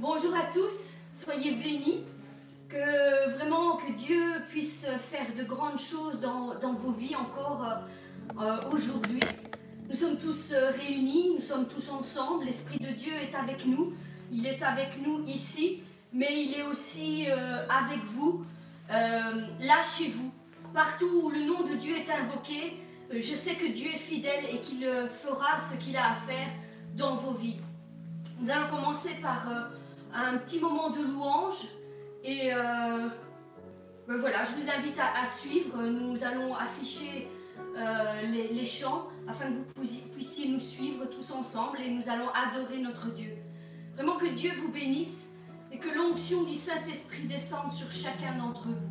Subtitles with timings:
[0.00, 2.04] Bonjour à tous, soyez bénis,
[2.70, 8.40] que vraiment que Dieu puisse faire de grandes choses dans, dans vos vies encore euh,
[8.42, 9.20] euh, aujourd'hui.
[9.90, 13.92] Nous sommes tous euh, réunis, nous sommes tous ensemble, l'Esprit de Dieu est avec nous,
[14.32, 15.82] il est avec nous ici,
[16.14, 17.26] mais il est aussi
[17.68, 18.46] avec vous,
[18.88, 20.32] là chez vous,
[20.72, 22.78] partout où le nom de Dieu est invoqué.
[23.12, 24.88] Je sais que Dieu est fidèle et qu'il
[25.22, 26.48] fera ce qu'il a à faire
[26.96, 27.60] dans vos vies.
[28.40, 29.46] Nous allons commencer par
[30.14, 31.66] un petit moment de louange.
[32.22, 33.08] Et euh,
[34.08, 35.82] ben voilà, je vous invite à, suivre.
[35.82, 37.28] Nous allons afficher
[37.76, 42.78] euh, les, chants afin que vous puissiez nous suivre tous ensemble et nous allons adorer
[42.78, 43.36] notre Dieu.
[43.94, 45.26] Vraiment que Dieu vous bénisse
[45.72, 48.89] et que l'onction du Saint-Esprit descende sur chacun d'entre vous.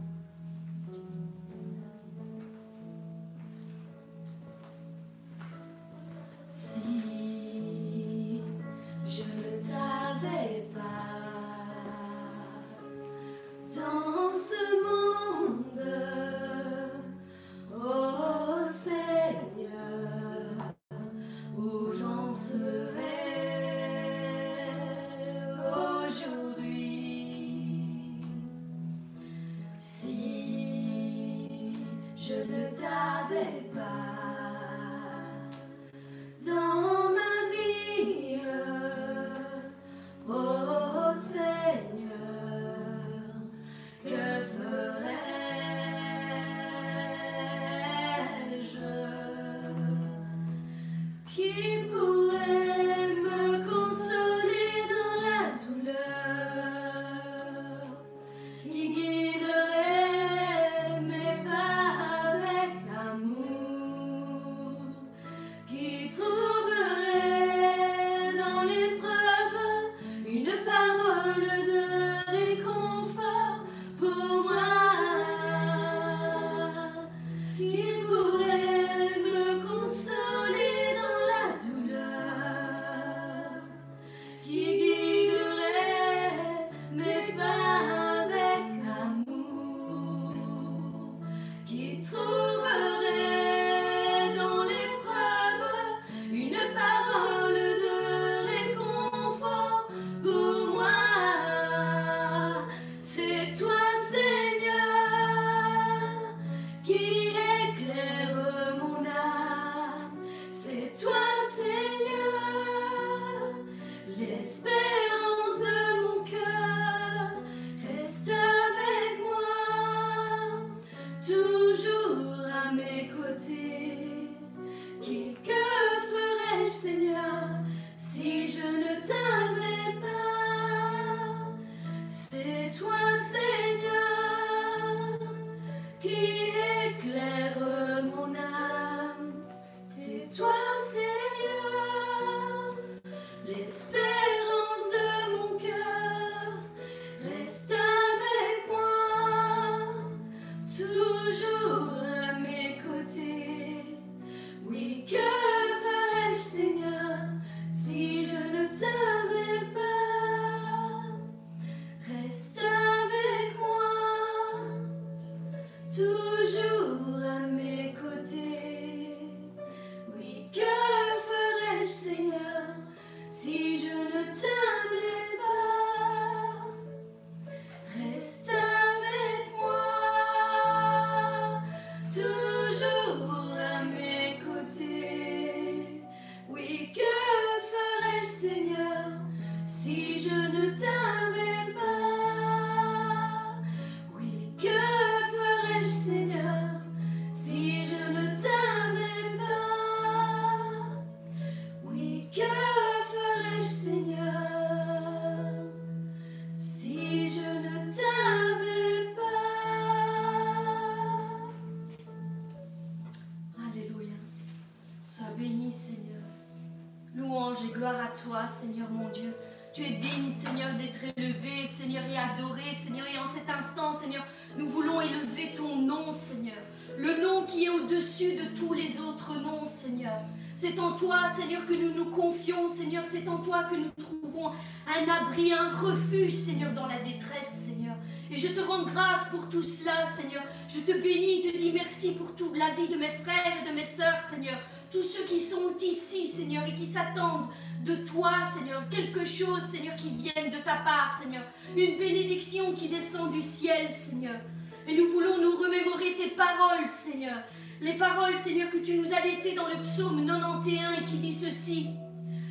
[238.93, 240.43] grâce pour tout cela, Seigneur.
[240.69, 243.69] Je te bénis et te dis merci pour toute la vie de mes frères et
[243.69, 244.59] de mes sœurs, Seigneur.
[244.91, 247.49] Tous ceux qui sont ici, Seigneur, et qui s'attendent
[247.85, 248.83] de toi, Seigneur.
[248.89, 251.43] Quelque chose, Seigneur, qui vienne de ta part, Seigneur.
[251.75, 254.39] Une bénédiction qui descend du ciel, Seigneur.
[254.87, 257.37] Et nous voulons nous remémorer tes paroles, Seigneur.
[257.81, 261.89] Les paroles, Seigneur, que tu nous as laissées dans le psaume 91 qui dit ceci.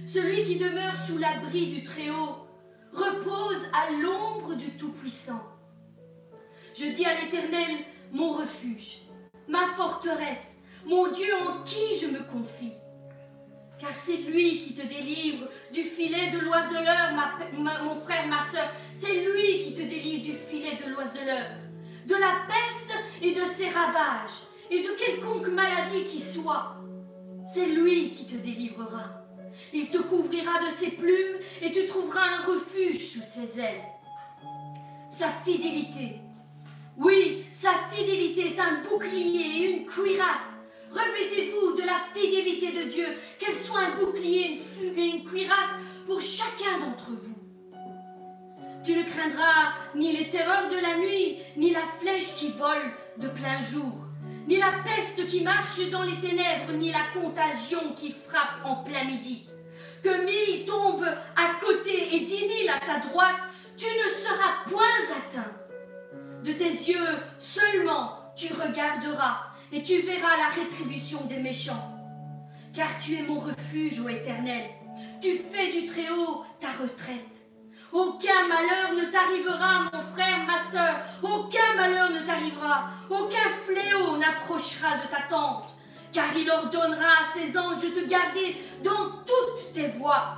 [0.06, 2.46] Celui qui demeure sous l'abri du Très-Haut
[2.92, 5.42] repose à l'ombre du Tout-Puissant.
[6.78, 7.78] Je dis à l'Éternel,
[8.12, 8.98] mon refuge,
[9.48, 12.74] ma forteresse, mon Dieu en qui je me confie.
[13.80, 17.14] Car c'est lui qui te délivre du filet de l'oiseleur,
[17.82, 18.68] mon frère, ma soeur.
[18.92, 21.46] C'est lui qui te délivre du filet de l'oiseleur,
[22.06, 26.76] de la peste et de ses ravages, et de quelconque maladie qui soit.
[27.44, 29.24] C'est lui qui te délivrera.
[29.72, 33.84] Il te couvrira de ses plumes et tu trouveras un refuge sous ses ailes.
[35.10, 36.20] Sa fidélité,
[36.98, 40.58] oui, sa fidélité est un bouclier et une cuirasse.
[40.90, 43.06] Revêtez-vous de la fidélité de Dieu,
[43.38, 47.38] qu'elle soit un bouclier et une cuirasse pour chacun d'entre vous.
[48.84, 53.28] Tu ne craindras ni les terreurs de la nuit, ni la flèche qui vole de
[53.28, 53.92] plein jour,
[54.48, 59.04] ni la peste qui marche dans les ténèbres, ni la contagion qui frappe en plein
[59.04, 59.46] midi.
[60.02, 63.42] Que mille tombent à côté et dix mille à ta droite,
[63.76, 65.67] tu ne seras point atteint.
[66.44, 69.38] De tes yeux seulement tu regarderas
[69.72, 71.94] et tu verras la rétribution des méchants.
[72.72, 74.70] Car tu es mon refuge, ô Éternel.
[75.20, 77.24] Tu fais du Très-Haut ta retraite.
[77.92, 80.96] Aucun malheur ne t'arrivera, mon frère, ma soeur.
[81.22, 82.90] Aucun malheur ne t'arrivera.
[83.10, 85.74] Aucun fléau n'approchera de ta tente.
[86.12, 90.36] Car il ordonnera à ses anges de te garder dans toutes tes voies.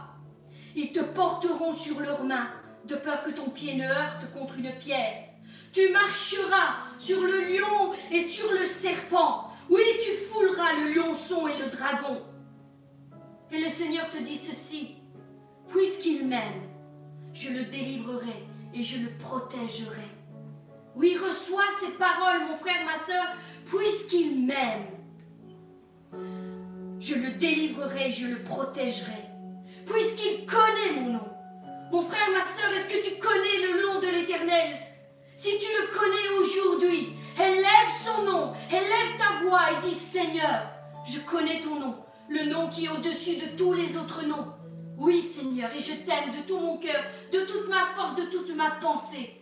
[0.74, 2.48] Ils te porteront sur leurs mains,
[2.84, 5.29] de peur que ton pied ne heurte contre une pierre.
[5.72, 9.52] Tu marcheras sur le lion et sur le serpent.
[9.68, 12.22] Oui, tu fouleras le lionçon et le dragon.
[13.52, 14.96] Et le Seigneur te dit ceci,
[15.68, 16.68] puisqu'il m'aime,
[17.32, 20.08] je le délivrerai et je le protégerai.
[20.96, 23.26] Oui, reçois ces paroles, mon frère, ma soeur,
[23.66, 24.86] puisqu'il m'aime.
[26.98, 29.24] Je le délivrerai, et je le protégerai,
[29.86, 31.28] puisqu'il connaît mon nom.
[31.92, 34.89] Mon frère, ma soeur, est-ce que tu connais le nom de l'Éternel?
[35.40, 37.64] Si tu le connais aujourd'hui, élève
[37.98, 40.70] son nom, élève ta voix et dis Seigneur,
[41.06, 41.96] je connais ton nom,
[42.28, 44.52] le nom qui est au-dessus de tous les autres noms.
[44.98, 47.02] Oui, Seigneur, et je t'aime de tout mon cœur,
[47.32, 49.40] de toute ma force, de toute ma pensée.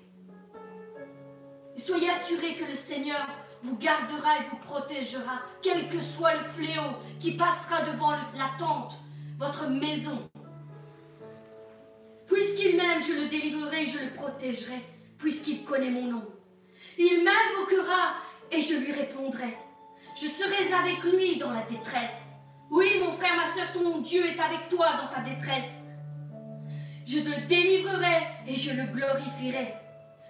[1.76, 3.26] Et soyez assurés que le Seigneur
[3.64, 8.94] vous gardera et vous protégera, quel que soit le fléau qui passera devant la tente,
[9.36, 10.30] votre maison.
[12.28, 14.80] Puisqu'il m'aime, je le délivrerai, je le protégerai,
[15.18, 16.24] puisqu'il connaît mon nom.
[16.96, 18.14] Il m'invoquera
[18.50, 19.56] et je lui répondrai.
[20.20, 22.32] Je serai avec lui dans la détresse.
[22.70, 25.84] Oui, mon frère, ma soeur, ton Dieu est avec toi dans ta détresse.
[27.06, 29.74] Je le délivrerai et je le glorifierai.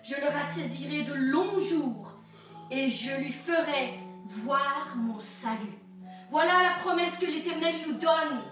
[0.02, 2.14] Je le rassaisirai de longs jours
[2.70, 3.99] et je lui ferai
[4.29, 5.79] voir mon salut.
[6.31, 8.43] Voilà la promesse que l'Éternel nous donne.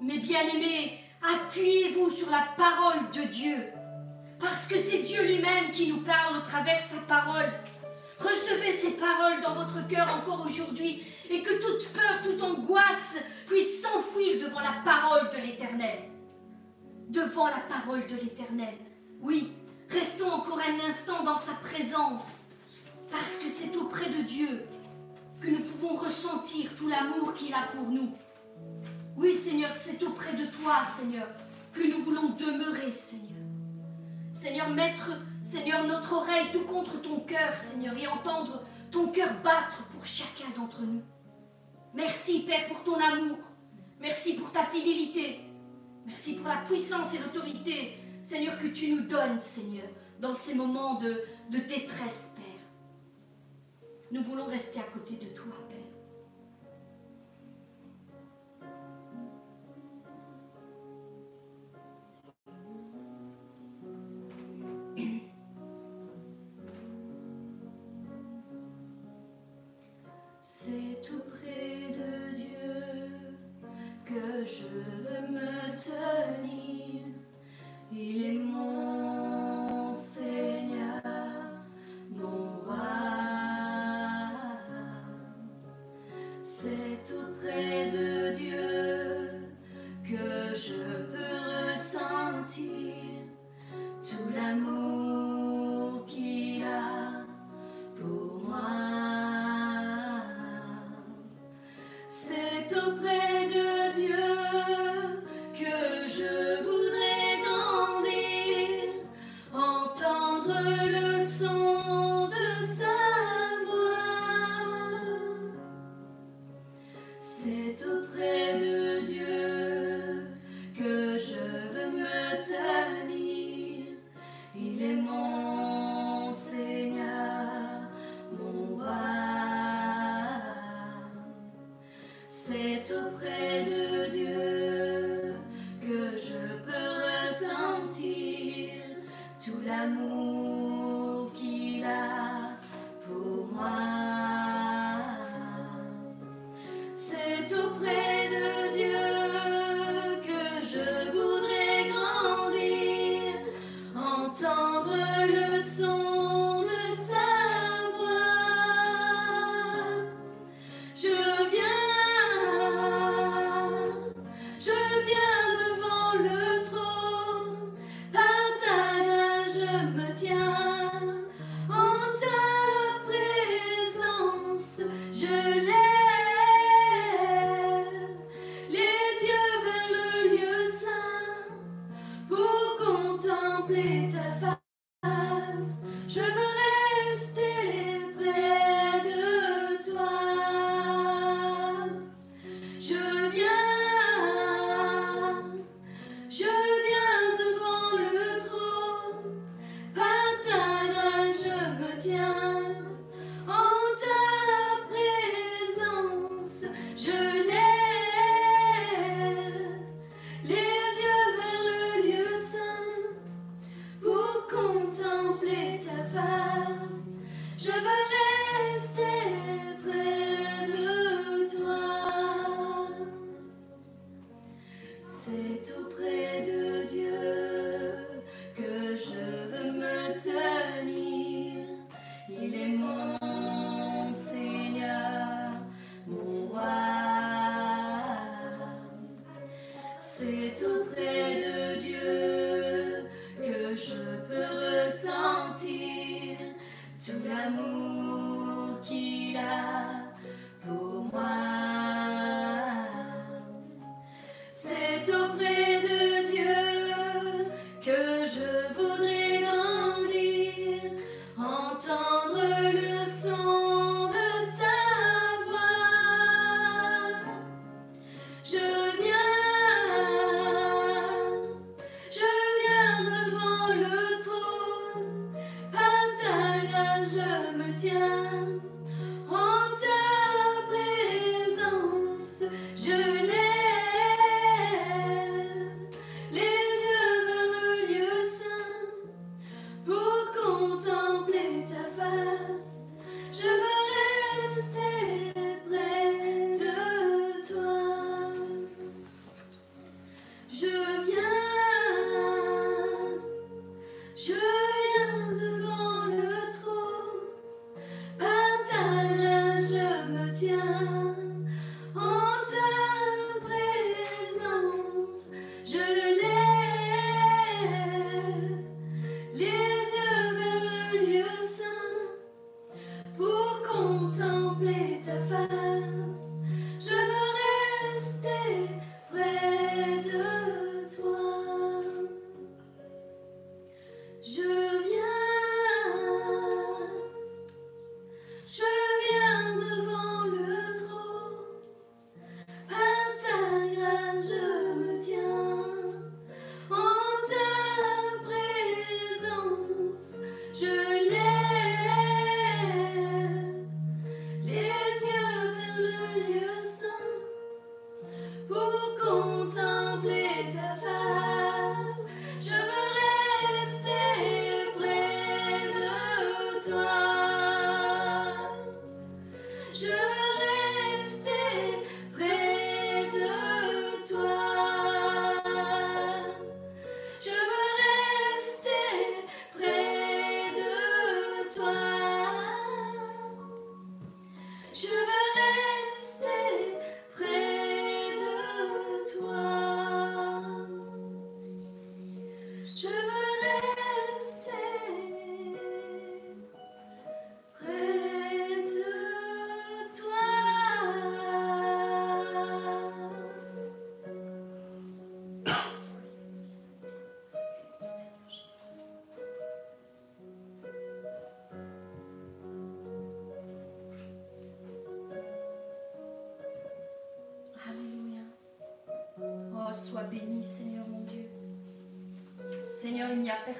[0.00, 3.70] Mes bien-aimés, appuyez-vous sur la parole de Dieu,
[4.40, 7.52] parce que c'est Dieu lui-même qui nous parle au travers sa parole.
[8.18, 13.16] Recevez ces paroles dans votre cœur encore aujourd'hui et que toute peur, toute angoisse
[13.46, 15.98] puisse s'enfuir devant la parole de l'Éternel.
[17.08, 18.74] Devant la parole de l'Éternel.
[19.20, 19.52] Oui,
[19.88, 22.38] restons encore un instant dans sa présence
[23.10, 24.64] parce que c'est auprès de Dieu
[25.40, 28.10] que nous pouvons ressentir tout l'amour qu'il a pour nous.
[29.16, 31.26] Oui, Seigneur, c'est auprès de toi, Seigneur,
[31.72, 33.29] que nous voulons demeurer, Seigneur.
[34.40, 35.10] Seigneur, mettre,
[35.44, 40.48] Seigneur, notre oreille tout contre ton cœur, Seigneur, et entendre ton cœur battre pour chacun
[40.56, 41.02] d'entre nous.
[41.92, 43.36] Merci, Père, pour ton amour.
[44.00, 45.40] Merci pour ta fidélité.
[46.06, 49.84] Merci pour la puissance et l'autorité, Seigneur, que tu nous donnes, Seigneur,
[50.20, 51.20] dans ces moments de,
[51.50, 53.88] de détresse, Père.
[54.10, 55.52] Nous voulons rester à côté de toi,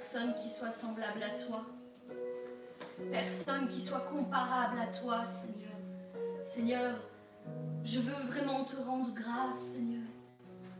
[0.01, 1.67] personne qui soit semblable à toi.
[3.13, 5.77] Personne qui soit comparable à toi, Seigneur.
[6.43, 6.95] Seigneur,
[7.85, 10.09] je veux vraiment te rendre grâce, Seigneur.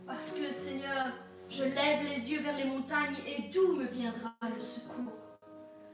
[0.07, 1.13] Parce que, Seigneur,
[1.51, 5.13] je lève les yeux vers les montagnes et d'où me viendra le secours?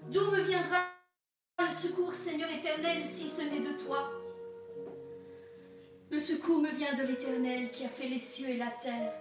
[0.09, 0.85] D'où me viendra
[1.59, 4.09] le secours, Seigneur éternel, si ce n'est de toi?
[6.12, 9.12] Le secours me vient de l'Éternel qui a fait les cieux et la terre.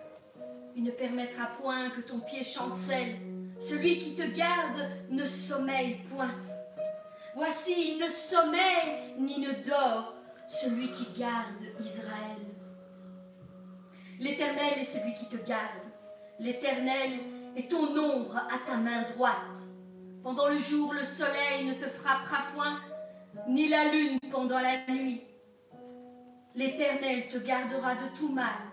[0.76, 3.16] Il ne permettra point que ton pied chancelle
[3.60, 6.36] celui qui te garde ne sommeille point.
[7.36, 10.14] Voici, il ne sommeille ni ne dort,
[10.48, 12.38] celui qui garde Israël.
[14.20, 15.84] L'Éternel est celui qui te garde.
[16.40, 17.20] L'Éternel
[17.56, 19.56] est ton ombre à ta main droite.
[20.24, 22.80] Pendant le jour, le soleil ne te frappera point,
[23.48, 25.24] ni la lune pendant la nuit.
[26.56, 28.72] L'Éternel te gardera de tout mal.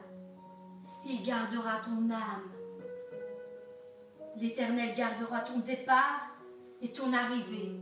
[1.05, 2.52] Il gardera ton âme.
[4.37, 6.29] L'Éternel gardera ton départ
[6.81, 7.81] et ton arrivée,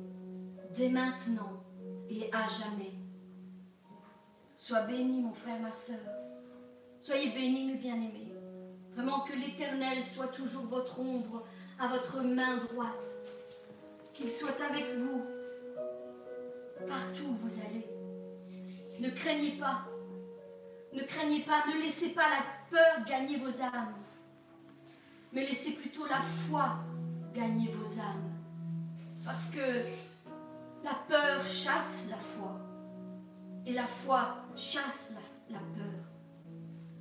[0.74, 1.62] dès maintenant
[2.08, 2.92] et à jamais.
[4.56, 5.98] Sois béni, mon frère, ma soeur.
[7.00, 8.34] Soyez bénis, mes bien-aimés.
[8.94, 11.46] Vraiment que l'Éternel soit toujours votre ombre
[11.78, 13.08] à votre main droite.
[14.12, 15.22] Qu'il soit avec vous
[16.86, 17.86] partout où vous allez.
[18.98, 19.86] Ne craignez pas.
[20.92, 21.64] Ne craignez pas.
[21.68, 23.94] Ne laissez pas la peur gagner vos âmes.
[25.32, 26.78] Mais laissez plutôt la foi
[27.32, 28.30] gagner vos âmes.
[29.24, 29.84] Parce que
[30.82, 32.58] la peur chasse la foi.
[33.66, 35.16] Et la foi chasse
[35.48, 36.02] la, peur.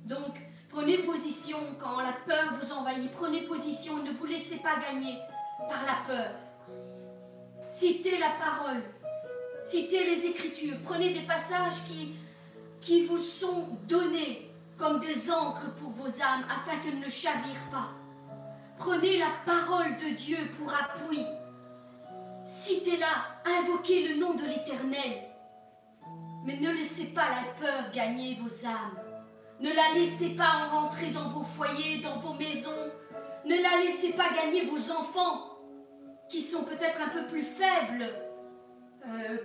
[0.04, 3.10] Donc, prenez position quand la peur vous envahit.
[3.12, 5.18] Prenez position, ne vous laissez pas gagner
[5.68, 6.32] par la peur.
[7.70, 8.82] Citez la parole,
[9.64, 12.16] citez les Écritures, prenez des passages qui,
[12.80, 17.90] qui vous sont donnés comme des encres pour vos âmes afin qu'elles ne chavirent pas.
[18.80, 21.26] Prenez la parole de Dieu pour appui.
[22.44, 25.28] Citez-la, invoquez le nom de l'Éternel.
[26.46, 28.98] Mais ne laissez pas la peur gagner vos âmes.
[29.60, 32.90] Ne la laissez pas en rentrer dans vos foyers, dans vos maisons.
[33.44, 35.58] Ne la laissez pas gagner vos enfants
[36.30, 38.08] qui sont peut-être un peu plus faibles
[39.06, 39.36] euh,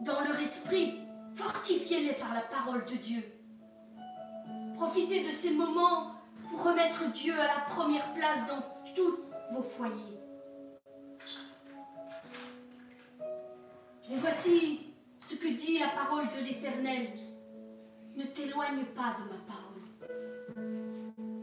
[0.00, 0.98] dans leur esprit.
[1.34, 3.22] Fortifiez-les par la parole de Dieu.
[4.76, 6.19] Profitez de ces moments
[6.50, 8.62] pour remettre Dieu à la première place dans
[8.94, 9.18] tous
[9.52, 10.18] vos foyers.
[14.10, 17.08] Et voici ce que dit la parole de l'Éternel.
[18.16, 19.70] Ne t'éloigne pas de ma parole.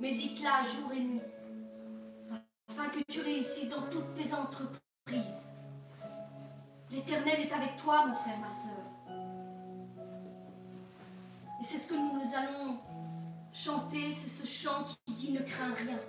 [0.01, 1.21] Médite-la jour et nuit,
[2.69, 5.53] afin que tu réussisses dans toutes tes entreprises.
[6.91, 8.83] L'Éternel est avec toi, mon frère, ma soeur.
[11.59, 12.79] Et c'est ce que nous, nous allons
[13.57, 15.99] chanter, c'est ce chant qui dit ne crains rien.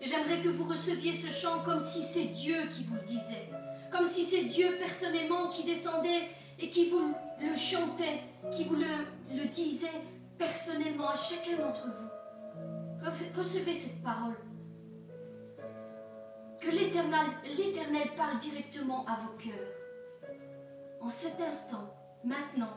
[0.00, 3.48] J'aimerais que vous receviez ce chant comme si c'est Dieu qui vous le disait.
[3.92, 9.06] Comme si c'est Dieu personnellement qui descendait et qui vous le chantait, qui vous le,
[9.30, 10.02] le disait
[10.38, 12.08] personnellement à chacun d'entre vous.
[13.36, 14.36] Recevez cette parole.
[16.60, 20.30] Que l'Éternel parle directement à vos cœurs.
[21.00, 22.72] En cet instant, maintenant,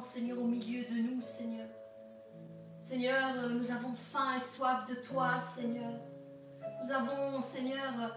[0.00, 1.68] Seigneur au milieu de nous Seigneur.
[2.80, 5.92] Seigneur, nous avons faim et soif de toi Seigneur.
[6.82, 8.16] Nous avons Seigneur,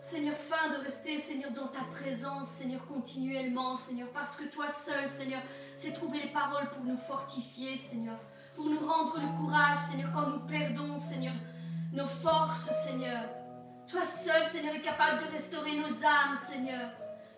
[0.00, 5.08] Seigneur, faim de rester Seigneur dans ta présence Seigneur continuellement Seigneur parce que toi seul
[5.08, 5.42] Seigneur,
[5.76, 8.18] c'est trouver les paroles pour nous fortifier Seigneur,
[8.54, 11.34] pour nous rendre le courage Seigneur quand nous perdons Seigneur
[11.92, 13.24] nos forces Seigneur.
[13.86, 16.90] Toi seul, Seigneur, est capable de restaurer nos âmes, Seigneur,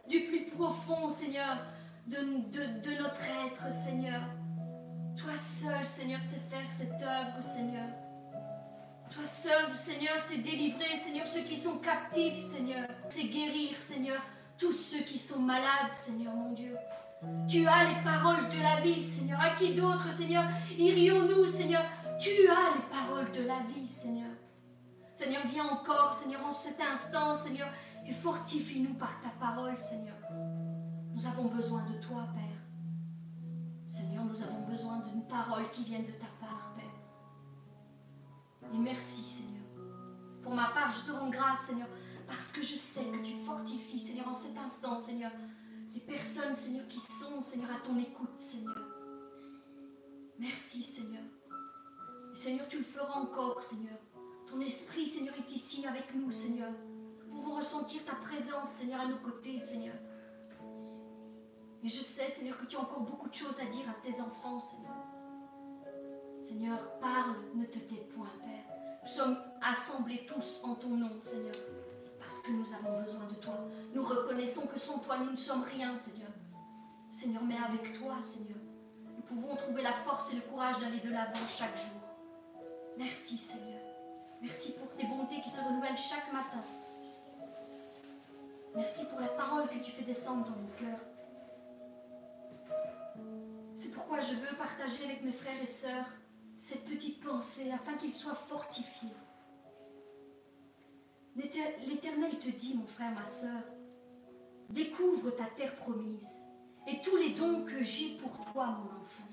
[0.09, 1.59] du plus profond, Seigneur,
[2.07, 4.21] de, notre être, Seigneur.
[5.17, 7.89] Toi seul, Seigneur, sais faire cette œuvre, Seigneur.
[9.11, 12.87] Toi seul, Seigneur, c'est délivrer, Seigneur, ceux qui sont captifs, Seigneur.
[13.09, 14.21] C'est guérir, Seigneur,
[14.59, 16.77] tous ceux qui sont malades, Seigneur, mon Dieu.
[17.49, 19.41] Tu as les paroles de la vie, Seigneur.
[19.41, 20.45] À qui d'autre, Seigneur,
[20.77, 21.83] irions-nous, Seigneur?
[22.21, 24.31] Tu as les paroles de la vie, Seigneur.
[25.15, 27.69] Seigneur, viens encore, Seigneur, en cet instant, Seigneur,
[28.07, 30.14] et fortifie-nous par ta parole, Seigneur.
[31.15, 32.43] Nous avons besoin de toi, Père.
[33.87, 36.85] Seigneur, nous avons besoin d'une parole qui vienne de ta part, Père.
[38.73, 39.63] Et merci, Seigneur.
[40.43, 41.87] Pour ma part, je te rends grâce, Seigneur,
[42.27, 45.31] parce que je sais que tu fortifies, Seigneur, en cet instant, Seigneur,
[45.95, 48.83] les personnes, Seigneur, qui sont, Seigneur, à ton écoute, Seigneur.
[50.41, 51.23] Merci, Seigneur.
[52.33, 53.99] Et Seigneur, tu le feras encore, Seigneur.
[54.49, 56.73] Ton esprit, Seigneur, est ici avec nous, Seigneur.
[57.29, 59.95] Nous pouvons ressentir ta présence, Seigneur, à nos côtés, Seigneur.
[61.85, 64.19] Et je sais, Seigneur, que tu as encore beaucoup de choses à dire à tes
[64.19, 64.97] enfants, Seigneur.
[66.41, 68.75] Seigneur, parle, ne te tais point, Père.
[69.03, 71.55] Nous sommes assemblés tous en ton nom, Seigneur,
[72.19, 73.69] parce que nous avons besoin de toi.
[73.93, 76.31] Nous reconnaissons que sans toi, nous ne sommes rien, Seigneur.
[77.11, 78.59] Seigneur, mais avec toi, Seigneur,
[79.15, 82.01] nous pouvons trouver la force et le courage d'aller de l'avant chaque jour.
[82.97, 83.83] Merci, Seigneur.
[84.41, 86.65] Merci pour tes bontés qui se renouvellent chaque matin.
[88.75, 91.14] Merci pour la parole que tu fais descendre dans mon cœur.
[93.75, 96.07] C'est pourquoi je veux partager avec mes frères et sœurs
[96.57, 99.15] cette petite pensée afin qu'ils soient fortifiés.
[101.37, 103.61] L'Éternel te dit, mon frère, ma sœur,
[104.71, 106.41] découvre ta terre promise
[106.87, 109.25] et tous les dons que j'ai pour toi, mon enfant.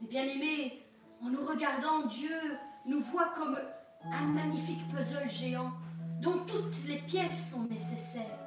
[0.00, 0.82] Les bien-aimés,
[1.20, 2.40] en nous regardant, Dieu
[2.86, 3.58] nous voit comme
[4.04, 5.72] un magnifique puzzle géant
[6.22, 8.37] dont toutes les pièces sont nécessaires.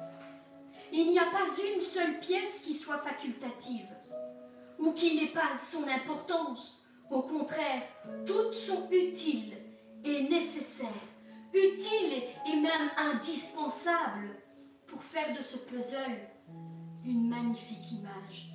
[0.94, 3.88] Il n'y a pas une seule pièce qui soit facultative
[4.78, 6.82] ou qui n'ait pas son importance.
[7.10, 7.82] Au contraire,
[8.26, 9.56] toutes sont utiles
[10.04, 10.88] et nécessaires,
[11.54, 14.36] utiles et même indispensables
[14.86, 16.18] pour faire de ce puzzle
[17.06, 18.48] une magnifique image.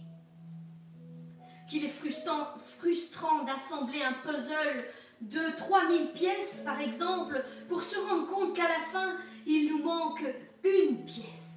[1.68, 4.86] Qu'il est frustrant, d'assembler un puzzle
[5.22, 9.16] de 3000 pièces, par exemple, pour se rendre compte qu'à la fin,
[9.48, 10.24] il nous manque
[10.64, 11.57] une pièce.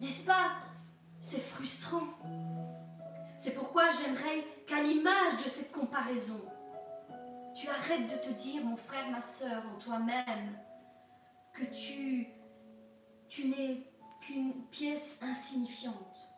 [0.00, 0.52] N'est-ce pas?
[1.20, 2.06] C'est frustrant.
[3.38, 6.40] C'est pourquoi j'aimerais qu'à l'image de cette comparaison,
[7.54, 10.58] tu arrêtes de te dire, mon frère, ma soeur, en toi-même,
[11.54, 12.28] que tu,
[13.28, 16.28] tu n'es qu'une pièce insignifiante,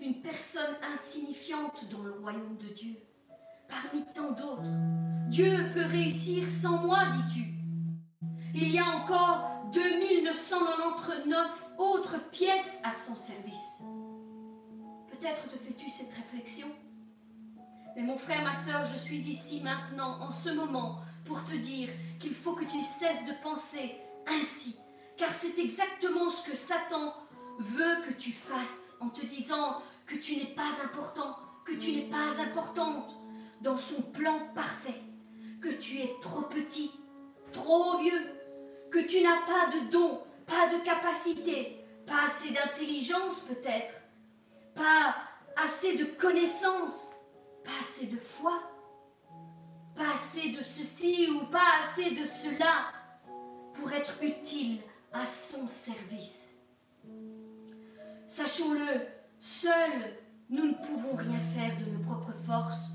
[0.00, 2.96] une personne insignifiante dans le royaume de Dieu
[3.68, 4.70] parmi tant d'autres.
[5.28, 7.44] Dieu peut réussir sans moi, dis-tu.
[8.54, 13.82] Il y a encore 2999 autres pièces à son service.
[15.08, 16.68] Peut-être te fais-tu cette réflexion.
[17.96, 21.88] Mais mon frère, ma soeur, je suis ici maintenant, en ce moment, pour te dire
[22.20, 24.76] qu'il faut que tu cesses de penser ainsi,
[25.16, 27.14] car c'est exactement ce que Satan
[27.58, 32.08] veut que tu fasses en te disant que tu n'es pas important, que tu n'es
[32.08, 33.16] pas importante,
[33.60, 35.02] dans son plan parfait,
[35.60, 36.90] que tu es trop petit,
[37.52, 38.32] trop vieux,
[38.90, 43.94] que tu n'as pas de don, pas de capacité, pas assez d'intelligence peut-être,
[44.74, 45.14] pas
[45.56, 47.10] assez de connaissances,
[47.64, 48.60] pas assez de foi,
[49.94, 52.86] pas assez de ceci ou pas assez de cela
[53.74, 54.80] pour être utile
[55.12, 56.56] à son service.
[58.26, 59.02] Sachons-le,
[59.38, 60.16] seuls,
[60.50, 62.92] nous ne pouvons rien faire de nos propres forces.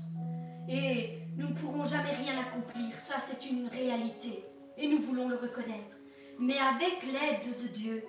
[0.68, 4.44] Et nous ne pourrons jamais rien accomplir, ça c'est une réalité,
[4.76, 5.96] et nous voulons le reconnaître.
[6.38, 8.04] Mais avec l'aide de Dieu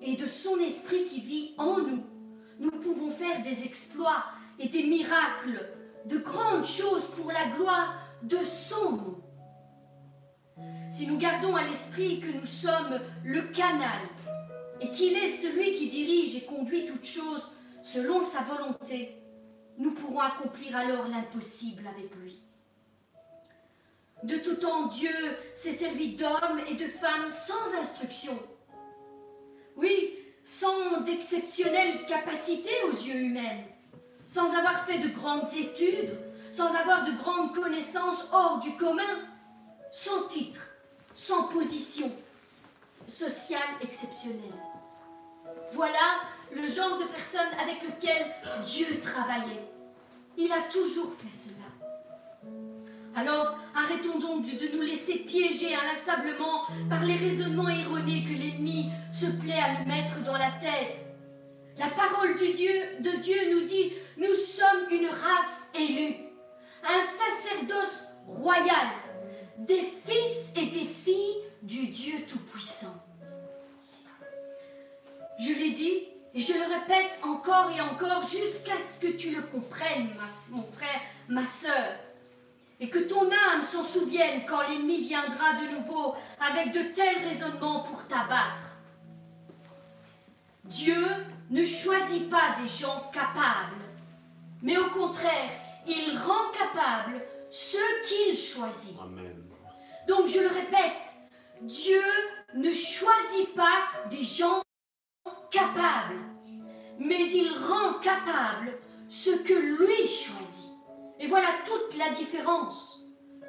[0.00, 2.04] et de son esprit qui vit en nous,
[2.58, 4.24] nous pouvons faire des exploits
[4.58, 5.66] et des miracles,
[6.06, 9.22] de grandes choses pour la gloire de son nom.
[10.90, 14.00] Si nous gardons à l'esprit que nous sommes le canal
[14.80, 17.50] et qu'il est celui qui dirige et conduit toutes choses
[17.82, 19.16] selon sa volonté,
[19.78, 22.42] nous pourrons accomplir alors l'impossible avec lui.
[24.22, 25.14] De tout temps, Dieu
[25.54, 28.38] s'est servi d'hommes et de femmes sans instruction
[29.76, 33.64] Oui, sans d'exceptionnelles capacités aux yeux humains,
[34.26, 36.18] sans avoir fait de grandes études,
[36.52, 39.28] sans avoir de grandes connaissances hors du commun,
[39.90, 40.60] sans titre,
[41.14, 42.10] sans position
[43.08, 44.60] sociale exceptionnelle.
[45.72, 46.20] Voilà
[46.52, 49.64] le genre de personne avec lequel Dieu travaillait.
[50.36, 51.79] Il a toujours fait cela.
[53.16, 59.26] Alors, arrêtons donc de nous laisser piéger inlassablement par les raisonnements erronés que l'ennemi se
[59.26, 60.96] plaît à nous mettre dans la tête.
[61.76, 66.14] La parole de Dieu nous dit, nous sommes une race élue,
[66.84, 68.88] un sacerdoce royal,
[69.58, 72.94] des fils et des filles du Dieu Tout-Puissant.
[75.40, 79.42] Je l'ai dit et je le répète encore et encore jusqu'à ce que tu le
[79.42, 80.10] comprennes,
[80.50, 81.96] mon frère, ma sœur
[82.80, 87.80] et que ton âme s'en souvienne quand l'ennemi viendra de nouveau avec de tels raisonnements
[87.80, 88.70] pour t'abattre.
[90.64, 91.06] Dieu
[91.50, 93.84] ne choisit pas des gens capables,
[94.62, 95.50] mais au contraire,
[95.86, 98.96] il rend capables ceux qu'il choisit.
[100.08, 101.12] Donc je le répète,
[101.62, 102.02] Dieu
[102.54, 104.62] ne choisit pas des gens
[105.50, 106.16] capables,
[106.98, 108.72] mais il rend capables
[109.08, 110.59] ceux que lui choisit.
[111.20, 113.04] Et voilà toute la différence.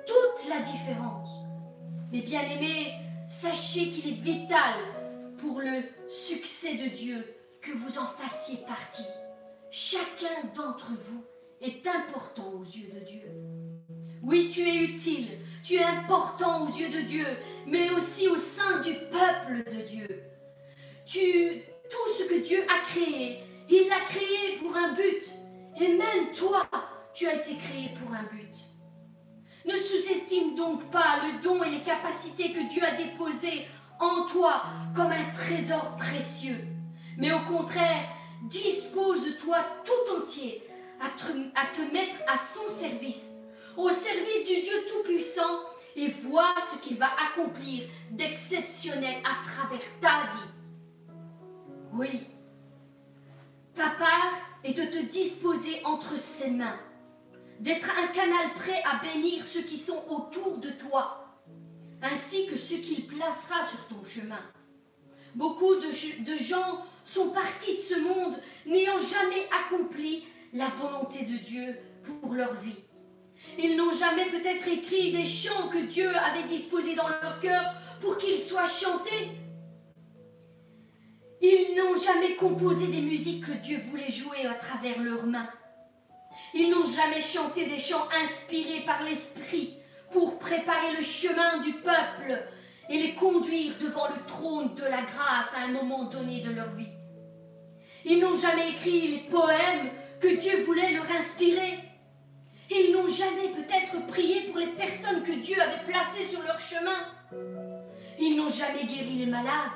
[0.06, 1.30] Toute la différence.
[2.12, 2.94] Mais bien aimés,
[3.30, 4.76] sachez qu'il est vital
[5.38, 7.26] pour le succès de Dieu
[7.62, 9.08] que vous en fassiez partie.
[9.72, 11.24] Chacun d'entre vous
[11.62, 13.32] est important aux yeux de Dieu.
[14.22, 15.30] Oui, tu es utile,
[15.64, 17.26] tu es important aux yeux de Dieu,
[17.68, 20.24] mais aussi au sein du peuple de Dieu.
[21.06, 25.24] Tu, tout ce que Dieu a créé, il l'a créé pour un but.
[25.80, 26.68] Et même toi,
[27.14, 28.54] tu as été créé pour un but.
[29.66, 33.68] Ne sous-estime donc pas le don et les capacités que Dieu a déposées
[34.00, 34.64] en toi
[34.96, 36.66] comme un trésor précieux,
[37.18, 38.10] mais au contraire,
[38.44, 40.64] dispose-toi tout entier
[41.00, 43.38] à te, à te mettre à son service,
[43.78, 45.60] au service du Dieu Tout-Puissant,
[45.96, 50.50] et vois ce qu'il va accomplir d'exceptionnel à travers ta vie.
[51.94, 52.28] Oui,
[53.76, 56.80] ta part est de te disposer entre ses mains
[57.62, 61.28] d'être un canal prêt à bénir ceux qui sont autour de toi,
[62.02, 64.40] ainsi que ceux qu'il placera sur ton chemin.
[65.36, 65.92] Beaucoup de,
[66.40, 72.56] gens sont partis de ce monde n'ayant jamais accompli la volonté de Dieu pour leur
[72.56, 72.84] vie.
[73.60, 77.64] Ils n'ont jamais peut-être écrit des chants que Dieu avait disposés dans leur cœur
[78.02, 79.30] pour qu'ils soient chantés.
[81.42, 85.50] Ils n'ont jamais composé des musiques que Dieu voulait jouer à travers leurs mains.
[86.54, 89.78] Ils n'ont jamais chanté des chants inspirés par l'Esprit
[90.12, 92.44] pour préparer le chemin du peuple
[92.90, 96.70] et les conduire devant le trône de la grâce à un moment donné de leur
[96.76, 96.92] vie.
[98.04, 101.80] Ils n'ont jamais écrit les poèmes que Dieu voulait leur inspirer.
[102.70, 106.98] Ils n'ont jamais peut-être prié pour les personnes que Dieu avait placées sur leur chemin.
[108.20, 109.72] Ils n'ont jamais guéri les malades.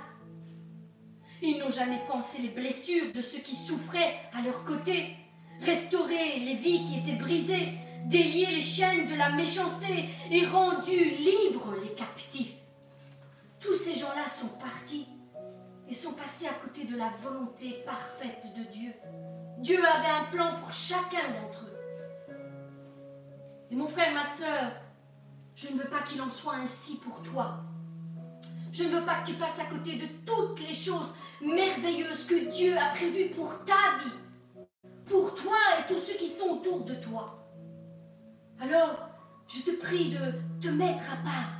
[1.41, 5.15] Ils n'ont jamais pensé les blessures de ceux qui souffraient à leur côté
[5.61, 7.73] restaurer les vies qui étaient brisées,
[8.05, 12.55] délier les chaînes de la méchanceté et rendu libres les captifs.
[13.59, 15.07] Tous ces gens-là sont partis
[15.87, 18.93] et sont passés à côté de la volonté parfaite de Dieu.
[19.59, 22.35] Dieu avait un plan pour chacun d'entre eux.
[23.71, 24.71] Et mon frère, ma sœur,
[25.55, 27.63] je ne veux pas qu'il en soit ainsi pour toi.
[28.71, 32.51] Je ne veux pas que tu passes à côté de toutes les choses merveilleuses que
[32.51, 34.24] Dieu a prévues pour ta vie
[35.05, 37.47] pour toi et tous ceux qui sont autour de toi.
[38.59, 39.09] Alors,
[39.47, 41.51] je te prie de te mettre à part,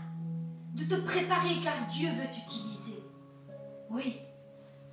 [0.74, 3.04] de te préparer car Dieu veut t'utiliser.
[3.90, 4.20] Oui,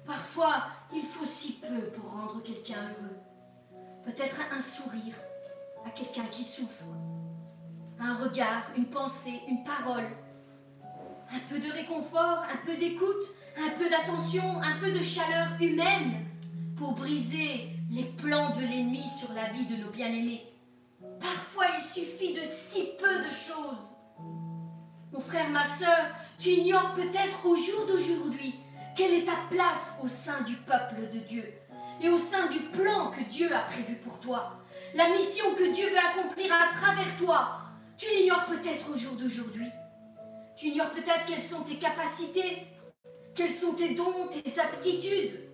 [0.06, 3.16] parfois il faut si peu pour rendre quelqu'un heureux.
[4.04, 5.14] Peut-être un sourire
[5.86, 6.84] à quelqu'un qui souffre,
[7.98, 10.08] un regard, une pensée, une parole,
[11.32, 13.24] un peu de réconfort, un peu d'écoute,
[13.56, 16.26] un peu d'attention, un peu de chaleur humaine
[16.76, 20.46] pour briser les plans de l'ennemi sur la vie de nos bien-aimés.
[21.20, 23.96] Parfois, il suffit de si peu de choses.
[25.12, 26.06] Mon frère, ma sœur,
[26.38, 28.54] tu ignores peut-être au jour d'aujourd'hui
[28.96, 31.44] quelle est ta place au sein du peuple de Dieu
[32.00, 34.58] et au sein du plan que Dieu a prévu pour toi.
[34.94, 37.58] La mission que Dieu veut accomplir à travers toi,
[37.98, 39.68] tu l'ignores peut-être au jour d'aujourd'hui.
[40.56, 42.68] Tu ignores peut-être quelles sont tes capacités,
[43.34, 45.51] quels sont tes dons, tes aptitudes.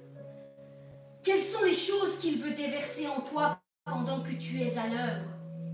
[1.28, 5.26] Quelles sont les choses qu'il veut déverser en toi pendant que tu es à l'œuvre?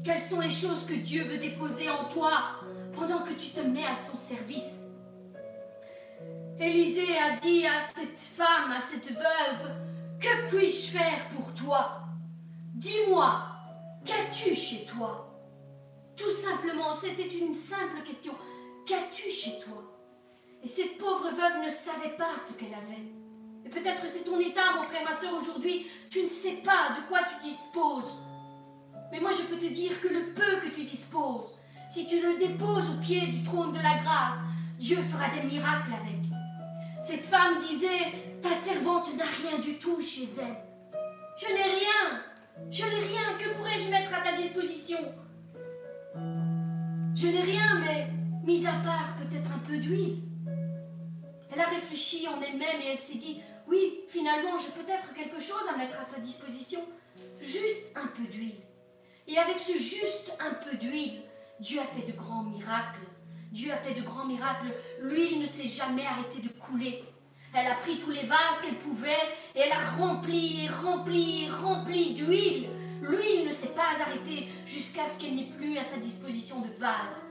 [0.04, 2.56] Quelles sont les choses que Dieu veut déposer en toi
[2.96, 4.88] pendant que tu te mets à son service?
[6.58, 9.76] Élisée a dit à cette femme, à cette veuve,
[10.20, 12.00] Que puis-je faire pour toi?
[12.74, 13.46] Dis-moi,
[14.04, 15.40] qu'as-tu chez toi
[16.16, 18.32] Tout simplement, c'était une simple question.
[18.86, 19.84] Qu'as-tu chez toi
[20.64, 23.13] Et cette pauvre veuve ne savait pas ce qu'elle avait.
[23.74, 27.18] Peut-être c'est ton état, mon frère, ma soeur, aujourd'hui, tu ne sais pas de quoi
[27.24, 28.20] tu disposes.
[29.10, 31.58] Mais moi, je peux te dire que le peu que tu disposes,
[31.90, 34.38] si tu le déposes au pied du trône de la grâce,
[34.78, 36.20] Dieu fera des miracles avec.
[37.00, 40.56] Cette femme disait, ta servante n'a rien du tout chez elle.
[41.36, 42.22] Je n'ai rien.
[42.70, 43.38] Je n'ai rien.
[43.38, 44.98] Que pourrais-je mettre à ta disposition?
[47.14, 48.08] Je n'ai rien, mais
[48.44, 50.22] mis à part peut-être un peu d'huile.
[51.52, 55.62] Elle a réfléchi en elle-même et elle s'est dit, oui, finalement, j'ai peut-être quelque chose
[55.72, 56.80] à mettre à sa disposition.
[57.40, 58.60] Juste un peu d'huile.
[59.26, 61.22] Et avec ce juste un peu d'huile,
[61.60, 63.00] Dieu a fait de grands miracles.
[63.52, 64.74] Dieu a fait de grands miracles.
[65.00, 67.04] L'huile ne s'est jamais arrêtée de couler.
[67.54, 69.12] Elle a pris tous les vases qu'elle pouvait
[69.54, 72.68] et elle a rempli et rempli et rempli d'huile.
[73.00, 77.24] L'huile ne s'est pas arrêtée jusqu'à ce qu'elle n'ait plus à sa disposition de vase.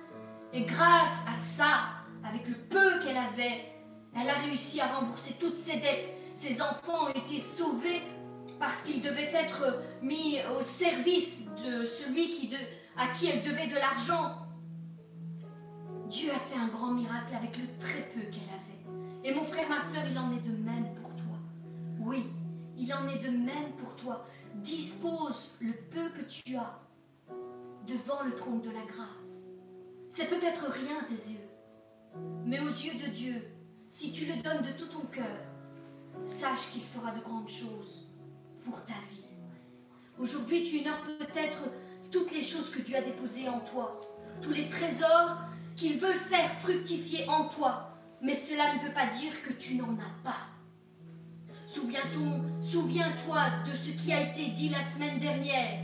[0.54, 1.82] Et grâce à ça,
[2.24, 3.74] avec le peu qu'elle avait,
[4.16, 6.10] elle a réussi à rembourser toutes ses dettes.
[6.34, 8.02] Ses enfants ont été sauvés
[8.60, 12.54] parce qu'ils devaient être mis au service de celui
[12.98, 14.38] à qui elle devait de l'argent.
[16.10, 18.74] Dieu a fait un grand miracle avec le très peu qu'elle avait.
[19.24, 21.38] Et mon frère, ma soeur, il en est de même pour toi.
[22.00, 22.28] Oui,
[22.78, 24.26] il en est de même pour toi.
[24.56, 26.80] Dispose le peu que tu as
[27.88, 29.44] devant le trône de la grâce.
[30.10, 31.50] C'est peut-être rien à tes yeux,
[32.46, 33.42] mais aux yeux de Dieu,
[33.90, 35.38] si tu le donnes de tout ton cœur,
[36.26, 38.08] sache qu'il fera de grandes choses
[38.64, 39.24] pour ta vie.
[40.20, 41.60] Aujourd'hui, tu ignores peut-être
[42.12, 44.00] toutes les choses que Dieu a déposées en toi,
[44.42, 45.38] tous les trésors
[45.76, 49.94] qu'il veut faire fructifier en toi, mais cela ne veut pas dire que tu n'en
[49.96, 50.38] as pas.
[51.66, 55.84] Souviens-toi de ce qui a été dit la semaine dernière.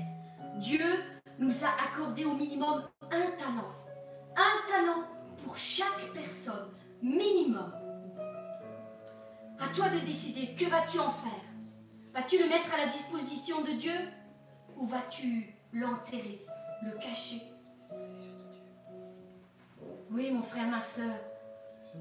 [0.57, 1.03] Dieu
[1.39, 3.73] nous a accordé au minimum un talent.
[4.35, 5.03] Un talent
[5.43, 6.69] pour chaque personne,
[7.01, 7.71] minimum.
[9.59, 11.43] À toi de décider, que vas-tu en faire?
[12.13, 13.93] Vas-tu le mettre à la disposition de Dieu?
[14.77, 16.45] Ou vas-tu l'enterrer,
[16.83, 17.41] le cacher?
[20.09, 21.13] Oui, mon frère, ma soeur,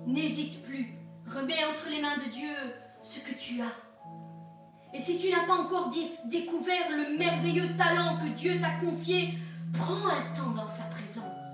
[0.07, 0.95] n'hésite plus.
[1.27, 2.55] Remets entre les mains de Dieu
[3.03, 3.75] ce que tu as.
[4.95, 5.91] Et si tu n'as pas encore
[6.25, 9.35] découvert le merveilleux talent que Dieu t'a confié,
[9.75, 11.49] prends un temps dans sa présence.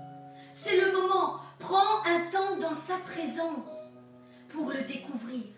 [0.53, 1.39] C'est le moment.
[1.59, 3.95] Prends un temps dans sa présence
[4.49, 5.54] pour le découvrir.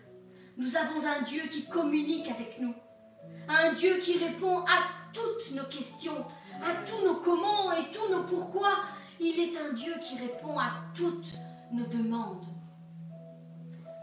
[0.58, 2.74] Nous avons un Dieu qui communique avec nous.
[3.48, 6.26] Un Dieu qui répond à toutes nos questions,
[6.60, 8.70] à tous nos comment et tous nos pourquoi
[9.20, 11.32] il est un Dieu qui répond à toutes
[11.72, 12.44] nos demandes.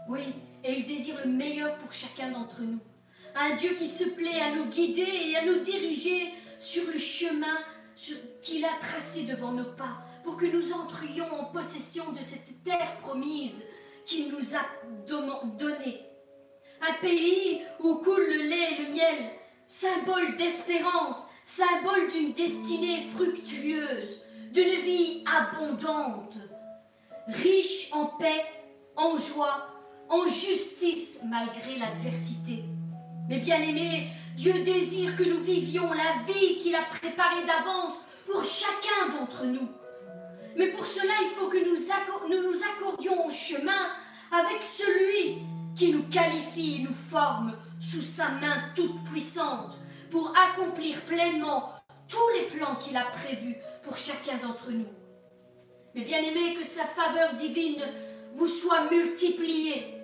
[0.08, 0.22] Oui,
[0.64, 2.80] et il désire le meilleur pour chacun d'entre nous.
[3.34, 7.58] Un Dieu qui se plaît à nous guider et à nous diriger sur le chemin
[8.40, 12.96] qu'il a tracé devant nos pas, pour que nous entrions en possession de cette terre
[13.02, 13.62] promise
[14.06, 14.62] qu'il nous a
[15.06, 16.05] donnée.
[16.80, 19.30] Un pays où coule le lait et le miel,
[19.66, 24.22] symbole d'espérance, symbole d'une destinée fructueuse,
[24.52, 26.36] d'une vie abondante,
[27.28, 28.44] riche en paix,
[28.96, 29.68] en joie,
[30.08, 32.64] en justice malgré l'adversité.
[33.28, 37.94] Mais bien aimés, Dieu désire que nous vivions la vie qu'il a préparée d'avance
[38.26, 39.68] pour chacun d'entre nous.
[40.56, 41.76] Mais pour cela, il faut que nous,
[42.28, 43.90] nous nous accordions au chemin
[44.30, 45.38] avec celui
[45.76, 49.76] qui nous qualifie et nous forme sous sa main toute puissante
[50.10, 51.74] pour accomplir pleinement
[52.08, 54.88] tous les plans qu'il a prévus pour chacun d'entre nous.
[55.94, 57.82] Mais bien aimé, que sa faveur divine
[58.34, 59.94] vous soit multipliée.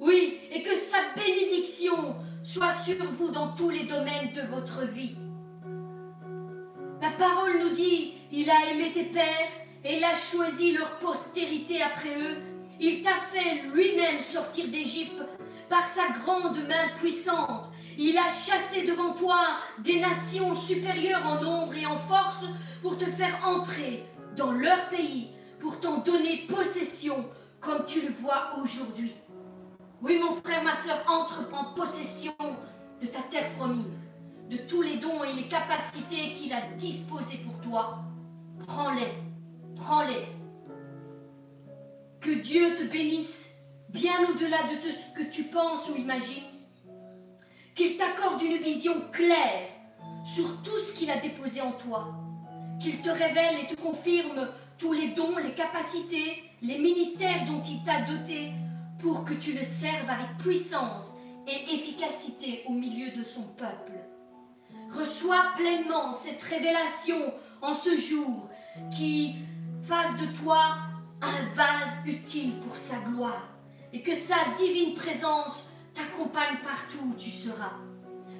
[0.00, 5.16] Oui, et que sa bénédiction soit sur vous dans tous les domaines de votre vie.
[7.02, 9.50] La parole nous dit, il a aimé tes pères
[9.84, 12.36] et il a choisi leur postérité après eux.
[12.82, 15.22] Il t'a fait lui-même sortir d'Égypte
[15.68, 17.70] par sa grande main puissante.
[17.98, 19.38] Il a chassé devant toi
[19.80, 22.46] des nations supérieures en nombre et en force
[22.80, 25.28] pour te faire entrer dans leur pays,
[25.58, 27.28] pour t'en donner possession
[27.60, 29.12] comme tu le vois aujourd'hui.
[30.00, 32.32] Oui, mon frère, ma soeur, entre en possession
[33.02, 34.08] de ta terre promise,
[34.48, 37.98] de tous les dons et les capacités qu'il a disposés pour toi.
[38.66, 39.12] Prends-les,
[39.76, 40.39] prends-les.
[42.20, 43.50] Que Dieu te bénisse
[43.88, 46.44] bien au-delà de ce que tu penses ou imagines.
[47.74, 49.68] Qu'il t'accorde une vision claire
[50.24, 52.14] sur tout ce qu'il a déposé en toi.
[52.78, 57.82] Qu'il te révèle et te confirme tous les dons, les capacités, les ministères dont il
[57.84, 58.52] t'a doté
[58.98, 61.14] pour que tu le serves avec puissance
[61.48, 63.92] et efficacité au milieu de son peuple.
[64.92, 68.50] Reçois pleinement cette révélation en ce jour
[68.90, 69.36] qui
[69.82, 70.76] fasse de toi
[71.22, 73.48] un vase utile pour sa gloire,
[73.92, 75.64] et que sa divine présence
[75.94, 77.72] t'accompagne partout où tu seras.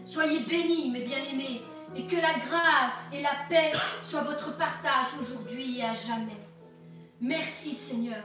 [0.05, 1.62] Soyez bénis, mes bien-aimés,
[1.95, 3.72] et que la grâce et la paix
[4.03, 6.41] soient votre partage aujourd'hui et à jamais.
[7.20, 8.22] Merci Seigneur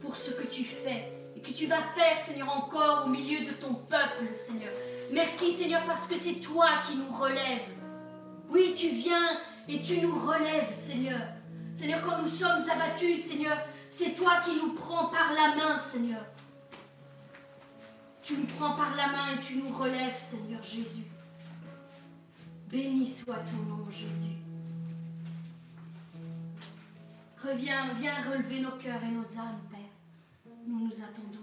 [0.00, 3.52] pour ce que tu fais et que tu vas faire Seigneur encore au milieu de
[3.52, 4.72] ton peuple Seigneur.
[5.12, 7.68] Merci Seigneur parce que c'est toi qui nous relèves.
[8.50, 9.38] Oui, tu viens
[9.68, 11.20] et tu nous relèves Seigneur.
[11.74, 13.58] Seigneur, quand nous sommes abattus Seigneur,
[13.90, 16.24] c'est toi qui nous prends par la main, Seigneur.
[18.22, 21.06] Tu nous prends par la main et tu nous relèves, Seigneur Jésus.
[22.68, 24.36] Béni soit ton nom, Jésus.
[27.42, 30.52] Reviens, viens relever nos cœurs et nos âmes, Père.
[30.66, 31.37] Nous nous attendons.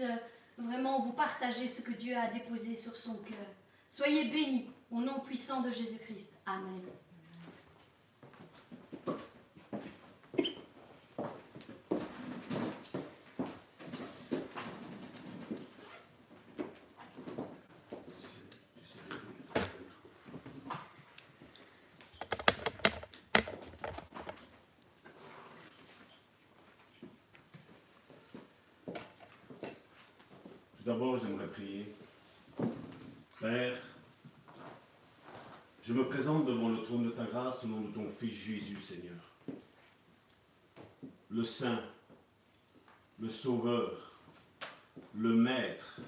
[0.00, 0.16] Euh,
[0.58, 3.46] vraiment vous partager ce que Dieu a déposé sur son cœur.
[3.88, 6.38] Soyez bénis au nom puissant de Jésus-Christ.
[6.46, 6.82] Amen.
[30.92, 31.94] d'abord, j'aimerais prier.
[33.40, 33.78] Père,
[35.82, 37.24] je me présente devant le trône de ta
[37.64, 39.16] au nom de ton Fils Jésus, Seigneur.
[41.30, 41.80] Le Saint,
[43.20, 44.18] le Sauveur,
[45.14, 46.00] le Maître,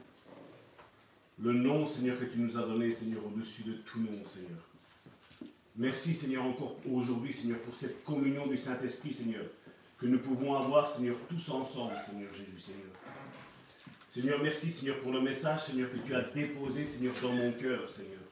[1.39, 4.61] le nom, Seigneur, que tu nous as donné, Seigneur, au-dessus de tout nom, Seigneur.
[5.77, 9.45] Merci, Seigneur, encore aujourd'hui, Seigneur, pour cette communion du Saint-Esprit, Seigneur,
[9.99, 12.91] que nous pouvons avoir, Seigneur, tous ensemble, Seigneur Jésus, Seigneur.
[14.11, 17.91] Seigneur, merci, Seigneur, pour le message, Seigneur, que tu as déposé, Seigneur, dans mon cœur,
[17.91, 18.24] Seigneur.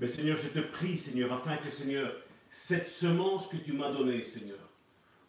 [0.00, 2.12] Mais Seigneur, je te prie, Seigneur, afin que, Seigneur,
[2.50, 4.58] cette semence que tu m'as donnée, Seigneur,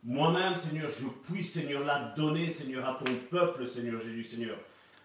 [0.03, 4.57] moi-même, Seigneur, je puisse, Seigneur, la donner, Seigneur, à ton peuple, Seigneur Jésus, Seigneur.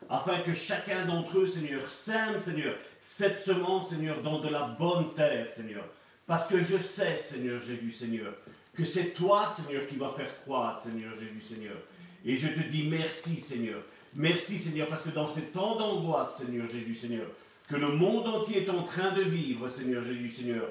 [0.08, 5.14] Afin que chacun d'entre eux, Seigneur, sème, Seigneur, cette semence, Seigneur, dans de la bonne
[5.14, 5.84] terre, Seigneur.
[6.26, 8.32] Parce que je sais, Seigneur Jésus, Seigneur,
[8.74, 11.76] que c'est toi, Seigneur, qui va faire croître, Seigneur Jésus, Seigneur.
[12.24, 13.80] Et je te dis merci, Seigneur.
[14.16, 17.26] Merci Seigneur, parce que dans ces temps d'angoisse, Seigneur Jésus, Seigneur,
[17.68, 20.64] que le monde entier est en train de vivre, Seigneur Jésus, Seigneur,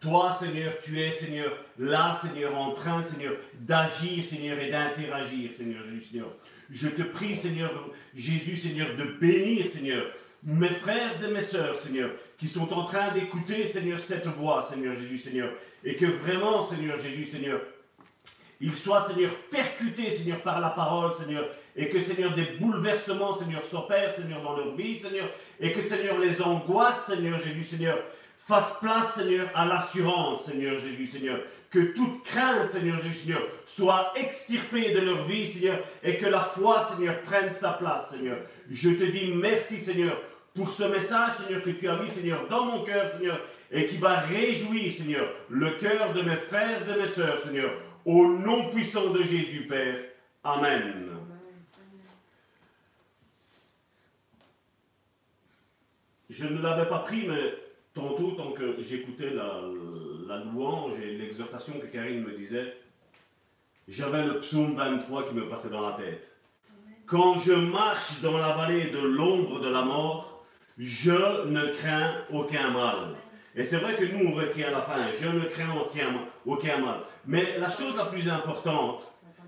[0.00, 5.82] toi, Seigneur, tu es, Seigneur, là, Seigneur, en train, Seigneur, d'agir, Seigneur, et d'interagir, Seigneur
[5.84, 6.28] Jésus, Seigneur.
[6.70, 7.70] Je te prie, Seigneur
[8.14, 10.06] Jésus, Seigneur, de bénir, Seigneur,
[10.44, 14.94] mes frères et mes sœurs, Seigneur, qui sont en train d'écouter, Seigneur, cette voix, Seigneur
[14.94, 15.50] Jésus, Seigneur,
[15.84, 17.60] et que vraiment, Seigneur Jésus, Seigneur,
[18.60, 23.64] ils soient, Seigneur, percutés, Seigneur, par la parole, Seigneur, et que, Seigneur, des bouleversements, Seigneur,
[23.64, 25.28] s'opèrent, Seigneur, dans leur vie, Seigneur,
[25.60, 27.98] et que, Seigneur, les angoisses, Seigneur Jésus, Seigneur,
[28.48, 31.40] fassent place, Seigneur, à l'assurance, Seigneur Jésus, Seigneur,
[31.70, 36.40] que toute crainte, Seigneur Jésus, Seigneur, soit extirpée de leur vie, Seigneur, et que la
[36.40, 38.38] foi, Seigneur, prenne sa place, Seigneur.
[38.70, 40.20] Je te dis merci, Seigneur,
[40.54, 43.40] pour ce message, Seigneur, que tu as mis, Seigneur, dans mon cœur, Seigneur,
[43.70, 47.70] et qui va réjouir, Seigneur, le cœur de mes frères et mes sœurs, Seigneur,
[48.08, 49.98] au nom puissant de Jésus, Père.
[50.42, 51.10] Amen.
[56.30, 57.54] Je ne l'avais pas pris, mais
[57.92, 59.60] tantôt, tant que j'écoutais la,
[60.38, 62.78] louange et l'exhortation que Karine me disait,
[63.86, 66.34] j'avais le psaume 23 qui me passait dans la tête.
[67.04, 70.46] Quand je marche dans la vallée de l'ombre de la mort,
[70.78, 73.16] je ne crains aucun mal.
[73.58, 75.10] Et c'est vrai que nous, on retient la fin.
[75.20, 75.74] Je ne crains
[76.46, 77.00] aucun, mal.
[77.26, 79.02] Mais la chose la plus importante,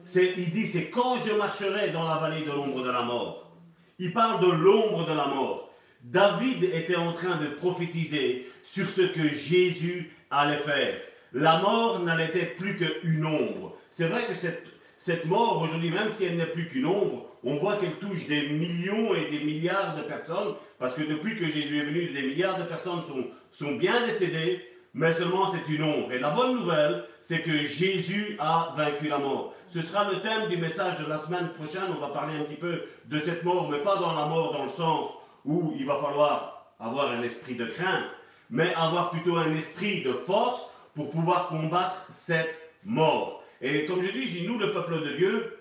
[0.04, 3.52] c'est, il dit, c'est quand je marcherai dans la vallée de l'ombre de la mort.
[4.00, 5.70] Il parle de l'ombre de la mort.
[6.02, 10.96] David était en train de prophétiser sur ce que Jésus allait faire.
[11.32, 13.76] La mort n'allait être plus qu'une ombre.
[13.92, 14.64] C'est vrai que cette,
[14.98, 18.48] cette mort, aujourd'hui, même si elle n'est plus qu'une ombre, on voit qu'elle touche des
[18.48, 22.58] millions et des milliards de personnes, parce que depuis que Jésus est venu, des milliards
[22.58, 24.60] de personnes sont, sont bien décédées,
[24.92, 26.12] mais seulement c'est une ombre.
[26.12, 29.54] Et la bonne nouvelle, c'est que Jésus a vaincu la mort.
[29.68, 31.94] Ce sera le thème du message de la semaine prochaine.
[31.96, 34.64] On va parler un petit peu de cette mort, mais pas dans la mort dans
[34.64, 35.10] le sens
[35.44, 38.10] où il va falloir avoir un esprit de crainte,
[38.50, 40.62] mais avoir plutôt un esprit de force
[40.94, 43.44] pour pouvoir combattre cette mort.
[43.60, 45.59] Et comme je dis, nous, le peuple de Dieu,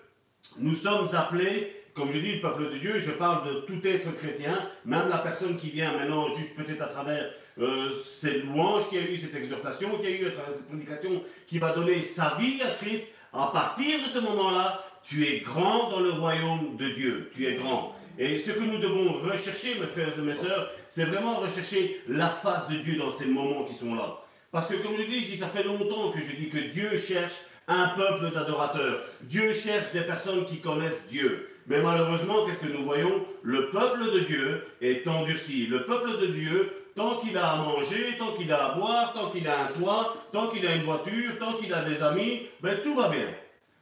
[0.58, 4.14] nous sommes appelés, comme je dis, le peuple de Dieu, je parle de tout être
[4.16, 8.98] chrétien, même la personne qui vient maintenant juste peut-être à travers euh, cette louange, qui
[8.98, 12.36] a eu cette exhortation, qui a eu à travers cette prédication, qui va donner sa
[12.38, 16.88] vie à Christ, à partir de ce moment-là, tu es grand dans le royaume de
[16.90, 17.30] Dieu.
[17.34, 17.94] Tu es grand.
[18.18, 22.28] Et ce que nous devons rechercher, mes frères et mes sœurs, c'est vraiment rechercher la
[22.28, 24.18] face de Dieu dans ces moments qui sont là.
[24.52, 26.98] Parce que comme je dis, je dis, ça fait longtemps que je dis que Dieu
[26.98, 27.34] cherche
[27.70, 29.00] un peuple d'adorateurs.
[29.22, 31.48] Dieu cherche des personnes qui connaissent Dieu.
[31.68, 33.24] Mais malheureusement, qu'est-ce que nous voyons?
[33.42, 35.68] Le peuple de Dieu est endurci.
[35.68, 39.30] Le peuple de Dieu, tant qu'il a à manger, tant qu'il a à boire, tant
[39.30, 42.76] qu'il a un toit, tant qu'il a une voiture, tant qu'il a des amis, ben
[42.82, 43.28] tout va bien.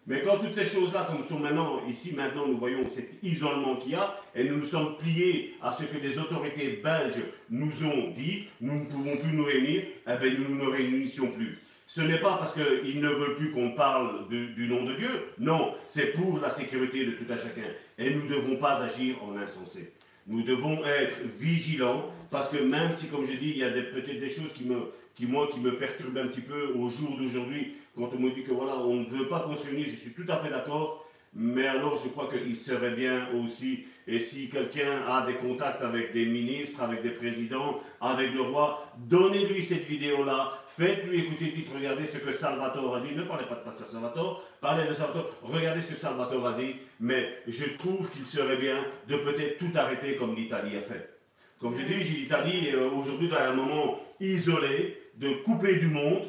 [0.07, 3.93] Mais quand toutes ces choses-là, comme sont maintenant, ici maintenant, nous voyons cet isolement qu'il
[3.93, 8.11] y a, et nous nous sommes pliés à ce que les autorités belges nous ont
[8.17, 11.59] dit, nous ne pouvons plus nous réunir, eh bien nous ne nous réunissions plus.
[11.91, 15.09] Ce n'est pas parce qu'ils ne veulent plus qu'on parle du nom de Dieu,
[15.39, 17.63] non, c'est pour la sécurité de tout un chacun.
[17.97, 19.95] Et nous ne devons pas agir en insensé.
[20.27, 24.21] Nous devons être vigilants, parce que même si, comme je dis, il y a peut-être
[24.21, 27.77] des choses qui me, qui, moi, qui me perturbent un petit peu au jour d'aujourd'hui,
[27.97, 30.13] quand on me dit que voilà, on ne veut pas qu'on se réunisse, je suis
[30.13, 31.09] tout à fait d'accord.
[31.35, 36.13] Mais alors, je crois qu'il serait bien aussi, et si quelqu'un a des contacts avec
[36.13, 42.07] des ministres, avec des présidents, avec le roi, donnez-lui cette vidéo-là, faites-lui écouter, dites, regardez
[42.07, 43.15] ce que Salvatore a dit.
[43.15, 46.77] Ne parlez pas de pasteur Salvatore, parlez de Salvatore, regardez ce que Salvatore a dit.
[46.99, 51.15] Mais je trouve qu'il serait bien de peut-être tout arrêter comme l'Italie a fait.
[51.61, 56.23] Comme je dis, l'Italie est euh, aujourd'hui dans un moment isolé, de couper du monde,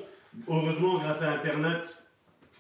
[0.48, 1.82] Heureusement, grâce à Internet,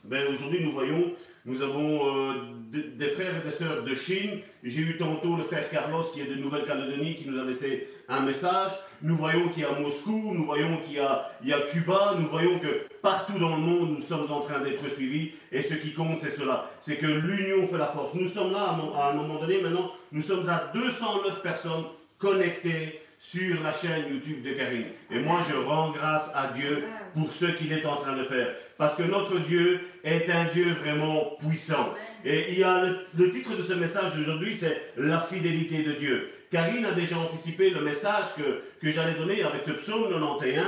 [0.03, 1.13] ben, aujourd'hui nous voyons,
[1.45, 2.33] nous avons euh,
[2.71, 4.39] des frères et des sœurs de Chine.
[4.63, 8.21] J'ai eu tantôt le frère Carlos qui est de Nouvelle-Calédonie qui nous a laissé un
[8.21, 8.71] message.
[9.01, 12.59] Nous voyons qu'il y a Moscou, nous voyons qu'il y y a Cuba, nous voyons
[12.59, 15.31] que partout dans le monde nous sommes en train d'être suivis.
[15.51, 16.71] Et ce qui compte, c'est cela.
[16.79, 18.13] C'est que l'union fait la force.
[18.13, 21.85] Nous sommes là à un moment donné, maintenant, nous sommes à 209 personnes
[22.17, 24.87] connectées sur la chaîne YouTube de Karine.
[25.11, 28.55] Et moi, je rends grâce à Dieu pour ce qu'il est en train de faire.
[28.77, 31.93] Parce que notre Dieu est un Dieu vraiment puissant.
[32.23, 36.31] Et il y a le, titre de ce message d'aujourd'hui, c'est La fidélité de Dieu.
[36.49, 40.65] Karine a déjà anticipé le message que, que j'allais donner avec ce psaume 91.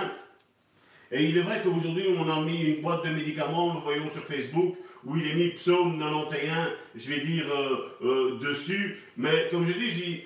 [1.13, 4.23] Et il est vrai qu'aujourd'hui, on a mis une boîte de médicaments, nous voyons sur
[4.23, 4.75] Facebook,
[5.05, 8.99] où il est mis psaume 91, je vais dire, euh, euh, dessus.
[9.17, 10.23] Mais comme je dis, je dis,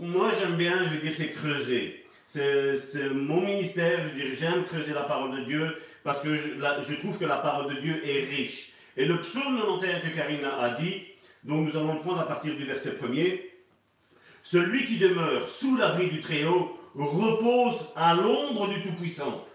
[0.00, 2.04] moi j'aime bien, je veux dire, c'est creuser.
[2.26, 6.94] C'est mon ministère, je veux dire, j'aime creuser la parole de Dieu parce que je,
[6.94, 8.72] trouve que la parole de Dieu est riche.
[8.96, 11.02] Et le psaume 91 que Karina a dit,
[11.44, 13.40] donc nous allons le prendre à partir du verset 1er,
[14.42, 19.46] Celui qui demeure sous l'abri du Très-Haut repose à l'ombre du Tout-Puissant.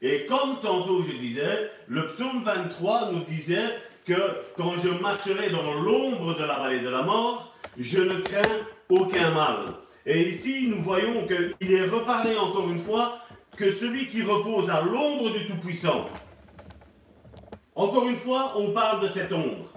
[0.00, 4.14] Et comme tantôt je disais, le psaume 23 nous disait que
[4.56, 8.42] quand je marcherai dans l'ombre de la vallée de la mort, je ne crains
[8.88, 9.74] aucun mal.
[10.10, 13.18] Et ici, nous voyons qu'il est reparlé encore une fois
[13.58, 16.08] que celui qui repose à l'ombre du Tout-Puissant.
[17.74, 19.70] Encore une fois, on parle de cette ombre.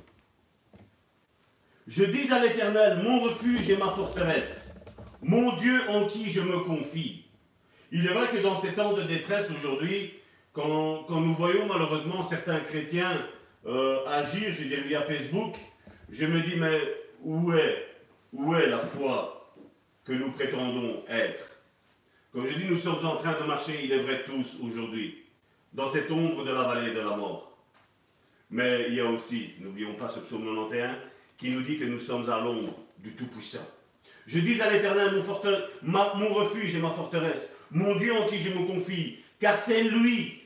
[1.86, 4.74] Je dis à l'Éternel, mon refuge et ma forteresse,
[5.22, 7.26] mon Dieu en qui je me confie.
[7.92, 10.14] Il est vrai que dans ces temps de détresse aujourd'hui,
[10.54, 13.22] quand, nous voyons malheureusement certains chrétiens
[13.66, 15.56] euh, agir, je dire via Facebook,
[16.10, 16.80] je me dis, mais
[17.22, 17.86] où est,
[18.32, 19.41] où est la foi?
[20.06, 21.52] Que nous prétendons être.
[22.32, 25.24] Comme je dis, nous sommes en train de marcher, il est vrai tous aujourd'hui,
[25.74, 27.58] dans cette ombre de la vallée de la mort.
[28.50, 30.96] Mais il y a aussi, n'oublions pas ce psaume 91,
[31.38, 33.68] qui nous dit que nous sommes à l'ombre du Tout-Puissant.
[34.28, 35.22] Je dis à l'Éternel,
[35.82, 39.84] mon, mon refuge et ma forteresse, mon Dieu en qui je me confie, car c'est
[39.84, 40.42] lui.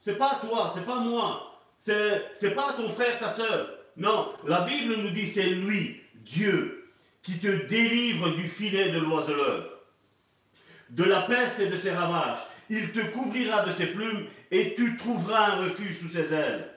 [0.00, 3.70] C'est pas toi, c'est pas moi, c'est, c'est pas ton frère, ta soeur.
[3.96, 6.77] Non, la Bible nous dit c'est lui, Dieu,
[7.22, 9.82] qui te délivre du filet de l'oiseleur,
[10.90, 12.38] de la peste et de ses ravages.
[12.70, 16.68] Il te couvrira de ses plumes et tu trouveras un refuge sous ses ailes.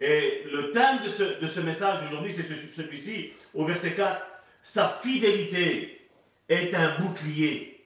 [0.00, 4.20] Et le thème de ce, de ce message aujourd'hui, c'est celui-ci, au verset 4.
[4.62, 6.08] Sa fidélité
[6.48, 7.84] est un bouclier.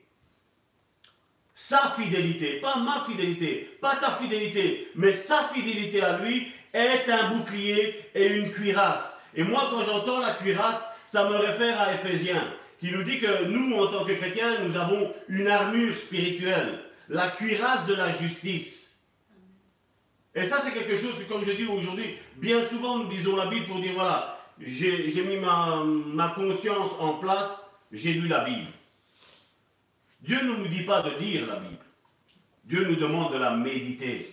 [1.55, 7.29] Sa fidélité, pas ma fidélité, pas ta fidélité, mais sa fidélité à lui est un
[7.29, 9.19] bouclier et une cuirasse.
[9.35, 10.83] Et moi, quand j'entends la cuirasse,
[11.13, 12.43] ça me réfère à Éphésiens,
[12.79, 17.27] qui nous dit que nous, en tant que chrétiens, nous avons une armure spirituelle, la
[17.27, 18.99] cuirasse de la justice.
[20.33, 23.45] Et ça, c'est quelque chose que, comme je dis aujourd'hui, bien souvent, nous disons la
[23.45, 27.61] Bible pour dire, voilà, j'ai mis ma, conscience en place,
[27.91, 28.71] j'ai lu la Bible.
[30.21, 31.85] Dieu ne nous dit pas de lire la Bible.
[32.63, 34.31] Dieu nous demande de la méditer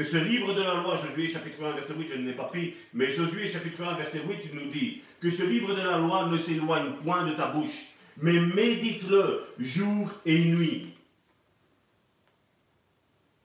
[0.00, 2.44] que ce livre de la loi, Josué chapitre 1, verset 8, je ne l'ai pas
[2.44, 5.98] pris, mais Josué chapitre 1, verset 8, il nous dit que ce livre de la
[5.98, 10.94] loi ne s'éloigne point de ta bouche, mais médite-le jour et nuit.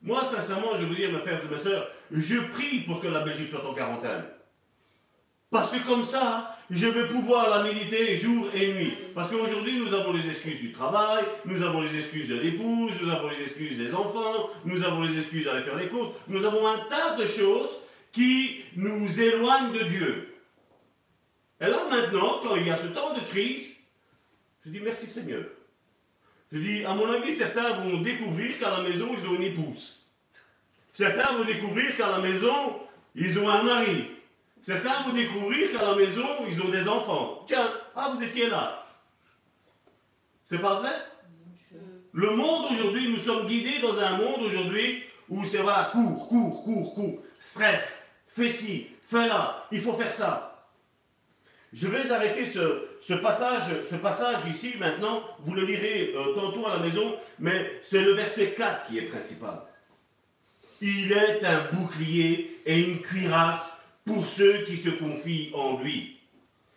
[0.02, 3.20] Moi, sincèrement, je veux dire, mes frères et mes sœurs, je prie pour que la
[3.20, 4.24] Belgique soit en quarantaine.
[5.52, 8.94] Parce que comme ça, je vais pouvoir la méditer jour et nuit.
[9.14, 13.10] Parce qu'aujourd'hui, nous avons les excuses du travail, nous avons les excuses de l'épouse, nous
[13.12, 16.68] avons les excuses des enfants, nous avons les excuses d'aller faire les courses, nous avons
[16.68, 17.70] un tas de choses
[18.12, 20.36] qui nous éloignent de Dieu.
[21.62, 23.76] Et là maintenant, quand il y a ce temps de crise,
[24.66, 25.44] je dis merci Seigneur.
[26.52, 30.00] Je dis, à mon avis, certains vont découvrir qu'à la maison, ils ont une épouse.
[30.94, 32.80] Certains vont découvrir qu'à la maison,
[33.16, 34.06] ils ont un mari.
[34.66, 37.44] Certains vont découvrir qu'à la maison, ils ont des enfants.
[37.46, 38.84] Tiens, ah, vous étiez là.
[40.44, 40.90] C'est pas vrai?
[42.12, 46.64] Le monde aujourd'hui, nous sommes guidés dans un monde aujourd'hui où c'est voilà, cours, cours,
[46.64, 50.68] cours, cours, stress, fais ci, fais là, il faut faire ça.
[51.72, 56.78] Je vais arrêter ce, passage, ce passage ici maintenant, vous le lirez euh, tantôt à
[56.78, 59.62] la maison, mais c'est le verset 4 qui est principal.
[60.82, 63.75] Il est un bouclier et une cuirasse
[64.06, 66.18] pour ceux qui se confient en lui.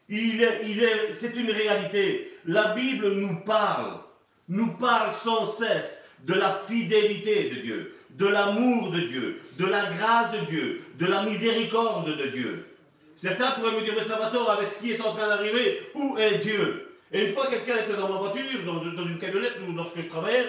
[0.09, 2.33] C'est une réalité.
[2.47, 4.01] La Bible nous parle,
[4.49, 9.85] nous parle sans cesse de la fidélité de Dieu, de l'amour de Dieu, de la
[9.85, 12.67] grâce de Dieu, de la miséricorde de Dieu.
[13.17, 16.39] Certains pourraient me dire, mais Salvatore, avec ce qui est en train d'arriver, où est
[16.39, 16.97] Dieu?
[17.13, 20.47] Et une fois, quelqu'un était dans ma voiture, dans, une camionnette ou lorsque je travaillais,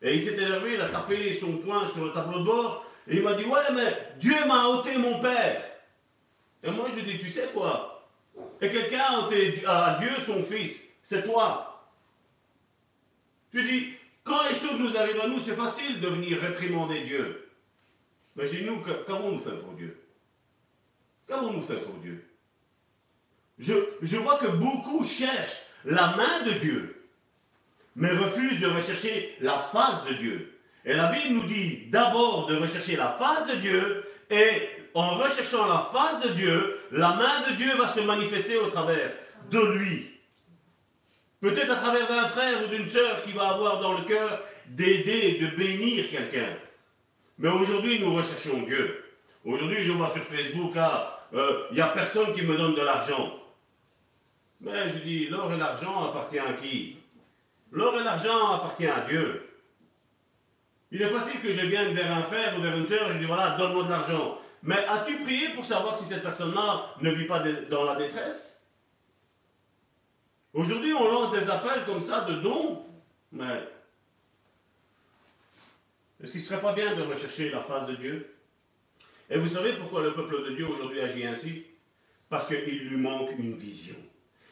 [0.00, 3.16] et il s'est énervé, il a tapé son poing sur le tableau de bord, et
[3.16, 5.62] il m'a dit, ouais, mais Dieu m'a ôté mon père.
[6.62, 8.08] Et moi, je dit, tu sais quoi?
[8.60, 9.28] Et quelqu'un
[9.66, 11.84] a Dieu son fils, c'est toi.
[13.52, 13.94] Je dit,
[14.24, 17.50] quand les choses nous arrivent à nous, c'est facile de venir réprimander Dieu.
[18.36, 20.00] Mais chez nous, qu'avons-nous fait pour Dieu?
[21.28, 22.24] Qu'avons-nous fait pour Dieu?
[23.58, 27.08] Je, je vois que beaucoup cherchent la main de Dieu,
[27.96, 30.58] mais refusent de rechercher la face de Dieu.
[30.84, 35.66] Et la Bible nous dit d'abord de rechercher la face de Dieu, et en recherchant
[35.66, 39.12] la face de Dieu, la main de Dieu va se manifester au travers
[39.50, 40.10] de lui.
[41.40, 45.38] Peut-être à travers d'un frère ou d'une sœur qui va avoir dans le cœur d'aider,
[45.40, 46.56] de bénir quelqu'un.
[47.38, 49.04] Mais aujourd'hui, nous recherchons Dieu.
[49.44, 52.82] Aujourd'hui, je vois sur Facebook, ah, il euh, n'y a personne qui me donne de
[52.82, 53.38] l'argent.
[54.60, 56.98] Mais je dis, l'or et l'argent appartient à qui?
[57.72, 59.48] L'or et l'argent appartient à Dieu.
[60.92, 63.18] Il est facile que je vienne vers un frère ou vers une sœur et je
[63.18, 64.38] dis, voilà, donne-moi de l'argent.
[64.62, 68.64] Mais as-tu prié pour savoir si cette personne-là ne vit pas dans la détresse?
[70.54, 72.84] Aujourd'hui, on lance des appels comme ça de dons,
[73.32, 73.68] mais
[76.22, 78.36] est-ce qu'il ne serait pas bien de rechercher la face de Dieu?
[79.30, 81.64] Et vous savez pourquoi le peuple de Dieu aujourd'hui agit ainsi?
[82.28, 83.96] Parce qu'il lui manque une vision.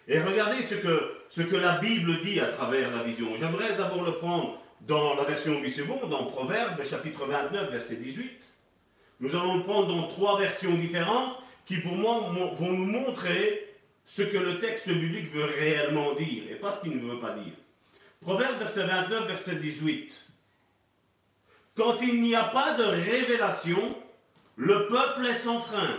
[0.08, 3.36] Et regardez ce que, ce que la Bible dit à travers la vision.
[3.36, 8.42] J'aimerais d'abord le prendre dans la version 8 secondes, dans Proverbe, chapitre 29, verset 18.
[9.20, 14.22] Nous allons le prendre dans trois versions différentes qui, pour moi, vont nous montrer ce
[14.22, 17.52] que le texte biblique veut réellement dire et pas ce qu'il ne veut pas dire.
[18.20, 20.26] Proverbe, verset 29, verset 18.
[21.76, 23.96] Quand il n'y a pas de révélation,
[24.56, 25.96] le peuple est sans frein.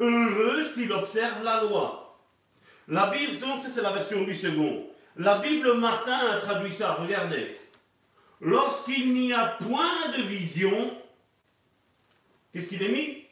[0.00, 2.18] Heureux s'il observe la loi.
[2.86, 3.36] La Bible,
[3.68, 4.86] c'est la version du second.
[5.16, 7.58] La Bible Martin a traduit ça, regardez.
[8.40, 10.96] Lorsqu'il n'y a point de vision,
[12.52, 13.24] qu'est-ce qu'il est mis?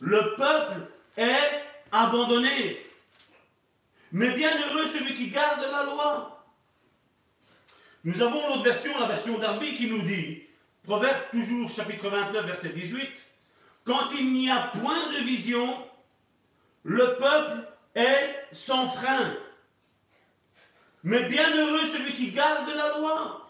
[0.00, 2.82] Le peuple est abandonné.
[4.12, 6.46] Mais bienheureux celui qui garde la loi.
[8.04, 10.44] Nous avons l'autre version, la version d'Arby, qui nous dit
[10.84, 13.08] Proverbe toujours chapitre 29 verset 18.
[13.84, 15.86] Quand il n'y a point de vision,
[16.84, 19.34] le peuple est sans frein.
[21.02, 23.47] Mais bienheureux celui qui garde la loi.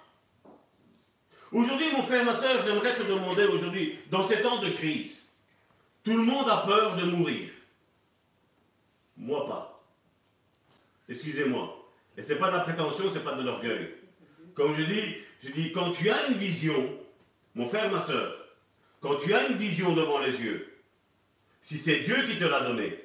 [1.50, 5.30] Aujourd'hui, mon frère, ma soeur, j'aimerais te demander aujourd'hui, dans ces temps de crise,
[6.04, 7.48] tout le monde a peur de mourir.
[9.16, 9.84] Moi pas.
[11.08, 11.74] Excusez-moi.
[12.16, 13.94] Et ce n'est pas de la prétention, ce n'est pas de l'orgueil.
[14.54, 16.98] Comme je dis, je dis, quand tu as une vision,
[17.54, 18.34] mon frère, ma soeur,
[19.00, 20.74] quand tu as une vision devant les yeux,
[21.62, 22.98] si c'est Dieu qui te l'a donnée,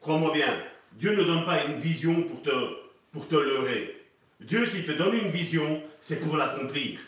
[0.00, 0.62] crois-moi bien,
[0.92, 2.76] Dieu ne donne pas une vision pour te,
[3.12, 4.04] pour te leurrer.
[4.40, 7.00] Dieu, s'il te donne une vision, c'est pour l'accomplir.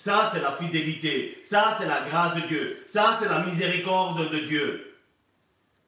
[0.00, 1.38] Ça, c'est la fidélité.
[1.44, 2.82] Ça, c'est la grâce de Dieu.
[2.86, 4.96] Ça, c'est la miséricorde de Dieu.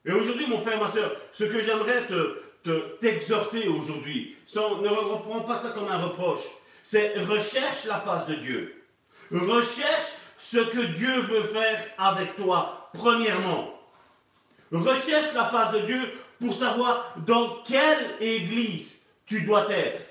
[0.05, 5.57] Et aujourd'hui, mon frère, ma soeur, ce que j'aimerais te, t'exhorter aujourd'hui, ne reprends pas
[5.57, 6.43] ça comme un reproche,
[6.83, 8.83] c'est recherche la face de Dieu.
[9.31, 13.73] Recherche ce que Dieu veut faire avec toi, premièrement.
[14.71, 20.01] Recherche la face de Dieu pour savoir dans quelle église tu dois être.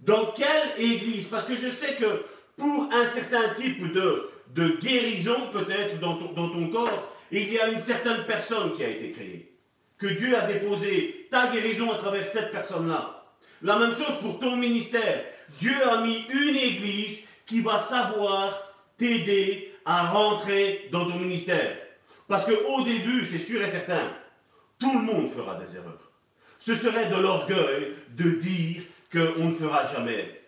[0.00, 1.28] Dans quelle église?
[1.28, 2.24] Parce que je sais que
[2.56, 7.68] pour un certain type de, guérison peut-être dans ton, dans ton corps, il y a
[7.68, 9.52] une certaine personne qui a été créée.
[9.98, 13.24] Que Dieu a déposé ta guérison à travers cette personne-là.
[13.62, 15.24] La même chose pour ton ministère.
[15.58, 21.76] Dieu a mis une église qui va savoir t'aider à rentrer dans ton ministère.
[22.28, 24.10] Parce qu'au début, c'est sûr et certain,
[24.78, 26.12] tout le monde fera des erreurs.
[26.58, 28.82] Ce serait de l'orgueil de dire
[29.12, 30.40] qu'on ne fera jamais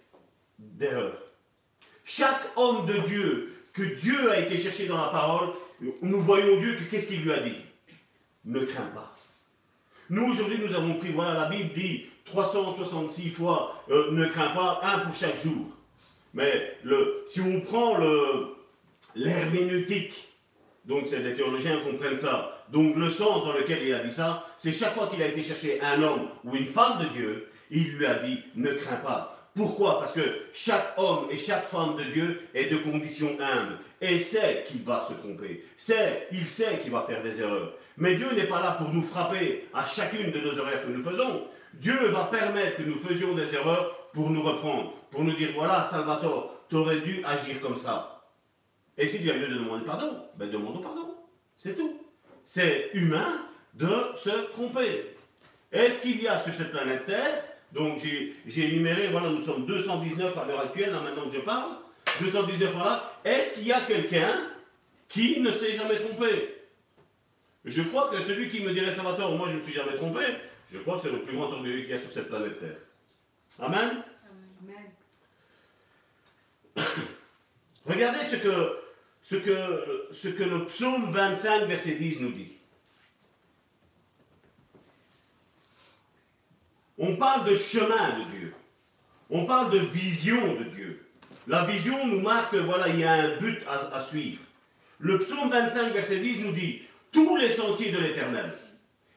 [0.59, 1.26] d'erreur.
[2.07, 5.51] Chaque homme de Dieu que Dieu a été cherché dans la parole,
[6.01, 7.57] nous voyons Dieu que qu'est-ce qu'il lui a dit?
[8.45, 9.15] Ne crains pas.
[10.09, 14.81] Nous, aujourd'hui, nous avons pris, voilà, la Bible dit 366 fois euh, ne crains pas,
[14.85, 15.67] un pour chaque jour.
[16.33, 16.79] Mais
[17.27, 17.99] si on prend
[19.17, 20.29] l'herméneutique,
[20.85, 24.47] donc c'est les théologiens comprennent ça, donc le sens dans lequel il a dit ça,
[24.59, 27.97] c'est chaque fois qu'il a été chercher un homme ou une femme de Dieu, il
[27.97, 29.36] lui a dit ne crains pas.
[29.57, 30.01] Pourquoi?
[30.01, 30.21] Parce que
[30.53, 35.07] chaque homme et chaque femme de Dieu est de condition humble et sait qu'il va
[35.09, 35.65] se tromper.
[35.79, 37.73] Sait, il sait qu'il va faire des erreurs.
[37.97, 41.03] Mais Dieu n'est pas là pour nous frapper à chacune de nos erreurs que nous
[41.03, 41.45] faisons.
[41.73, 45.89] Dieu va permettre que nous faisions des erreurs pour nous reprendre, pour nous dire voilà,
[45.91, 48.27] Salvatore, tu aurais dû agir comme ça.
[48.99, 51.15] Et s'il y a lieu de demander pardon, ben demandons pardon.
[51.57, 51.99] C'est tout.
[52.45, 55.17] C'est humain de se tromper.
[55.73, 57.43] Est-ce qu'il y a sur cette planète Terre
[57.77, 57.99] donc
[58.47, 61.77] j'ai énuméré, voilà, nous sommes 219 à l'heure actuelle, là maintenant que je parle,
[62.21, 63.13] 219 là.
[63.25, 64.51] Est-ce qu'il y a quelqu'un
[65.09, 66.55] qui ne s'est jamais trompé?
[67.65, 70.25] Je crois que celui qui me dirait Salvatore, moi je ne me suis jamais trompé,
[70.73, 72.79] je crois que c'est le plus grand orgueil qu'il y a sur cette planète Terre.
[73.61, 74.03] Amen?
[76.77, 76.87] Amen.
[77.85, 78.79] Regardez ce que,
[79.23, 82.56] ce, que, ce que le psaume 25, verset 10 nous dit.
[86.99, 88.55] On parle de chemin de Dieu.
[89.29, 91.07] On parle de vision de Dieu.
[91.47, 94.41] La vision nous marque, voilà, il y a un but à, suivre.
[94.99, 96.83] Le psaume 25, verset 10 nous dit,
[97.13, 98.53] tous les sentiers de l'éternel.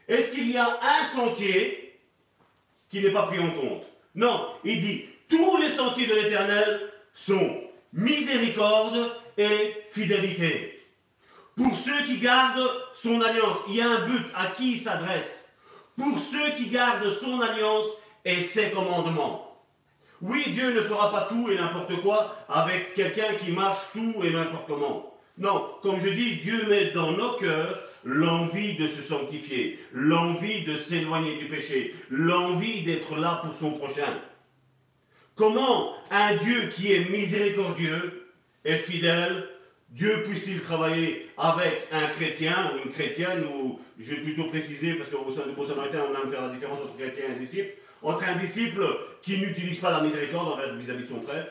[0.07, 1.99] Est-ce qu'il y a un sentier
[2.89, 3.83] qui n'est pas pris en compte?
[4.15, 6.81] Non, il dit, tous les sentiers de l'éternel
[7.13, 7.61] sont
[7.93, 10.85] miséricorde et fidélité.
[11.55, 15.48] Pour ceux qui gardent son alliance, il y a un but à qui il s'adresse
[15.99, 17.87] pour ceux qui gardent son alliance
[18.23, 19.45] et ses commandements.
[20.21, 24.31] Oui, Dieu ne fera pas tout et n'importe quoi avec quelqu'un qui marche tout et
[24.31, 25.13] n'importe comment.
[25.37, 30.77] Non, comme je dis, Dieu met dans nos cœurs l'envie de se sanctifier, l'envie de
[30.77, 34.19] s'éloigner du péché, l'envie d'être là pour son prochain.
[35.35, 38.29] Comment un Dieu qui est miséricordieux
[38.63, 39.47] et fidèle
[39.91, 45.09] Dieu puisse-t-il travailler avec un chrétien ou une chrétienne, ou je vais plutôt préciser, parce
[45.09, 47.71] qu'au sein du Beau Samaritain, on aime faire la différence entre chrétien et un disciple,
[48.01, 48.85] entre un disciple
[49.21, 51.47] qui n'utilise pas la miséricorde vis-à-vis -vis de son frère?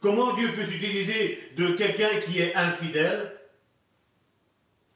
[0.00, 3.39] Comment Dieu peut s'utiliser de quelqu'un qui est infidèle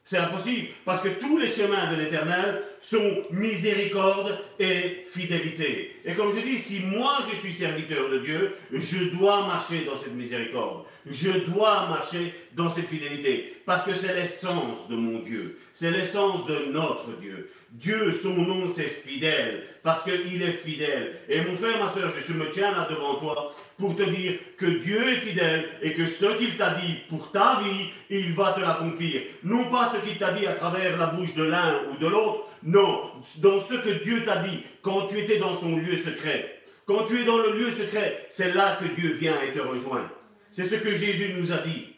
[0.05, 5.97] c'est impossible, parce que tous les chemins de l'éternel sont miséricorde et fidélité.
[6.05, 9.97] Et comme je dis, si moi je suis serviteur de Dieu, je dois marcher dans
[9.97, 10.85] cette miséricorde.
[11.11, 15.59] Je dois marcher dans cette fidélité, parce que c'est l'essence de mon Dieu.
[15.73, 17.51] C'est l'essence de notre Dieu.
[17.75, 21.17] Dieu, son nom, c'est fidèle, parce qu'il est fidèle.
[21.29, 24.67] Et mon frère, ma soeur, je me tiens là devant toi pour te dire que
[24.67, 28.61] Dieu est fidèle et que ce qu'il t'a dit pour ta vie, il va te
[28.61, 29.23] l'accomplir.
[29.43, 32.47] Non pas ce qu'il t'a dit à travers la bouche de l'un ou de l'autre,
[32.63, 36.61] non, dans ce que Dieu t'a dit quand tu étais dans son lieu secret.
[36.87, 40.09] Quand tu es dans le lieu secret, c'est là que Dieu vient et te rejoint.
[40.53, 41.94] C'est ce que Jésus nous a dit.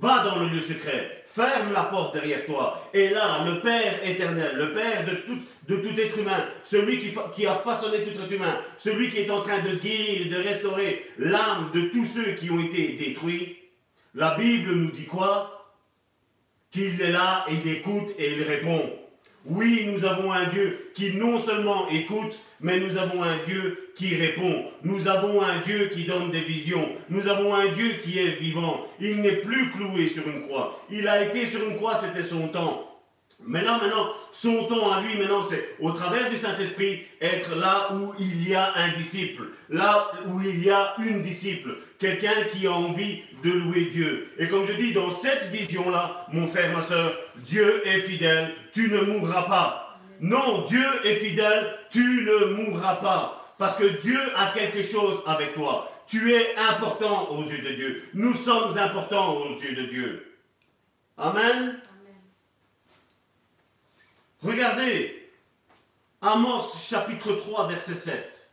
[0.00, 2.88] Va dans le lieu secret, ferme la porte derrière toi.
[2.94, 7.54] Et là, le Père éternel, le Père de tout, être humain, celui qui, qui, a
[7.54, 11.88] façonné tout être humain, celui qui est en train de guérir, de restaurer l'âme de
[11.88, 13.56] tous ceux qui ont été détruits,
[14.14, 15.74] la Bible nous dit quoi?
[16.70, 18.88] Qu'il est là et il écoute et il répond.
[19.46, 24.16] Oui, nous avons un Dieu qui non seulement écoute, mais nous avons un Dieu qui
[24.16, 24.66] répond.
[24.82, 26.96] Nous avons un Dieu qui donne des visions.
[27.08, 28.86] Nous avons un Dieu qui est vivant.
[29.00, 30.82] Il n'est plus cloué sur une croix.
[30.90, 32.84] Il a été sur une croix, c'était son temps.
[33.44, 38.12] Maintenant, maintenant, son temps à lui, maintenant, c'est au travers du Saint-Esprit, être là où
[38.18, 42.72] il y a un disciple, là où il y a une disciple, quelqu'un qui a
[42.72, 44.32] envie de louer Dieu.
[44.38, 48.90] Et comme je dis, dans cette vision-là, mon frère, ma soeur, Dieu est fidèle, tu
[48.90, 49.87] ne mourras pas.
[50.20, 53.54] Non, Dieu est fidèle, tu ne mourras pas.
[53.58, 55.92] Parce que Dieu a quelque chose avec toi.
[56.06, 58.08] Tu es important aux yeux de Dieu.
[58.14, 60.38] Nous sommes importants aux yeux de Dieu.
[61.16, 61.80] Amen.
[64.42, 65.30] Regardez,
[66.20, 68.50] Amos chapitre 3, verset 7.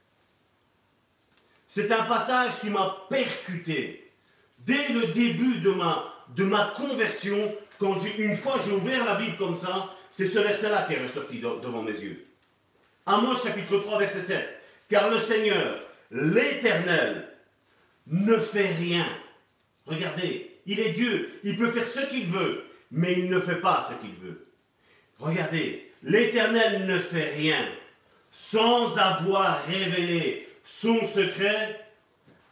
[1.67, 4.05] C'est un passage qui m'a percuté.
[4.59, 9.37] dès le début de ma, de ma conversion, quand une fois j'ai ouvert la Bible
[9.37, 12.25] comme ça, c'est ce verset-là qui est ressorti devant mes yeux.
[13.05, 14.61] Amos chapitre 3, verset 7.
[14.89, 17.27] Car le Seigneur, l'Éternel,
[18.07, 19.05] ne fait rien.
[19.85, 23.89] Regardez, il est Dieu, il peut faire ce qu'il veut, mais il ne fait pas
[23.89, 24.47] ce qu'il veut.
[25.19, 27.67] Regardez, l'Éternel ne fait rien
[28.31, 31.89] sans avoir révélé son secret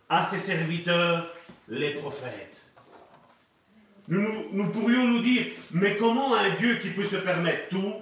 [0.10, 1.34] à ses serviteurs,
[1.70, 2.63] les prophètes.
[4.08, 7.94] Nous, pourrions nous dire, mais comment un Dieu qui peut se permettre tout,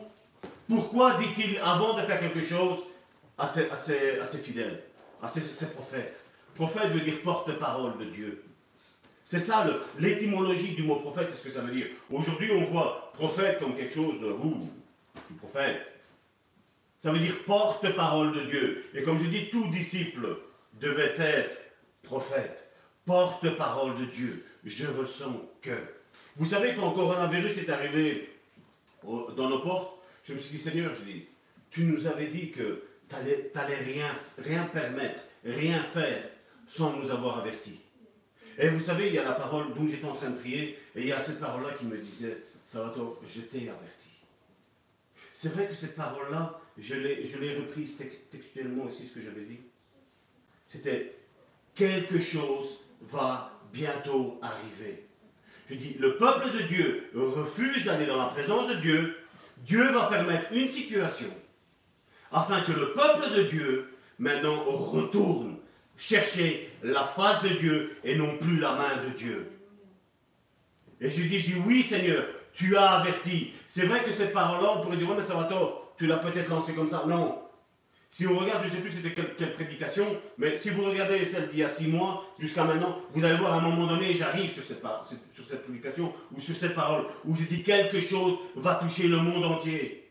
[0.68, 2.80] pourquoi dit-il avant de faire quelque chose
[3.38, 3.68] à ses,
[4.44, 4.82] fidèles,
[5.22, 6.20] à ses, prophètes?
[6.56, 8.44] Prophète veut dire porte-parole de Dieu.
[9.26, 9.66] C'est ça
[10.00, 11.88] l'étymologie du mot prophète, c'est ce que ça veut dire.
[12.10, 14.70] Aujourd'hui, on voit prophète comme quelque chose de ouh,
[15.30, 15.92] je prophète.
[17.02, 18.86] Ça veut dire porte-parole de Dieu.
[18.94, 20.38] Et comme je dis, tout disciple
[20.80, 21.58] devait être
[22.04, 22.72] prophète,
[23.06, 24.46] porte-parole de Dieu.
[24.64, 25.78] Je ressens que.
[26.38, 28.30] Vous savez, quand le coronavirus est arrivé
[29.04, 31.26] dans nos portes, je me suis dit, Seigneur, je dis,
[31.72, 36.24] tu nous avais dit que tu n'allais rien, rien permettre, rien faire
[36.68, 37.80] sans nous avoir avertis.
[38.58, 41.02] Et vous savez, il y a la parole dont j'étais en train de prier, et
[41.02, 44.10] il y a cette parole-là qui me disait, Salvatore, je t'ai averti.
[45.34, 47.98] C'est vrai que cette parole-là, je l'ai reprise
[48.32, 49.60] textuellement ici, ce que j'avais dit.
[50.70, 51.16] C'était
[51.74, 55.08] quelque chose va bientôt arriver.
[55.70, 59.18] Je dis, le peuple de Dieu refuse d'aller dans la présence de Dieu.
[59.60, 61.30] Dieu va permettre une situation
[62.32, 65.58] afin que le peuple de Dieu maintenant retourne
[65.98, 69.52] chercher la face de Dieu et non plus la main de Dieu.
[71.00, 73.52] Et je dis, oui Seigneur, tu as averti.
[73.68, 76.50] C'est vrai que cette parole-là, on pourrait dire, mais ça va tort, tu l'as peut-être
[76.50, 77.04] lancée comme ça.
[77.08, 77.41] Non,
[78.12, 80.06] si on regarde, je ne sais plus c'était quelle, prédication,
[80.38, 83.54] mais si vous regardez celle d'il y a six mois jusqu'à maintenant, vous allez voir
[83.54, 84.84] à un moment donné, j'arrive sur cette,
[85.32, 89.16] sur cette prédication ou sur cette parole où je dis quelque chose va toucher le
[89.16, 90.10] monde entier.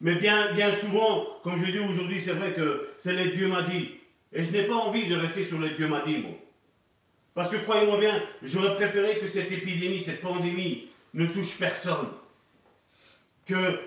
[0.00, 3.62] Mais bien, bien souvent, comme je dis aujourd'hui, c'est vrai que c'est les Dieu m'a
[3.62, 3.90] dit.
[4.32, 6.34] Et je n'ai pas envie de rester sur les Dieu m'a dit, moi.
[7.34, 12.08] Parce que croyez-moi bien, j'aurais préféré que cette épidémie, cette pandémie ne touche personne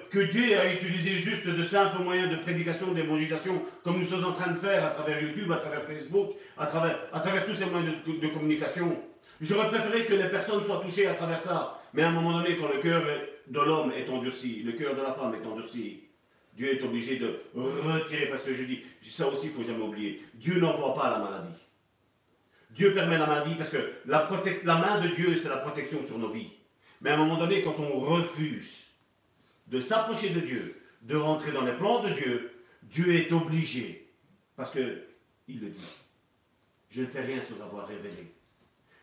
[0.10, 4.34] que, Dieu a utilisé juste de simples moyens de prédication, d'évangélisation, comme nous sommes en
[4.34, 7.66] train de faire à travers YouTube, à travers Facebook, à travers, à travers tous ces
[7.66, 8.98] moyens de, communication.
[9.42, 11.82] J'aurais préféré que les personnes soient touchées à travers ça.
[11.94, 13.04] Mais à un moment donné, quand le cœur
[13.48, 16.04] de l'homme est endurci, le cœur de la femme est endurci,
[16.56, 19.84] Dieu est obligé de retirer, parce que je dis, ça aussi, il ne faut jamais
[19.84, 21.60] oublier, Dieu n'envoie pas la maladie.
[22.72, 24.30] Dieu permet la maladie parce que la,
[24.66, 26.52] la main de Dieu, c'est la protection sur nos vies.
[27.02, 28.86] Mais à un moment donné, quand on refuse
[29.68, 32.52] de s'approcher de Dieu, de rentrer dans les plans de Dieu,
[32.84, 34.08] Dieu est obligé,
[34.56, 35.04] parce que
[35.48, 35.96] il le dit.
[36.90, 38.32] Je ne fais rien sans avoir révélé.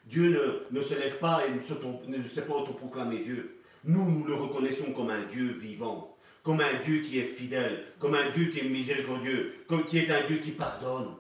[0.07, 1.75] Dieu ne, se lève pas et ne, se,
[2.09, 3.61] ne sait pas autoproclamer Dieu.
[3.85, 8.15] Nous, nous le reconnaissons comme un Dieu vivant, comme un Dieu qui est fidèle, comme
[8.15, 11.15] un Dieu qui est miséricordieux, comme qui est un Dieu qui pardonne,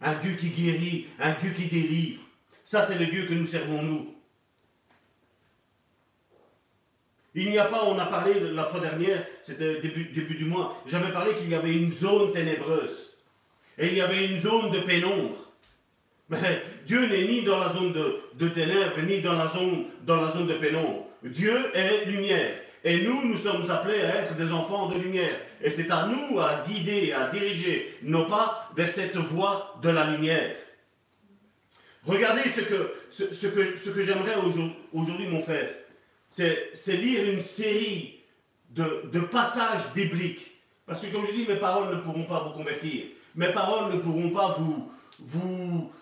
[0.00, 2.22] un Dieu qui guérit, un Dieu qui délivre.
[2.64, 4.15] Ça, c'est le Dieu que nous servons, nous.
[7.38, 10.82] Il n'y a pas, on a parlé la fois dernière, c'était début, début du mois,
[10.86, 13.14] j'avais parlé qu'il y avait une zone ténébreuse.
[13.78, 15.36] Et il y avait une zone de pénombre.
[16.30, 21.08] Mais Dieu n'est ni dans la zone de, ténèbres, ni dans la, zone, de pénombre.
[21.22, 22.54] Dieu est lumière.
[22.82, 25.38] Et nous, nous sommes appelés à être des enfants de lumière.
[25.62, 30.06] Et c'est à nous à guider, à diriger nos pas vers cette voie de la
[30.06, 30.56] lumière.
[32.02, 32.62] Regardez ce
[33.46, 34.36] que j'aimerais
[34.92, 35.68] aujourd'hui, mon frère
[36.30, 38.20] c'est lire une série
[38.70, 40.52] de, passages bibliques.
[40.86, 43.06] Parce que comme je dis, mes paroles ne pourront pas vous convertir.
[43.34, 44.90] Mes paroles ne pourront pas vous,
[45.20, 45.92] vous,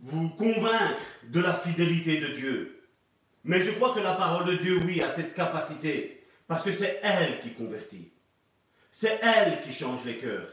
[0.00, 2.84] vous convaincre de la fidélité de Dieu.
[3.44, 6.26] Mais je crois que la parole de Dieu, oui, a cette capacité.
[6.46, 8.10] Parce que c'est elle qui convertit.
[8.92, 10.48] C'est elle qui change les cœurs.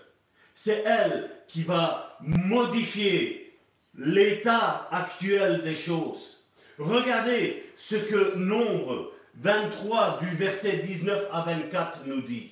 [0.56, 3.58] C'est elle qui va modifier
[3.98, 6.45] l'état actuel des choses.
[6.78, 12.52] Regardez ce que Nombre 23 du verset 19 à 24 nous dit.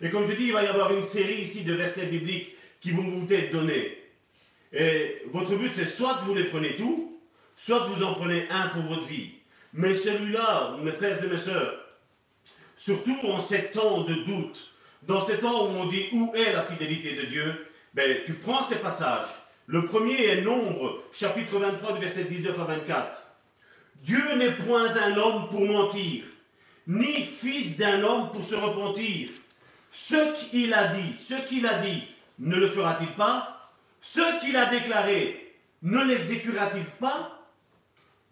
[0.00, 2.90] Et comme je dis, il va y avoir une série ici de versets bibliques qui
[2.90, 3.98] vont vous être donnés.
[4.72, 7.12] Et votre but, c'est soit vous les prenez tous,
[7.56, 9.30] soit vous en prenez un pour votre vie.
[9.72, 11.74] Mais celui-là, mes frères et mes sœurs,
[12.76, 16.64] surtout en ces temps de doute, dans ces temps où on dit où est la
[16.64, 19.28] fidélité de Dieu, ben, tu prends ces passages
[19.66, 23.22] le premier est Nombre, chapitre 23, verset 19 à 24.
[24.02, 26.24] Dieu n'est point un homme pour mentir,
[26.86, 29.30] ni fils d'un homme pour se repentir.
[29.92, 32.02] Ce qu'il a dit, ce qu'il a dit,
[32.38, 33.70] ne le fera-t-il pas?
[34.00, 37.38] Ce qu'il a déclaré, ne l'exécutera-t-il pas?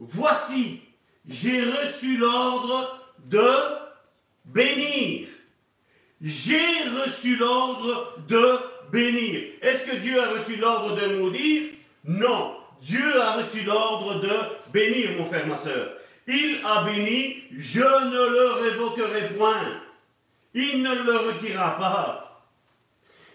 [0.00, 0.82] Voici,
[1.28, 3.46] j'ai reçu l'ordre de
[4.46, 5.28] bénir.
[6.20, 8.58] J'ai reçu l'ordre de
[8.90, 9.54] bénir.
[9.62, 11.70] Est-ce que Dieu a reçu l'ordre de maudire
[12.04, 12.56] Non.
[12.82, 14.30] Dieu a reçu l'ordre de
[14.72, 15.92] bénir, mon frère, ma soeur.
[16.26, 19.82] Il a béni, je ne le révoquerai point.
[20.54, 22.46] Il ne le retirera pas.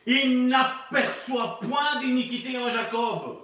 [0.05, 3.39] Il n'aperçoit point d'iniquité en Jacob.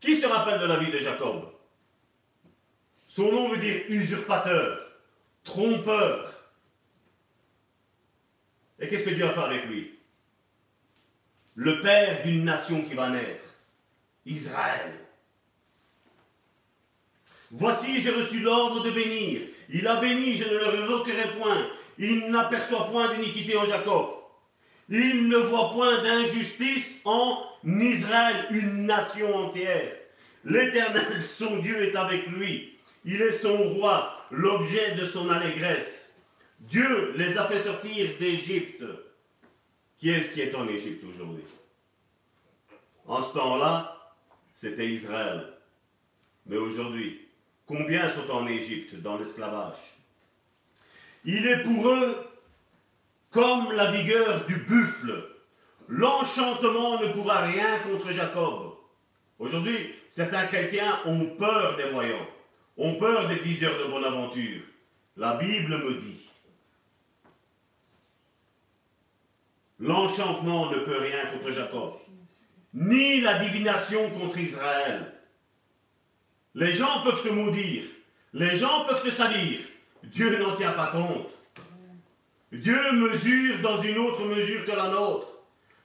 [0.00, 1.50] Qui se rappelle de la vie de Jacob?
[3.08, 4.86] Son nom veut dire usurpateur,
[5.44, 6.32] trompeur.
[8.80, 9.93] Et qu'est-ce que Dieu a fait avec lui?
[11.56, 13.44] Le père d'une nation qui va naître,
[14.26, 14.92] Israël.
[17.50, 19.42] Voici, j'ai reçu l'ordre de bénir.
[19.70, 21.68] Il a béni, je ne le révoquerai point.
[21.98, 24.10] Il n'aperçoit point d'iniquité en Jacob.
[24.88, 29.92] Il ne voit point d'injustice en Israël, une nation entière.
[30.44, 32.78] L'Éternel, son Dieu, est avec lui.
[33.04, 36.14] Il est son roi, l'objet de son allégresse.
[36.60, 38.84] Dieu les a fait sortir d'Égypte.
[40.04, 41.44] Qui est-ce qui est en Égypte aujourd'hui?
[43.06, 44.12] En ce temps-là,
[44.54, 45.54] c'était Israël.
[46.44, 47.26] Mais aujourd'hui,
[47.64, 49.78] combien sont en Égypte dans l'esclavage?
[51.24, 52.22] Il est pour eux
[53.30, 55.26] comme la vigueur du buffle.
[55.88, 58.74] L'enchantement ne pourra rien contre Jacob.
[59.38, 62.28] Aujourd'hui, certains chrétiens ont peur des voyants,
[62.76, 64.64] ont peur des diseurs de bonne aventure.
[65.16, 66.23] La Bible me dit,
[69.78, 71.94] l'enchantement ne peut rien contre Jacob,
[72.72, 75.12] ni la divination contre Israël.
[76.54, 77.84] Les gens peuvent te maudire,
[78.32, 79.60] les gens peuvent te salir,
[80.04, 81.30] Dieu n'en tient pas compte.
[82.52, 85.28] Dieu mesure dans une autre mesure que la nôtre.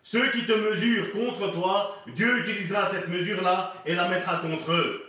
[0.04, 5.06] Ceux qui te mesurent contre toi, Dieu utilisera cette mesure-là et la mettra contre eux.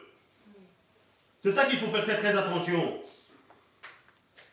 [1.39, 3.01] C'est ça qu'il faut faire très, très attention.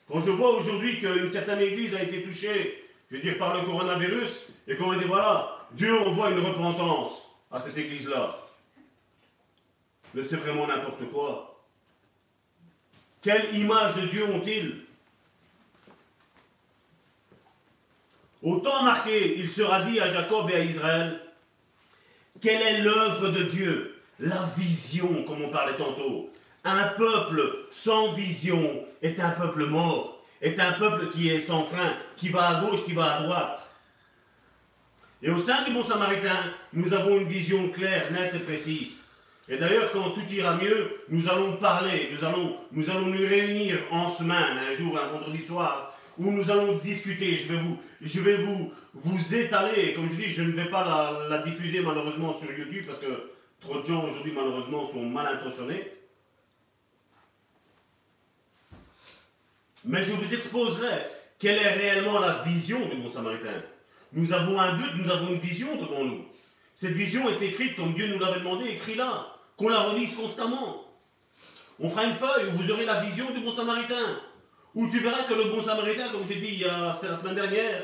[0.08, 3.66] Quand je vois aujourd'hui qu'une certaine église a été touchée, je veux dire, par le
[3.66, 8.38] coronavirus, et qu'on va dire, voilà, Dieu envoie une repentance à cette église-là.
[10.14, 11.64] Mais c'est vraiment n'importe quoi.
[13.22, 14.84] Quelle image de Dieu ont-ils?
[18.42, 21.22] Au temps marqué, il sera dit à Jacob et à Israël,
[22.42, 24.02] quelle est l'œuvre de Dieu?
[24.20, 26.32] La vision, comme on parlait tantôt.
[26.64, 31.94] Un peuple sans vision est un peuple mort, est un peuple qui est sans frein,
[32.16, 33.68] qui va à gauche, qui va à droite.
[35.22, 39.04] Et au sein du Bon Samaritain, nous avons une vision claire, nette et précise.
[39.50, 44.58] Et d'ailleurs, quand tout ira mieux, nous allons parler, nous allons, nous réunir en semaine,
[44.70, 47.38] un jour, un vendredi soir, où nous allons discuter.
[47.38, 49.94] Je vais vous, je vais vous, vous étaler.
[49.94, 53.32] Comme je dis, je ne vais pas la, diffuser malheureusement sur YouTube parce que
[53.62, 55.94] trop de gens aujourd'hui malheureusement sont mal intentionnés.
[59.88, 61.06] Mais je vous exposerai
[61.40, 63.64] quelle est réellement la vision du bon samaritain.
[64.12, 66.26] Nous avons un but, nous avons une vision devant nous.
[66.76, 70.86] Cette vision est écrite comme Dieu nous l'avait demandé, écrit là, qu'on la relise constamment.
[71.80, 74.20] On fera une feuille où vous aurez la vision du bon samaritain
[74.76, 76.64] où tu verras que le bon samaritain, comme j'ai dit
[77.00, 77.84] c'est la semaine dernière,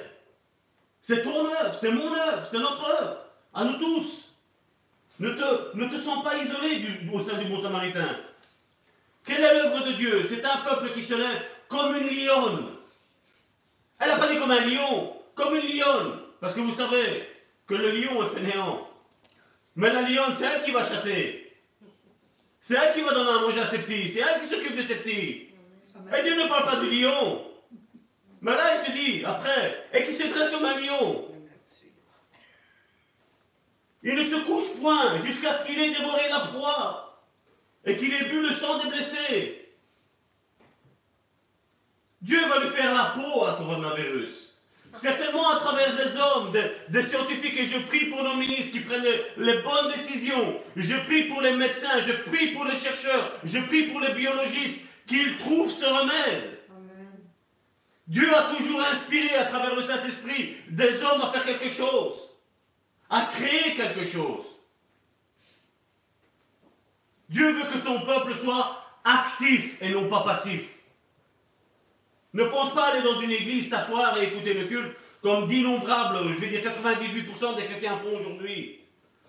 [1.01, 3.17] c'est ton œuvre, c'est mon œuvre, c'est notre œuvre,
[3.53, 4.29] à nous tous.
[5.19, 8.17] Ne te, ne te sens pas isolé au sein du bon samaritain.
[9.25, 10.23] Quelle est l'œuvre de Dieu?
[10.27, 12.75] C'est un peuple qui se lève comme une lionne.
[13.99, 16.19] Elle n'a pas dit comme un lion, comme une lionne.
[16.39, 17.29] Parce que vous savez
[17.67, 18.89] que le lion est fainéant.
[19.75, 21.51] Mais la lionne, c'est elle qui va chasser.
[22.61, 24.09] C'est elle qui va donner à manger à ses petits.
[24.09, 25.49] C'est elle qui s'occupe de ses petits.
[26.17, 27.45] Et Dieu ne parle pas du lion.
[28.41, 31.29] Mais là, il se dit, après, et qui se dresse comme un lion.
[34.03, 37.23] Il ne se couche point jusqu'à ce qu'il ait dévoré la proie
[37.85, 39.62] et qu'il ait bu le sang des blessés.
[42.23, 44.53] Dieu va lui faire la peau à coronavirus.
[44.95, 46.53] Certainement à travers des hommes,
[46.87, 50.61] des, scientifiques, et je prie pour nos ministres qui prennent les bonnes décisions.
[50.77, 54.79] Je prie pour les médecins, je prie pour les chercheurs, je prie pour les biologistes,
[55.05, 56.59] qu'il trouve ce remède.
[58.07, 62.15] Dieu a toujours inspiré à travers le Saint-Esprit des hommes à faire quelque chose,
[63.09, 64.45] à créer quelque chose.
[67.27, 70.61] Dieu veut que son peuple soit actif et non pas passif.
[72.33, 76.39] Ne pense pas aller dans une église, t'asseoir et écouter le culte comme d'innombrables, je
[76.41, 78.81] vais dire 98% des chrétiens font aujourd'hui.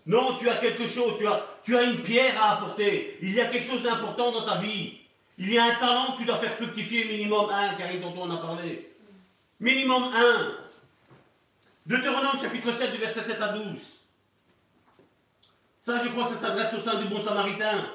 [0.07, 3.17] Non, tu as quelque chose, tu as, tu as une pierre à apporter.
[3.23, 4.99] Il y a quelque chose d'important dans ta vie.
[5.39, 8.31] Il y a un talent que tu dois faire fructifier minimum un, car dont on
[8.31, 8.93] a parlé.
[9.61, 10.57] Minimum un.
[11.87, 13.65] Deutéronome chapitre 7 du verset 7 à 12.
[15.83, 17.89] Ça, je crois que ça s'adresse au sein du bon samaritain.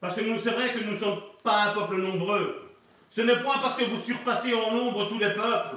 [0.00, 2.63] Parce que nous, c'est vrai que nous ne sommes pas un peuple nombreux.
[3.14, 5.76] Ce n'est point parce que vous surpassez en nombre tous les peuples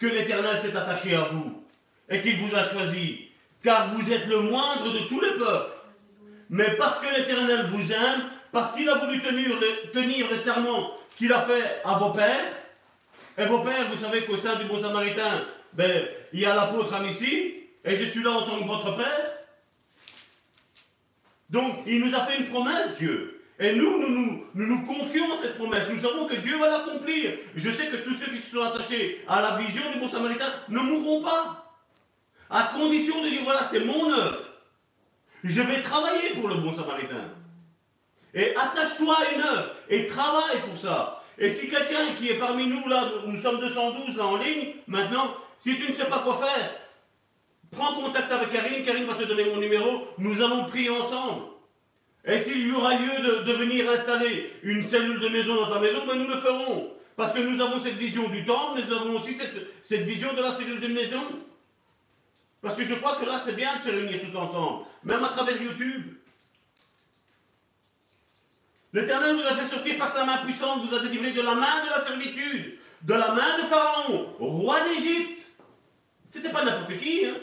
[0.00, 1.62] que l'Éternel s'est attaché à vous
[2.08, 3.28] et qu'il vous a choisi.
[3.62, 5.72] Car vous êtes le moindre de tous les peuples.
[6.50, 11.42] Mais parce que l'Éternel vous aime, parce qu'il a voulu tenir le, serment qu'il a
[11.42, 12.52] fait à vos pères,
[13.38, 17.00] et vos pères, vous savez qu'au sein du bon samaritain, ben, il y a l'apôtre
[17.04, 17.54] ici,
[17.84, 19.30] et je suis là en tant que votre père.
[21.48, 23.31] Donc, il nous a fait une promesse, Dieu.
[23.58, 25.88] Et nous, nous nous, nous, nous confions cette promesse.
[25.90, 27.32] Nous savons que Dieu va l'accomplir.
[27.54, 30.52] Je sais que tous ceux qui se sont attachés à la vision du bon samaritain
[30.68, 31.76] ne mourront pas.
[32.50, 34.38] À condition de dire, voilà, c'est mon œuvre.
[35.44, 37.30] Je vais travailler pour le bon samaritain.
[38.34, 41.22] Et attache-toi à une œuvre et travaille pour ça.
[41.38, 45.34] Et si quelqu'un qui est parmi nous, là, nous sommes 212 là en ligne, maintenant,
[45.58, 46.70] si tu ne sais pas quoi faire,
[47.70, 51.42] prends contact avec Karine, Karine va te donner mon numéro, nous allons prier ensemble.
[52.24, 56.06] Et s'il y aura lieu de, venir installer une cellule de maison dans ta maison,
[56.06, 56.92] ben nous le ferons.
[57.16, 60.32] Parce que nous avons cette vision du temps, mais nous avons aussi cette, cette vision
[60.34, 61.22] de la cellule de maison.
[62.60, 65.28] Parce que je crois que là, c'est bien de se réunir tous ensemble, même à
[65.30, 66.14] travers YouTube.
[68.92, 71.84] L'Éternel vous a fait sortir par sa main puissante, vous a délivré de la main
[71.84, 75.50] de la servitude, de la main de Pharaon, roi d'Égypte.
[76.30, 77.26] C'était pas n'importe qui.
[77.26, 77.34] Hein.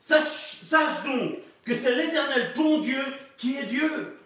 [0.00, 3.02] Sache, sache donc que c'est l'Éternel, ton Dieu,
[3.38, 4.18] qui est Dieu.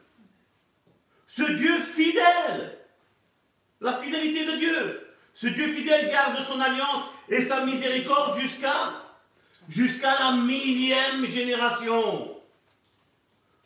[1.28, 2.78] Ce Dieu fidèle.
[3.80, 5.08] La fidélité de Dieu.
[5.34, 8.38] Ce Dieu fidèle garde son alliance et sa miséricorde
[9.68, 12.36] jusqu'à la millième génération.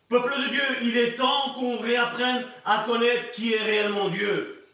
[0.09, 4.65] Peuple de Dieu, il est temps qu'on réapprenne à connaître qui est réellement Dieu.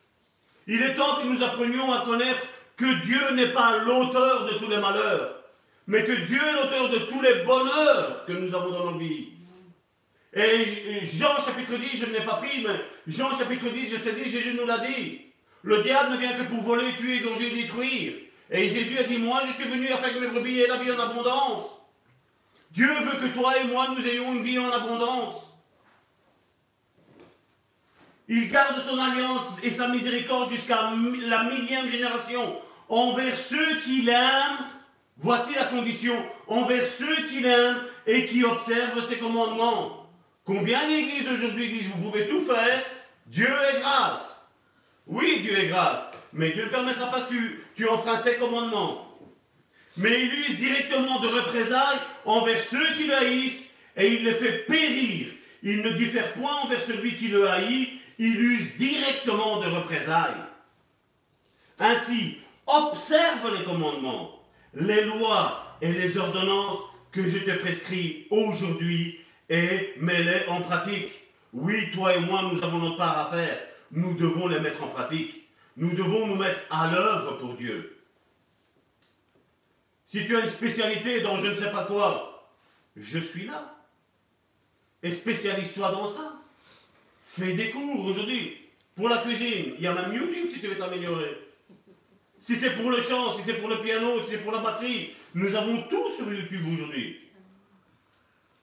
[0.67, 2.47] Il est temps que nous apprenions à connaître
[2.77, 5.43] que Dieu n'est pas l'auteur de tous les malheurs,
[5.87, 9.32] mais que Dieu est l'auteur de tous les bonheurs que nous avons dans nos vies.
[10.35, 14.13] Et Jean chapitre 10, je ne l'ai pas pris, mais Jean chapitre 10, je sais
[14.13, 15.21] dit, Jésus nous l'a dit.
[15.63, 18.15] Le diable ne vient que pour voler, tuer, égorger, détruire.
[18.51, 20.91] Et Jésus a dit, moi je suis venu afin que mes brebis aient la vie
[20.91, 21.67] en abondance.
[22.71, 25.43] Dieu veut que toi et moi, nous ayons une vie en abondance.
[28.29, 30.91] Il garde son alliance et sa miséricorde jusqu'à
[31.27, 34.59] la millième génération envers ceux qu'il aime.
[35.19, 36.15] Voici la condition.
[36.49, 37.77] Envers ceux qu'il aime
[38.07, 40.02] et qui observent ses commandements.
[40.53, 42.83] Combien d'églises aujourd'hui disent vous pouvez tout faire
[43.27, 44.47] Dieu est grâce.
[45.07, 46.05] Oui, Dieu est grâce.
[46.33, 49.09] Mais Dieu ne permettra pas que tu, tu enfreins ses commandements
[49.97, 54.65] mais il use directement de représailles envers ceux qui le haïssent et il les fait
[54.67, 55.27] périr.
[55.63, 60.43] Il ne diffère point envers celui qui le haït, il use directement de représailles.
[61.79, 64.41] Ainsi, observe les commandements,
[64.75, 66.79] les lois et les ordonnances
[67.11, 71.11] que je te prescris aujourd'hui et mets-les en pratique.
[71.53, 73.61] Oui, toi et moi, nous avons notre part à faire.
[73.91, 75.49] Nous devons les mettre en pratique.
[75.77, 77.99] Nous devons nous mettre à l'œuvre pour Dieu.
[80.07, 82.51] Si tu as une spécialité dans je ne sais pas quoi,
[82.97, 83.77] je suis là.
[85.03, 86.35] Et spécialise-toi dans ça.
[87.25, 88.59] Fais des cours aujourd'hui.
[88.95, 91.39] Pour la cuisine, il y a même YouTube si tu veux t'améliorer.
[92.41, 95.15] Si c'est pour le chant, si c'est pour le piano, si c'est pour la batterie,
[95.35, 97.21] nous avons tout sur YouTube aujourd'hui.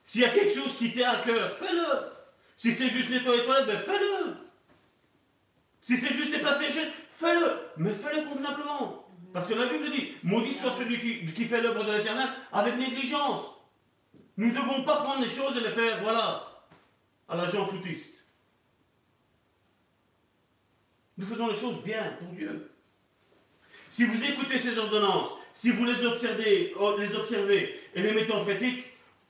[0.10, 1.86] S'il y a quelque chose qui t'est à cœur, fais-le.
[2.58, 4.38] Si c'est juste nettoyer les toilettes, ben fais-le.
[5.84, 7.60] Si c'est juste déplacer les chaises, fais-le.
[7.78, 9.08] Mais fais-le convenablement.
[9.32, 11.00] Parce que la Bible dit, maudit soit celui
[11.32, 13.52] qui, fait l'œuvre de l'éternel avec négligence.
[14.38, 16.44] Nous ne devons pas prendre les choses et les faire, voilà,
[17.28, 18.18] à la gens foutiste.
[21.20, 22.72] Nous faisons les choses bien pour Dieu.
[23.92, 28.34] Si vous écoutez ces ordonnances, si vous les observez, oh, les observez et les mettez
[28.34, 28.89] en pratique,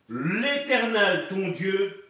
[0.10, 2.04] l'Éternel, ton Dieu,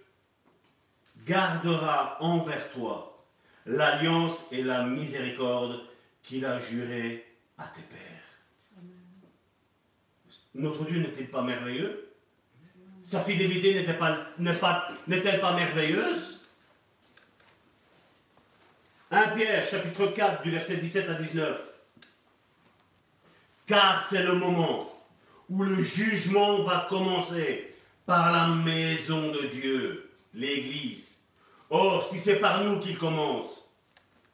[1.25, 3.25] gardera envers toi
[3.65, 5.81] l'alliance et la miséricorde
[6.23, 7.25] qu'il a juré
[7.57, 8.09] à tes pères.
[10.55, 12.09] Notre Dieu n'est-il pas merveilleux
[13.03, 14.89] Sa fidélité n'était-elle pas,
[15.41, 16.41] pas merveilleuse
[19.11, 21.61] 1 Pierre chapitre 4 du verset 17 à 19.
[23.65, 24.91] Car c'est le moment
[25.49, 27.68] où le jugement va commencer
[28.09, 31.19] par la maison de Dieu, l'Église.
[31.69, 33.63] Or, si c'est par nous qu'il commence,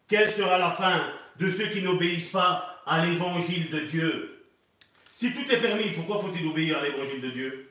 [0.07, 4.45] quelle sera la fin de ceux qui n'obéissent pas à l'évangile de Dieu?
[5.11, 7.69] Si tout est permis, pourquoi faut-il obéir à l'évangile de Dieu?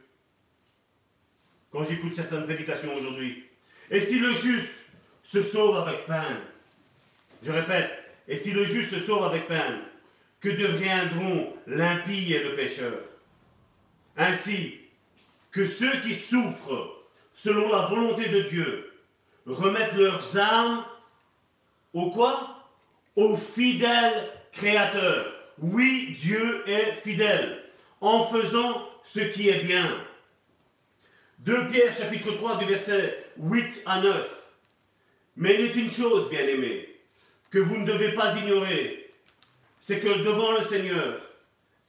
[1.72, 3.44] Quand j'écoute certaines prédications aujourd'hui.
[3.90, 4.74] Et si le juste
[5.22, 6.42] se sauve avec peine?
[7.42, 7.90] Je répète,
[8.28, 9.80] et si le juste se sauve avec peine,
[10.42, 12.98] que deviendront l'impie et le pécheur?
[14.18, 14.83] Ainsi
[15.54, 18.92] que ceux qui souffrent selon la volonté de Dieu,
[19.46, 20.84] remettent leurs âmes
[21.92, 22.68] au quoi?
[23.16, 25.32] Au fidèle Créateur.
[25.58, 27.62] Oui, Dieu est fidèle
[28.00, 29.96] en faisant ce qui est bien.
[31.40, 34.44] 2 Pierre chapitre 3 du verset 8 à 9.
[35.36, 36.88] Mais il est une chose, bien aimé,
[37.50, 39.10] que vous ne devez pas ignorer,
[39.80, 41.20] c'est que devant le Seigneur,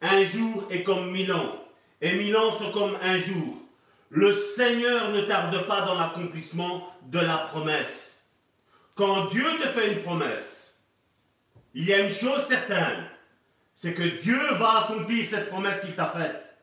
[0.02, 1.65] un jour est comme mille ans,
[2.02, 2.38] et mille
[2.74, 3.62] comme un jour.
[4.10, 8.24] Le Seigneur ne tarde pas dans l'accomplissement de la promesse.
[8.96, 10.80] Quand Dieu te fait une promesse,
[11.74, 13.06] il y a une chose certaine,
[13.76, 16.56] c'est que Dieu va accomplir cette promesse qu'il t'a faite.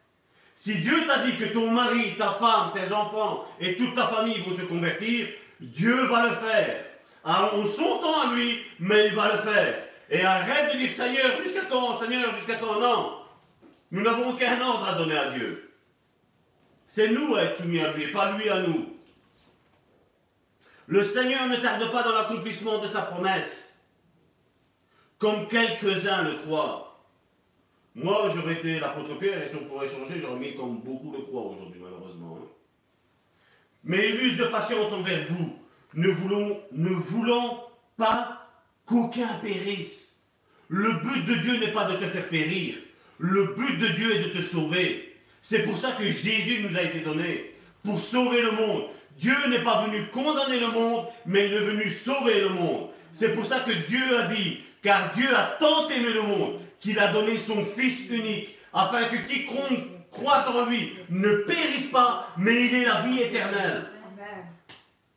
[0.56, 4.42] Si Dieu t'a dit que ton mari, ta femme, tes enfants et toute ta famille
[4.42, 5.28] vont se convertir,
[5.60, 6.84] Dieu va le faire.
[7.24, 9.82] Alors on son temps à lui, mais il va le faire.
[10.10, 12.80] Et arrête de dire Seigneur, jusqu'à quand, Seigneur, jusqu'à quand?
[12.80, 13.21] Non.
[13.92, 15.70] Nous n'avons aucun ordre à donner à Dieu.
[16.88, 18.96] C'est nous à être soumis à lui, et pas lui à nous.
[20.86, 23.78] Le Seigneur ne tarde pas dans l'accomplissement de sa promesse,
[25.18, 27.04] comme quelques-uns le croient.
[27.94, 31.22] Moi, j'aurais été l'apôtre Pierre, et si on pourrait changer, j'aurais mis comme beaucoup le
[31.22, 32.38] croient aujourd'hui, malheureusement.
[32.40, 32.48] Hein.
[33.84, 35.58] Mais il de patience envers vous.
[35.92, 37.60] Ne voulons, ne voulons
[37.98, 38.48] pas
[38.86, 40.22] qu'aucun périsse.
[40.68, 42.76] Le but de Dieu n'est pas de te faire périr.
[43.22, 45.16] Le but de Dieu est de te sauver.
[45.42, 47.54] C'est pour ça que Jésus nous a été donné.
[47.84, 48.86] Pour sauver le monde.
[49.16, 52.88] Dieu n'est pas venu condamner le monde, mais il est venu sauver le monde.
[53.12, 56.98] C'est pour ça que Dieu a dit, car Dieu a tant aimé le monde qu'il
[56.98, 62.66] a donné son Fils unique, afin que quiconque croit en lui ne périsse pas, mais
[62.66, 63.84] il ait la vie éternelle.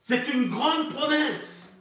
[0.03, 1.75] C'est une grande promesse.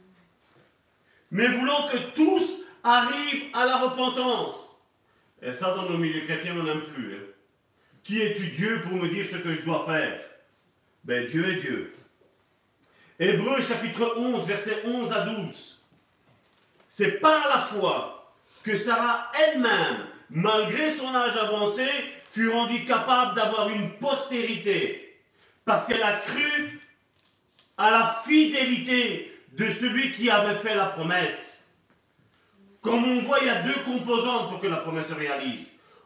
[1.29, 4.64] Mais voulons que tous arrivent à la repentance.
[5.41, 7.15] Et ça, dans nos milieux chrétiens, on n'aime plus.
[7.15, 7.23] Hein.
[8.03, 10.19] Qui es-tu Dieu pour me dire ce que je dois faire?
[11.03, 11.95] Ben Dieu est Dieu.
[13.19, 15.83] Hébreu chapitre 11, versets 11 à 12.
[16.89, 18.33] C'est par la foi
[18.63, 21.85] que Sarah elle-même, malgré son âge avancé,
[22.31, 25.19] fut rendue capable d'avoir une postérité.
[25.63, 26.81] Parce qu'elle a cru
[27.77, 31.54] à la fidélité de celui qui avait fait la promesse.
[32.85, 35.65] Comme on voit, il y a deux composantes pour que la promesse se réalise.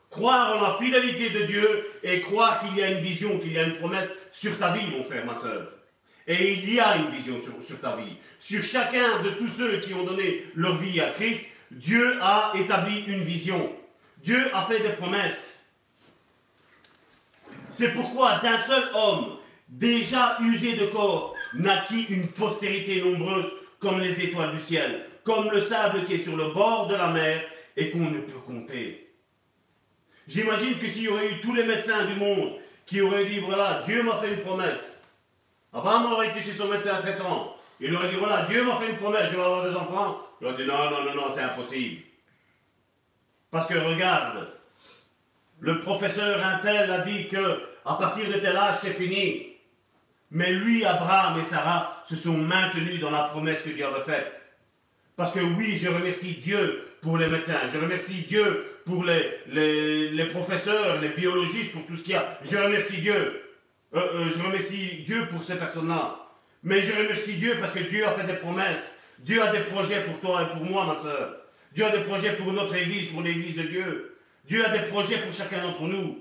[0.10, 3.60] Croire en la fidélité de Dieu et croire qu'il y a une vision, qu'il y
[3.60, 5.74] a une promesse sur ta vie, mon frère, ma soeur.
[6.26, 8.16] Et il y a une vision sur, sur ta vie.
[8.40, 13.04] Sur chacun de tous ceux qui ont donné leur vie à Christ, Dieu a établi
[13.08, 13.74] une vision.
[14.24, 15.70] Dieu a fait des promesses.
[17.70, 19.36] C'est pourquoi d'un seul homme,
[19.68, 25.62] déjà usé de corps, naquit une postérité nombreuse comme les étoiles du ciel, comme le
[25.62, 27.44] sable qui est sur le bord de la mer
[27.76, 29.12] et qu'on ne peut compter.
[30.28, 32.54] J'imagine que s'il y aurait eu tous les médecins du monde
[32.86, 35.08] qui auraient dit, voilà, Dieu m'a fait une promesse.
[35.74, 37.56] Abraham aurait été chez son médecin traitant.
[37.80, 40.22] Il aurait dit, voilà, Dieu m'a fait une promesse, je vais avoir des enfants.
[40.40, 42.04] Il aurait dit, non, non, non, non, c'est impossible.
[43.52, 44.48] Parce que regarde,
[45.60, 49.48] le professeur Intel a dit que à partir de tel âge, c'est fini.
[50.32, 54.40] Mais lui, Abraham et Sarah se sont maintenus dans la promesse que Dieu avait faite.
[55.20, 60.26] Parce que oui, je remercie Dieu pour les médecins, je remercie Dieu pour les, les,
[60.28, 62.40] professeurs, les biologistes, pour tout ce qu'il y a.
[62.50, 63.44] Je remercie Dieu.
[63.94, 66.16] Euh, euh, je remercie Dieu pour ces personnes-là.
[66.64, 68.98] Mais je remercie Dieu parce que Dieu a fait des promesses.
[69.20, 71.36] Dieu a des projets pour toi et pour moi, ma soeur.
[71.76, 74.18] Dieu a des projets pour notre Église, pour l'Église de Dieu.
[74.48, 76.18] Dieu a des projets pour chacun d'entre nous.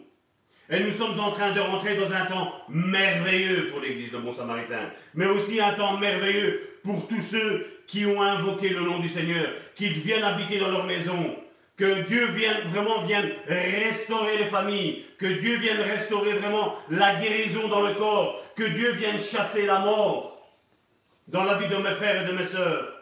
[0.71, 4.35] Et nous sommes en train de rentrer dans un temps merveilleux pour l'Église de Bon
[4.35, 9.09] Samaritain, mais aussi un temps merveilleux pour tous ceux qui ont invoqué le nom du
[9.09, 11.35] Seigneur, qui viennent habiter dans leur maison.
[11.77, 17.67] Que Dieu vienne, vraiment vienne restaurer les familles, que Dieu vienne restaurer vraiment la guérison
[17.69, 20.55] dans le corps, que Dieu vienne chasser la mort
[21.29, 22.95] dans la vie de mes frères et de mes sœurs.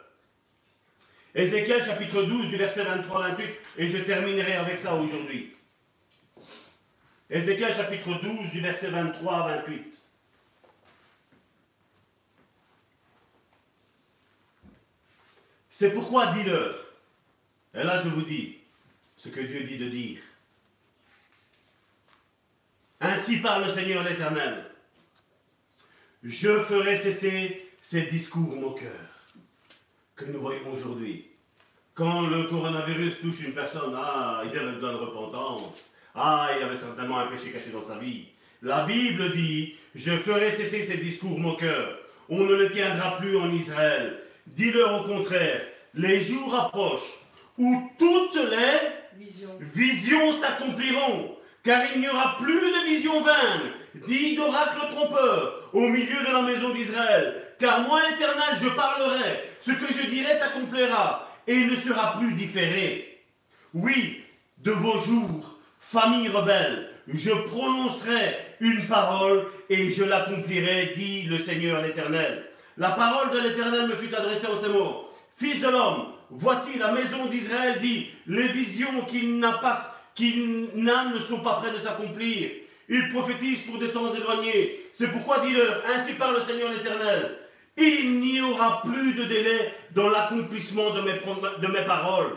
[1.35, 3.43] Ézéchiel chapitre 12 du verset 23-28,
[3.79, 5.55] et je terminerai avec ça aujourd'hui.
[7.29, 10.06] Ézéchiel chapitre 12 du verset 23 à 28.
[15.79, 16.75] C'est pourquoi dis-leur,
[17.75, 18.57] et là je vous dis
[19.19, 20.21] ce que Dieu dit de dire.
[22.99, 24.71] Ainsi parle le Seigneur l'Éternel.
[26.23, 28.91] Je ferai cesser ces discours moqueurs
[30.15, 31.27] que nous voyons aujourd'hui.
[31.93, 35.91] Quand le coronavirus touche une personne, ah, il y a besoin de repentance.
[36.15, 38.29] Ah, il avait certainement un péché caché dans sa vie.
[38.63, 41.99] La Bible dit, je ferai cesser ces discours moqueurs.
[42.31, 44.23] On ne le tiendra plus en Israël.
[44.47, 45.61] Dis-leur au contraire,
[45.95, 47.19] les jours approchent
[47.59, 53.73] où toutes les visions s'accompliront, car il n'y aura plus de visions vaines,
[54.07, 57.43] dit d'oracle trompeur au milieu de la maison d'Israël.
[57.59, 62.33] Car moi, l'Éternel, je parlerai, ce que je dirai s'accomplira, et il ne sera plus
[62.35, 63.23] différé.
[63.73, 64.23] Oui,
[64.59, 71.83] de vos jours, famille rebelle, je prononcerai une parole et je l'accomplirai, dit le Seigneur
[71.83, 72.45] l'Éternel.
[72.77, 75.09] La parole de l'Éternel me fut adressée en ces mots.
[75.37, 81.19] Fils de l'homme, voici la maison d'Israël dit, les visions qu'il n'a pas qui ne
[81.19, 82.51] sont pas près de s'accomplir.
[82.89, 84.89] Il prophétise pour des temps éloignés.
[84.93, 87.39] C'est pourquoi dis-leur, ainsi parle le Seigneur l'Éternel,
[87.77, 91.03] il n'y aura plus de délai dans l'accomplissement de
[91.69, 92.33] mes paroles.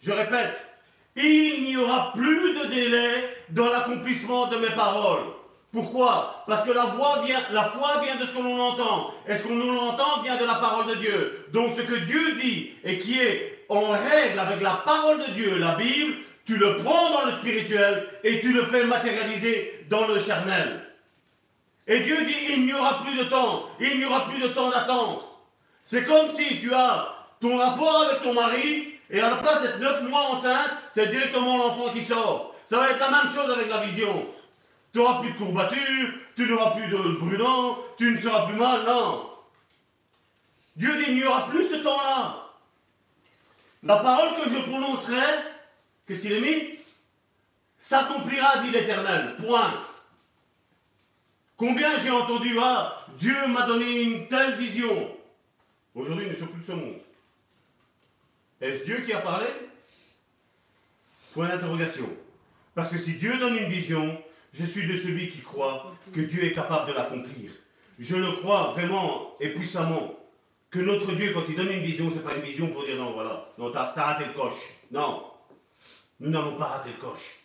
[0.00, 0.56] Je répète,
[1.16, 5.26] il n'y aura plus de délai dans l'accomplissement de mes paroles.
[5.72, 6.44] Pourquoi?
[6.46, 9.12] Parce que la, voix vient, la foi vient de ce que l'on entend.
[9.28, 11.46] Et ce que l'on entend vient de la parole de Dieu.
[11.52, 15.58] Donc ce que Dieu dit et qui est en règle avec la parole de Dieu,
[15.58, 16.14] la Bible,
[16.46, 20.80] tu le prends dans le spirituel et tu le fais matérialiser dans le charnel.
[21.86, 24.70] Et Dieu dit, il n'y aura plus de temps, il n'y aura plus de temps
[24.70, 25.24] d'attente.
[25.84, 29.78] C'est comme si tu as ton rapport avec ton mari, et à la place d'être
[29.78, 32.54] neuf mois enceinte, c'est directement l'enfant qui sort.
[32.66, 34.26] Ça va être la même chose avec la vision.
[34.98, 38.84] Tu n'auras plus de courbatures, tu n'auras plus de brûlant, tu ne seras plus mal,
[38.84, 39.30] non.
[40.74, 42.48] Dieu dit, il n'y aura plus ce temps-là.
[43.84, 45.22] La parole que je prononcerai,
[46.04, 46.78] Qu'est-ce qu'il est mis?
[47.78, 49.36] S'accomplira, dit l'Éternel.
[49.36, 49.84] Point.
[51.56, 55.16] Combien j'ai entendu, ah, Dieu m'a donné une telle vision.
[55.94, 56.98] Aujourd'hui, nous ne sommes plus de ce monde.
[58.60, 59.46] Est-ce Dieu qui a parlé?
[61.34, 62.10] Point d'interrogation.
[62.74, 64.20] Parce que si Dieu donne une vision,
[64.58, 67.50] je suis de celui qui croit que Dieu est capable de l'accomplir.
[67.98, 70.14] Je le crois vraiment et puissamment
[70.70, 72.96] que notre Dieu, quand il donne une vision, ce n'est pas une vision pour dire
[72.96, 74.58] non, voilà, non, t'as raté le coche.
[74.90, 75.24] Non,
[76.20, 77.36] nous n'allons pas rater le coche.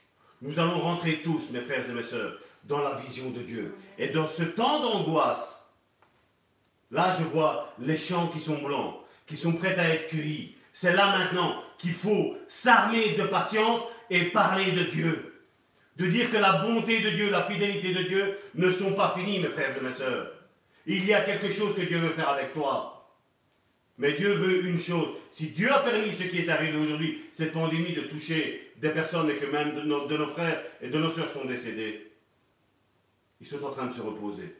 [0.41, 3.76] Nous allons rentrer tous, mes frères et mes sœurs, dans la vision de Dieu.
[3.98, 5.72] Et dans ce temps d'angoisse,
[6.91, 8.95] là je vois les champs qui sont blancs,
[9.27, 10.56] qui sont prêts à être cueillis.
[10.73, 15.32] C'est là maintenant qu'il faut s'armer de patience et parler de Dieu.
[15.98, 19.40] De dire que la bonté de Dieu, la fidélité de Dieu ne sont pas finies,
[19.40, 20.32] mes frères et mes sœurs.
[20.86, 22.94] Il y a quelque chose que Dieu veut faire avec toi.
[23.98, 25.10] Mais Dieu veut une chose.
[25.32, 29.30] Si Dieu a permis ce qui est arrivé aujourd'hui, cette pandémie, de toucher des personnes
[29.30, 29.82] et que même de
[30.18, 32.11] nos, frères et de nos soeurs sont décédés,
[33.40, 34.56] ils sont en train de se reposer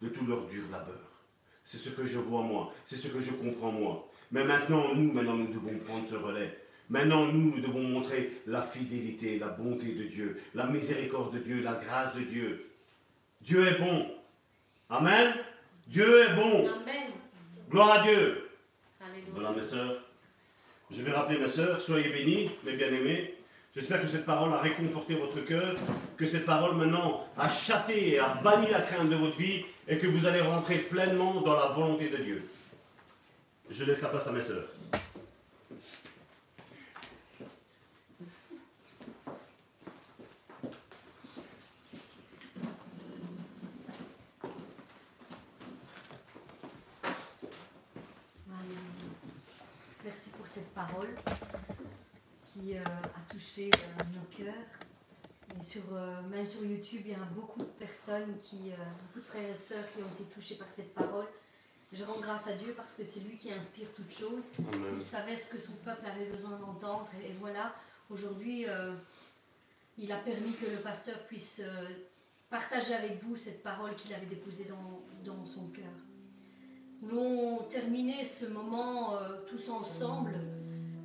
[0.00, 1.00] de tout leur dur labeur.
[1.64, 4.08] C'est ce que je vois moi, c'est ce que je comprends moi.
[4.32, 6.56] Mais maintenant, nous, maintenant, nous devons prendre ce relais.
[6.90, 11.62] Maintenant, nous, nous devons montrer la fidélité, la bonté de Dieu, la miséricorde de Dieu,
[11.62, 12.70] la grâce de Dieu.
[13.42, 14.06] Dieu est bon.
[14.88, 15.34] Amen.
[15.86, 16.68] Dieu est bon.
[16.68, 17.10] Amen.
[17.70, 18.48] Gloire à Dieu.
[19.32, 20.02] Voilà mes sœurs.
[20.90, 23.34] Je vais rappeler mes sœurs, soyez bénis, mes bien-aimés.
[23.74, 25.76] J'espère que cette parole a réconforté votre cœur,
[26.16, 29.98] que cette parole maintenant a chassé et a banni la crainte de votre vie et
[29.98, 32.42] que vous allez rentrer pleinement dans la volonté de Dieu.
[33.70, 34.40] Je laisse la place à mes
[50.12, 50.64] sœurs.
[50.74, 51.14] parole
[52.52, 54.54] qui euh, a touché euh, nos cœurs.
[55.58, 58.70] Et sur, euh, même sur YouTube, il y a beaucoup de personnes, qui,
[59.02, 61.26] beaucoup de frères et sœurs qui ont été touchés par cette parole.
[61.92, 64.44] Je rends grâce à Dieu parce que c'est lui qui inspire toutes choses.
[64.94, 67.08] Il savait ce que son peuple avait besoin d'entendre.
[67.24, 67.74] Et, voilà,
[68.10, 68.66] aujourd'hui,
[69.96, 71.62] il a permis que le pasteur puisse
[72.50, 75.94] partager avec vous cette parole qu'il avait déposée dans, dans son cœur.
[77.00, 79.14] Nous allons terminer ce moment
[79.46, 80.34] tous ensemble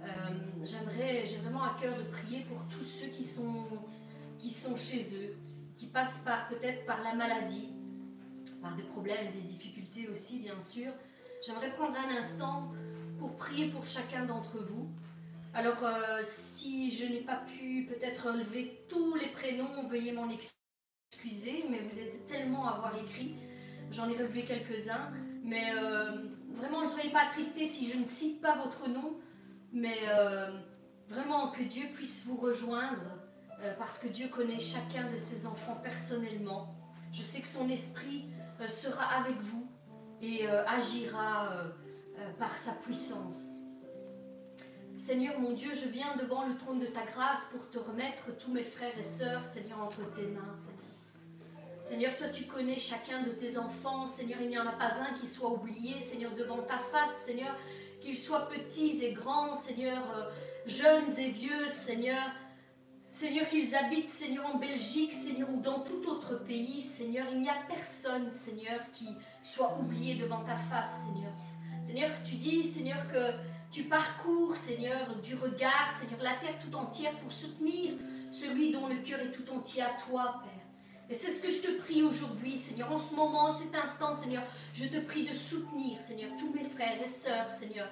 [0.03, 0.07] euh,
[0.63, 3.65] j'aimerais, j'ai vraiment à cœur de prier pour tous ceux qui sont,
[4.37, 5.35] qui sont chez eux,
[5.77, 7.69] qui passent par peut-être par la maladie,
[8.61, 10.91] par des problèmes des difficultés aussi, bien sûr.
[11.45, 12.71] J'aimerais prendre un instant
[13.17, 14.89] pour prier pour chacun d'entre vous.
[15.53, 21.65] Alors, euh, si je n'ai pas pu peut-être relever tous les prénoms, veuillez m'en excuser,
[21.69, 23.35] mais vous êtes tellement à avoir écrit.
[23.91, 25.13] J'en ai relevé quelques-uns,
[25.43, 26.11] mais euh,
[26.55, 29.19] vraiment ne soyez pas attristés si je ne cite pas votre nom
[29.71, 30.51] mais euh,
[31.09, 33.19] vraiment que Dieu puisse vous rejoindre
[33.61, 36.75] euh, parce que Dieu connaît chacun de ses enfants personnellement.
[37.11, 38.25] Je sais que son esprit
[38.67, 39.67] sera avec vous
[40.21, 41.49] et agira
[42.39, 43.49] par sa puissance.
[44.95, 48.51] Seigneur mon Dieu, je viens devant le trône de ta grâce pour te remettre tous
[48.51, 50.55] mes frères et sœurs, Seigneur, entre tes mains.
[51.83, 54.07] Seigneur, toi tu connais chacun de tes enfants.
[54.07, 57.55] Seigneur, il n'y en a pas un qui soit oublié, Seigneur, devant ta face, Seigneur
[58.03, 60.29] qu'ils soient petits et grands, Seigneur, euh,
[60.65, 62.23] jeunes et vieux, Seigneur.
[63.09, 67.49] Seigneur, qu'ils habitent, Seigneur, en Belgique, Seigneur, ou dans tout autre pays, Seigneur, il n'y
[67.49, 69.07] a personne, Seigneur, qui
[69.43, 71.31] soit oublié devant ta face, Seigneur.
[71.83, 73.33] Seigneur, tu dis, Seigneur, que
[73.71, 77.93] tu parcours, Seigneur, du regard, Seigneur, la terre tout entière pour soutenir
[78.31, 80.62] celui dont le cœur est tout entier à toi, Père.
[81.09, 84.13] Et c'est ce que je te prie aujourd'hui, Seigneur, en ce moment, en cet instant,
[84.13, 84.43] Seigneur,
[84.73, 87.89] je te prie de soutenir, Seigneur, tous mes frères et sœurs, Seigneur,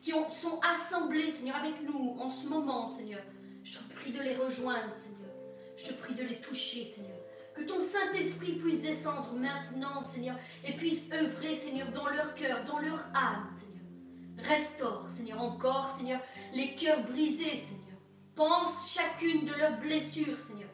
[0.00, 3.20] qui sont assemblés, Seigneur, avec nous en ce moment, Seigneur.
[3.62, 5.30] Je te prie de les rejoindre, Seigneur.
[5.76, 7.16] Je te prie de les toucher, Seigneur.
[7.54, 12.78] Que ton Saint-Esprit puisse descendre maintenant, Seigneur, et puisse œuvrer, Seigneur, dans leur cœur, dans
[12.78, 14.48] leur âme, Seigneur.
[14.48, 16.20] Restaure, Seigneur, encore, Seigneur,
[16.52, 17.98] les cœurs brisés, Seigneur.
[18.34, 20.68] Pense chacune de leurs blessures, Seigneur.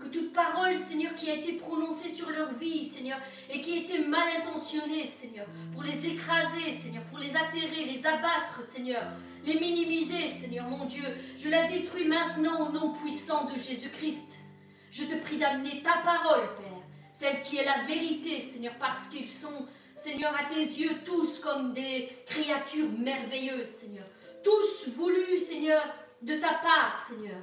[0.00, 3.18] Que toute parole, Seigneur, qui a été prononcée sur leur vie, Seigneur,
[3.50, 8.06] et qui a été mal intentionnée, Seigneur, pour les écraser, Seigneur, pour les atterrer, les
[8.06, 9.02] abattre, Seigneur,
[9.44, 11.04] les minimiser, Seigneur, mon Dieu,
[11.36, 14.44] je la détruis maintenant au nom puissant de Jésus-Christ.
[14.90, 19.28] Je te prie d'amener ta parole, Père, celle qui est la vérité, Seigneur, parce qu'ils
[19.28, 19.66] sont,
[19.96, 24.06] Seigneur, à tes yeux, tous comme des créatures merveilleuses, Seigneur.
[24.44, 25.82] Tous voulus, Seigneur,
[26.22, 27.40] de ta part, Seigneur.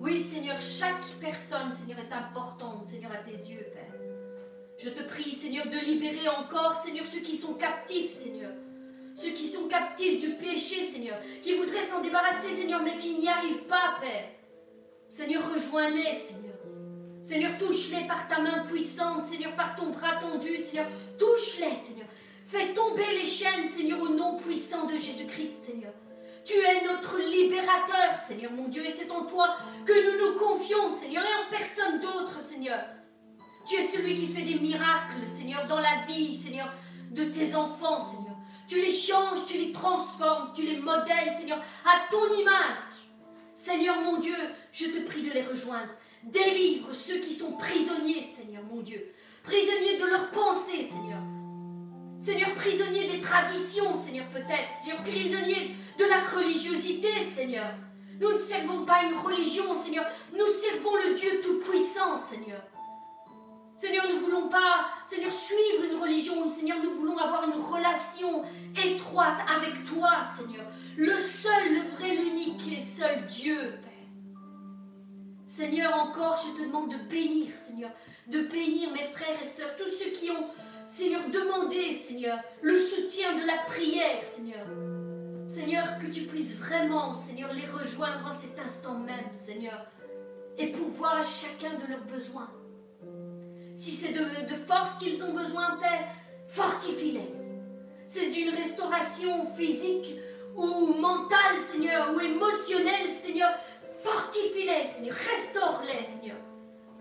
[0.00, 4.00] Oui, Seigneur, chaque personne, Seigneur, est importante, Seigneur, à tes yeux, Père.
[4.78, 8.52] Je te prie, Seigneur, de libérer encore, Seigneur, ceux qui sont captifs, Seigneur.
[9.16, 13.28] Ceux qui sont captifs du péché, Seigneur, qui voudraient s'en débarrasser, Seigneur, mais qui n'y
[13.28, 14.28] arrivent pas, Père.
[15.08, 16.54] Seigneur, rejoins-les, Seigneur.
[17.20, 20.86] Seigneur, touche-les par ta main puissante, Seigneur, par ton bras tendu, Seigneur.
[21.18, 22.06] Touche-les, Seigneur.
[22.46, 25.92] Fais tomber les chaînes, Seigneur, au nom puissant de Jésus-Christ, Seigneur.
[26.48, 30.88] Tu es notre libérateur, Seigneur mon Dieu, et c'est en toi que nous nous confions,
[30.88, 32.80] Seigneur, et en personne d'autre, Seigneur.
[33.68, 36.72] Tu es celui qui fait des miracles, Seigneur, dans la vie, Seigneur,
[37.10, 38.34] de tes enfants, Seigneur.
[38.66, 42.78] Tu les changes, tu les transformes, tu les modèles, Seigneur, à ton image.
[43.54, 44.36] Seigneur mon Dieu,
[44.72, 45.92] je te prie de les rejoindre.
[46.22, 49.12] Délivre ceux qui sont prisonniers, Seigneur mon Dieu.
[49.42, 51.20] Prisonniers de leurs pensées, Seigneur.
[52.18, 54.70] Seigneur, prisonniers des traditions, Seigneur, peut-être.
[54.82, 57.74] Seigneur, prisonniers de la religiosité, Seigneur.
[58.20, 60.04] Nous ne servons pas une religion, Seigneur.
[60.32, 62.62] Nous servons le Dieu Tout-Puissant, Seigneur.
[63.76, 66.48] Seigneur, nous ne voulons pas, Seigneur, suivre une religion.
[66.48, 68.44] Seigneur, nous voulons avoir une relation
[68.76, 70.64] étroite avec toi, Seigneur.
[70.96, 73.92] Le seul, le vrai, l'unique et seul Dieu, Père.
[75.46, 77.90] Seigneur, encore, je te demande de bénir, Seigneur,
[78.26, 80.48] de bénir mes frères et sœurs, tous ceux qui ont,
[80.88, 84.66] Seigneur, demandé, Seigneur, le soutien de la prière, Seigneur.
[85.48, 89.86] Seigneur, que tu puisses vraiment, Seigneur, les rejoindre en cet instant même, Seigneur,
[90.58, 92.50] et pouvoir à chacun de leurs besoins.
[93.74, 96.04] Si c'est de, force qu'ils ont besoin, Père,
[96.48, 97.32] fortifie-les.
[98.06, 100.16] C'est d'une restauration physique
[100.54, 103.50] ou mentale, Seigneur, ou émotionnelle, Seigneur,
[104.04, 106.36] fortifie-les, Seigneur, restaure-les, Seigneur.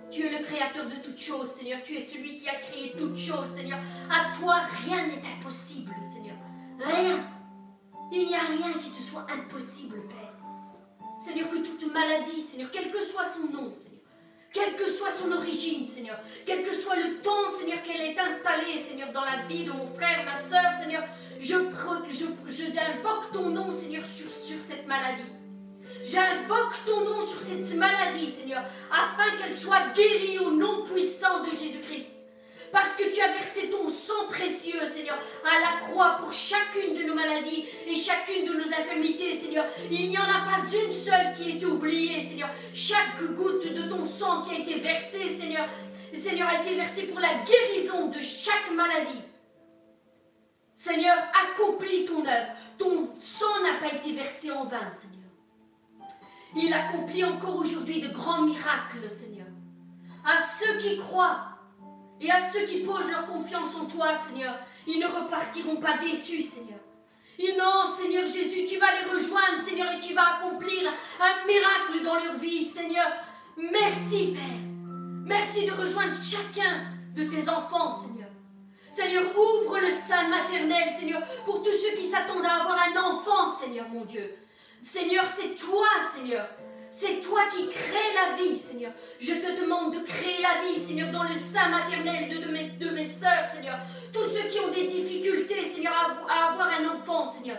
[0.10, 1.82] Tu es le créateur de toutes choses, Seigneur.
[1.84, 3.80] Tu es celui qui a créé toutes choses, Seigneur.
[4.10, 6.38] À toi, rien n'est impossible, Seigneur.
[6.80, 7.37] Rien.
[8.12, 10.34] Il n'y a rien qui te soit impossible, Père.
[11.20, 14.02] Seigneur, que toute maladie, Seigneur, quel que soit son nom, Seigneur,
[14.54, 18.78] quelle que soit son origine, Seigneur, quel que soit le temps, Seigneur, qu'elle est installée,
[18.78, 21.04] Seigneur, dans la vie de mon frère, ma soeur, Seigneur,
[21.40, 21.56] je,
[22.10, 25.24] je, invoque ton nom, Seigneur, sur cette maladie.
[26.04, 31.52] J'invoque ton nom sur cette maladie, Seigneur, afin qu'elle soit guérie au nom puissant de
[31.52, 32.17] Jésus-Christ.
[32.72, 37.04] Parce que tu as versé ton sang précieux, Seigneur, à la croix pour chacune de
[37.04, 39.66] nos maladies et chacune de nos infirmités, Seigneur.
[39.90, 42.50] Il n'y en a pas une seule qui est oubliée, Seigneur.
[42.74, 45.68] Chaque goutte de ton sang qui a été versée, Seigneur,
[46.14, 49.24] Seigneur, a été versée pour la guérison de chaque maladie.
[50.76, 51.18] Seigneur,
[51.52, 52.52] accomplis ton œuvre.
[52.78, 55.18] Ton sang n'a pas été versé en vain, Seigneur.
[56.56, 59.48] Il accomplit encore aujourd'hui de grands miracles, Seigneur.
[60.26, 61.57] À ceux qui croient,
[62.20, 64.56] et à ceux qui posent leur confiance en toi, Seigneur,
[64.88, 66.80] ils ne repartiront pas déçus, Seigneur.
[67.40, 72.04] Et non, Seigneur Jésus, tu vas les rejoindre, Seigneur, et tu vas accomplir un miracle
[72.04, 73.06] dans leur vie, Seigneur.
[73.56, 74.68] Merci, Père.
[75.26, 78.30] Merci de rejoindre chacun de tes enfants, Seigneur.
[78.92, 83.56] Seigneur, ouvre le sein maternel, Seigneur, pour tous ceux qui s'attendent à avoir un enfant,
[83.60, 84.36] Seigneur mon Dieu.
[84.84, 86.48] Seigneur, c'est toi, Seigneur,
[86.90, 88.92] c'est toi qui crées la vie, Seigneur.
[89.20, 92.90] Je te demande de créer la vie, Seigneur, dans le sein maternel de, mes, de
[92.90, 93.78] mes sœurs, Seigneur.
[94.14, 95.94] Tous ceux qui ont des difficultés, Seigneur,
[96.30, 97.58] à, avoir un enfant, Seigneur.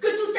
[0.00, 0.36] Que toute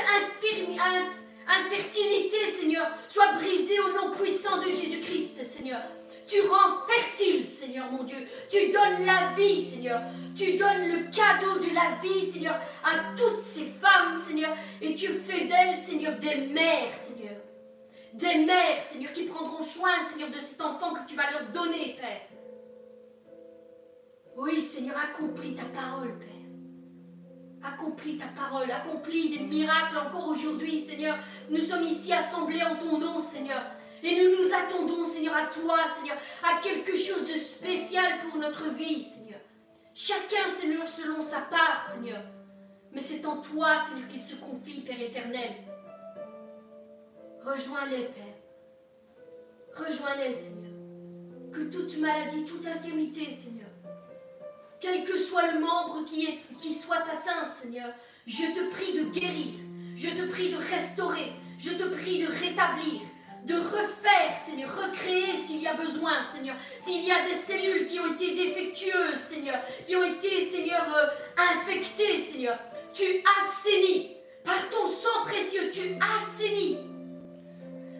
[1.48, 5.82] infertilité, Seigneur, soit brisée au nom puissant de Jésus-Christ, Seigneur.
[6.28, 8.28] Tu rends fertile, Seigneur mon Dieu.
[8.50, 10.02] Tu donnes la vie, Seigneur.
[10.36, 14.56] Tu donnes le cadeau de la vie, Seigneur, à toutes ces femmes, Seigneur.
[14.82, 17.36] Et tu fais d'elles, Seigneur, des mères, Seigneur.
[18.14, 21.96] Des mères, Seigneur, qui prendront soin, Seigneur, de cet enfant que tu vas leur donner,
[22.00, 22.28] Père.
[24.36, 26.28] Oui, Seigneur, accomplis ta parole, Père.
[27.64, 31.18] Accomplis ta parole, accomplis des miracles encore aujourd'hui, Seigneur.
[31.50, 33.62] Nous sommes ici assemblés en ton nom, Seigneur.
[34.04, 38.70] Et nous nous attendons, Seigneur, à toi, Seigneur, à quelque chose de spécial pour notre
[38.74, 39.40] vie, Seigneur.
[39.94, 42.22] Chacun, Seigneur, selon sa part, Seigneur.
[42.92, 45.71] Mais c'est en toi, Seigneur, qu'il se confie, Père éternel.
[47.44, 48.36] Rejoins-les, Père.
[49.76, 50.72] Rejoins-les, Seigneur.
[51.52, 53.68] Que toute maladie, toute infirmité, Seigneur,
[54.80, 57.94] quel que soit le membre qui soit atteint, Seigneur,
[58.26, 59.54] je te prie de guérir,
[59.96, 63.02] je te prie de restaurer, je te prie de rétablir,
[63.46, 66.56] de refaire, Seigneur, recréer s'il y a besoin, Seigneur.
[66.80, 71.08] S'il y a des cellules qui ont été défectueuses, Seigneur, qui ont été, Seigneur, euh,
[71.38, 72.58] infectées, Seigneur,
[72.94, 73.04] tu
[73.42, 74.18] assainis.
[74.46, 76.91] Par ton sang précieux, tu assainis.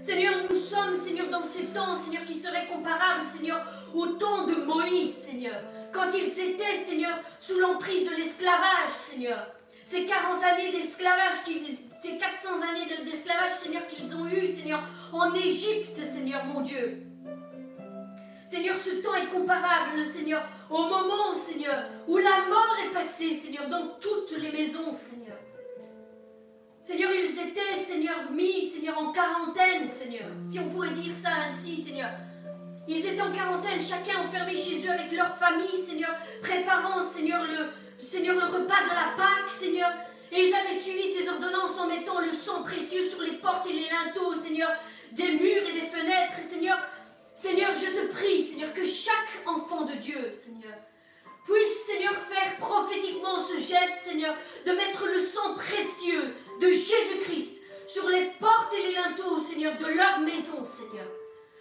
[0.04, 4.56] Seigneur, nous sommes, Seigneur, dans ces temps, Seigneur, qui seraient comparables, Seigneur, au temps de
[4.56, 5.62] Moïse, Seigneur.
[5.92, 9.48] Quand ils étaient, Seigneur, sous l'emprise de l'esclavage, Seigneur.
[9.86, 15.98] Ces 40 années d'esclavage, ces 400 années d'esclavage, Seigneur, qu'ils ont eu, Seigneur, en Égypte,
[16.04, 17.04] Seigneur, mon Dieu.
[18.46, 23.70] Seigneur, ce temps est comparable, Seigneur, au moment, Seigneur, où la mort est passée, Seigneur,
[23.70, 25.31] dans toutes les maisons, Seigneur.
[26.92, 30.26] Seigneur, ils étaient, Seigneur, mis, Seigneur, en quarantaine, Seigneur.
[30.42, 32.10] Si on pourrait dire ça ainsi, Seigneur.
[32.86, 37.70] Ils étaient en quarantaine, chacun enfermé chez eux avec leur famille, Seigneur, préparant, Seigneur, le,
[37.98, 39.90] Seigneur, le repas de la Pâque, Seigneur.
[40.34, 43.74] Et ils avaient suivi tes ordonnances en mettant le sang précieux sur les portes et
[43.74, 44.72] les linteaux, Seigneur,
[45.14, 46.78] des murs et des fenêtres, Seigneur.
[47.34, 50.76] Seigneur, je te prie, Seigneur, que chaque enfant de Dieu, Seigneur,
[51.46, 54.36] puisse, Seigneur, faire prophétiquement ce geste, Seigneur,
[54.66, 59.86] de mettre le sang précieux de Jésus-Christ sur les portes et les linteaux, Seigneur, de
[59.86, 61.06] leur maison, Seigneur.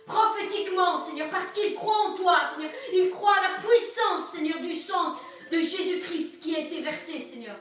[0.06, 2.70] Prophétiquement, Seigneur, parce qu'ils croient en toi, Seigneur.
[2.92, 5.16] Ils croient à la puissance, Seigneur, du sang
[5.50, 7.56] de Jésus-Christ qui a été versé, Seigneur.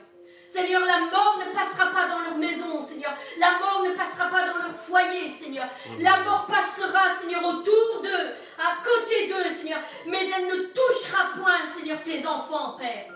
[0.48, 3.14] Seigneur, la mort ne passera pas dans leur maison, Seigneur.
[3.38, 5.68] La mort ne passera pas dans leur foyer, Seigneur.
[6.00, 9.78] La mort passera, Seigneur, autour d'eux, à côté d'eux, Seigneur.
[10.06, 13.14] Mais elle ne touchera point, Seigneur, tes enfants, Père.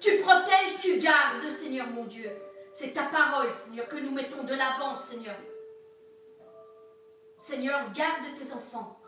[0.00, 2.30] Tu protèges, tu gardes, Seigneur mon Dieu.
[2.72, 5.36] C'est ta parole, Seigneur, que nous mettons de l'avant, Seigneur.
[7.36, 8.98] Seigneur, garde tes enfants.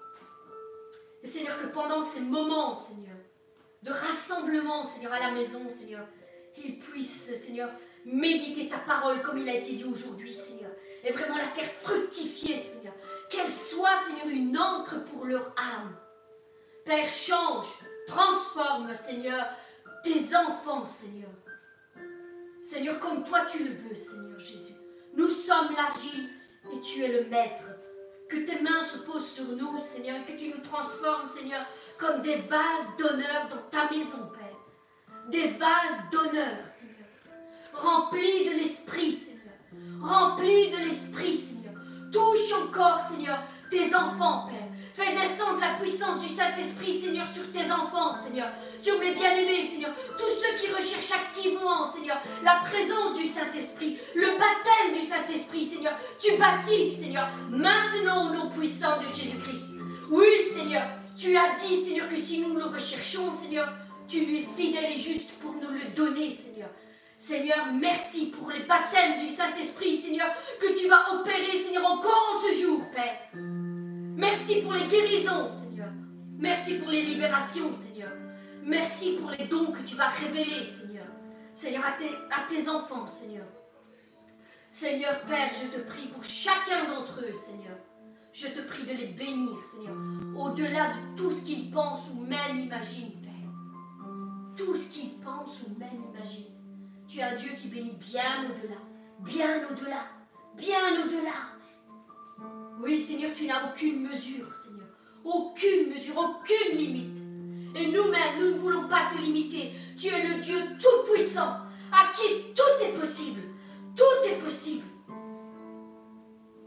[1.23, 3.17] Et Seigneur, que pendant ces moments, Seigneur,
[3.83, 6.07] de rassemblement, Seigneur, à la maison, Seigneur,
[6.53, 7.71] qu'ils puissent, Seigneur,
[8.05, 10.71] méditer ta parole comme il a été dit aujourd'hui, Seigneur,
[11.03, 12.95] et vraiment la faire fructifier, Seigneur.
[13.31, 15.97] Qu'elle soit, Seigneur, une encre pour leur âme.
[16.85, 17.69] Père, change,
[18.07, 19.47] transforme, Seigneur,
[20.03, 21.31] tes enfants, Seigneur.
[22.65, 24.73] Seigneur, comme toi tu le veux, Seigneur Jésus.
[25.15, 26.31] Nous sommes l'argile
[26.73, 27.63] et tu es le maître.
[28.27, 31.61] Que tes mains se posent sur nous, Seigneur, et que tu nous transformes, Seigneur,
[31.99, 35.29] comme des vases d'honneur dans ta maison, Père.
[35.29, 36.95] Des vases d'honneur, Seigneur.
[37.75, 40.01] Remplis de l'Esprit, Seigneur.
[40.01, 41.75] Remplis de l'Esprit, Seigneur.
[42.11, 44.65] Touche encore, Seigneur, tes enfants, Père.
[44.95, 48.49] Fais descendre la puissance du Saint-Esprit, Seigneur, sur tes enfants, Seigneur,
[48.81, 50.64] sur mes bien-aimés, Seigneur, tous ceux qui
[51.93, 55.93] Seigneur, la présence du Saint-Esprit, le baptême du Saint-Esprit, Seigneur.
[56.19, 59.67] Tu baptises, Seigneur, maintenant au nom puissant de Jésus-Christ.
[60.11, 60.85] Oui, Seigneur,
[61.17, 63.71] tu as dit, Seigneur, que si nous le recherchons, Seigneur,
[64.09, 66.71] tu lui es fidèle et juste pour nous le donner, Seigneur.
[67.19, 70.29] Seigneur, merci pour les baptêmes du Saint-Esprit, Seigneur,
[70.61, 73.21] que tu vas opérer, Seigneur, encore en ce jour, Père.
[73.35, 75.89] Merci pour les guérisons, Seigneur.
[76.39, 78.13] Merci pour les libérations, Seigneur.
[78.65, 80.94] Merci pour les dons que tu vas révéler, Seigneur.
[81.55, 83.47] Seigneur, à tes, enfants, Seigneur.
[84.71, 87.79] Seigneur Père, je te prie pour chacun d'entre eux, Seigneur.
[88.33, 89.97] Je te prie de les bénir, Seigneur,
[90.37, 93.31] au-delà de tout ce qu'ils pensent ou même imaginent, Père.
[94.57, 96.59] Tout ce qu'ils pensent ou même imaginent.
[97.07, 98.81] Tu es un Dieu qui bénit bien au-delà,
[99.21, 100.07] bien au-delà,
[100.57, 101.55] bien au-delà.
[102.81, 104.89] Oui, Seigneur, tu n'as aucune mesure, Seigneur.
[105.25, 107.19] Aucune mesure, aucune limite.
[107.77, 109.73] Et nous-mêmes, nous ne voulons pas te limiter.
[109.97, 111.57] Tu es le Dieu tout-puissant,
[111.93, 113.41] à qui tout est possible.
[113.97, 114.85] Tout est possible.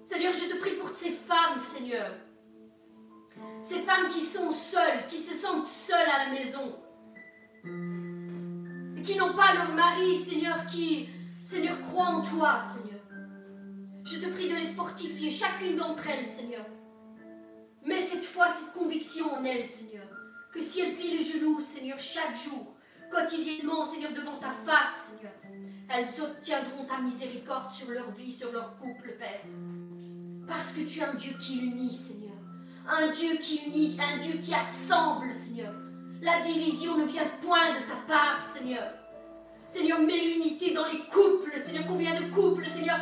[0.05, 2.11] Seigneur, je te prie pour ces femmes, Seigneur.
[3.61, 6.79] Ces femmes qui sont seules, qui se sentent seules à la maison.
[8.95, 11.09] Et qui n'ont pas leur mari, Seigneur, qui,
[11.43, 13.01] Seigneur, croit en toi, Seigneur.
[14.05, 16.65] Je te prie de les fortifier, chacune d'entre elles, Seigneur.
[17.83, 20.07] Mets cette fois cette conviction en elles, Seigneur,
[20.53, 22.76] que si elles plient les genoux, Seigneur, chaque jour,
[23.09, 25.33] quotidiennement, Seigneur, devant ta face, Seigneur,
[25.89, 29.41] elles obtiendront ta miséricorde sur leur vie, sur leur couple, Père.
[30.47, 32.35] Parce que tu es un Dieu qui unit, Seigneur.
[32.87, 35.73] Un Dieu qui unit, un Dieu qui assemble, Seigneur.
[36.21, 38.93] La division ne vient point de ta part, Seigneur.
[39.67, 41.57] Seigneur, mets l'unité dans les couples.
[41.59, 42.99] Seigneur, combien de couples, Seigneur,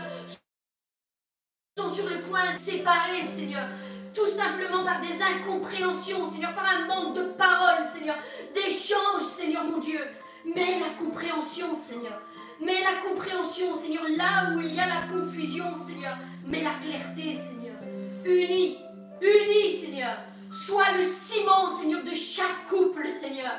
[1.78, 3.68] sont sur le point de séparer, Seigneur?
[4.16, 8.16] Tout simplement par des incompréhensions, Seigneur, par un manque de parole, Seigneur,
[8.54, 10.00] d'échanges, Seigneur mon Dieu.
[10.46, 12.22] Mets la compréhension, Seigneur.
[12.62, 16.18] Mets la compréhension, Seigneur, là où il y a la confusion, Seigneur.
[16.46, 17.76] Mets la clarté, Seigneur.
[18.24, 18.78] Unis,
[19.22, 20.18] unis, Seigneur.
[20.50, 23.52] Sois le ciment, Seigneur, de chaque couple, Seigneur.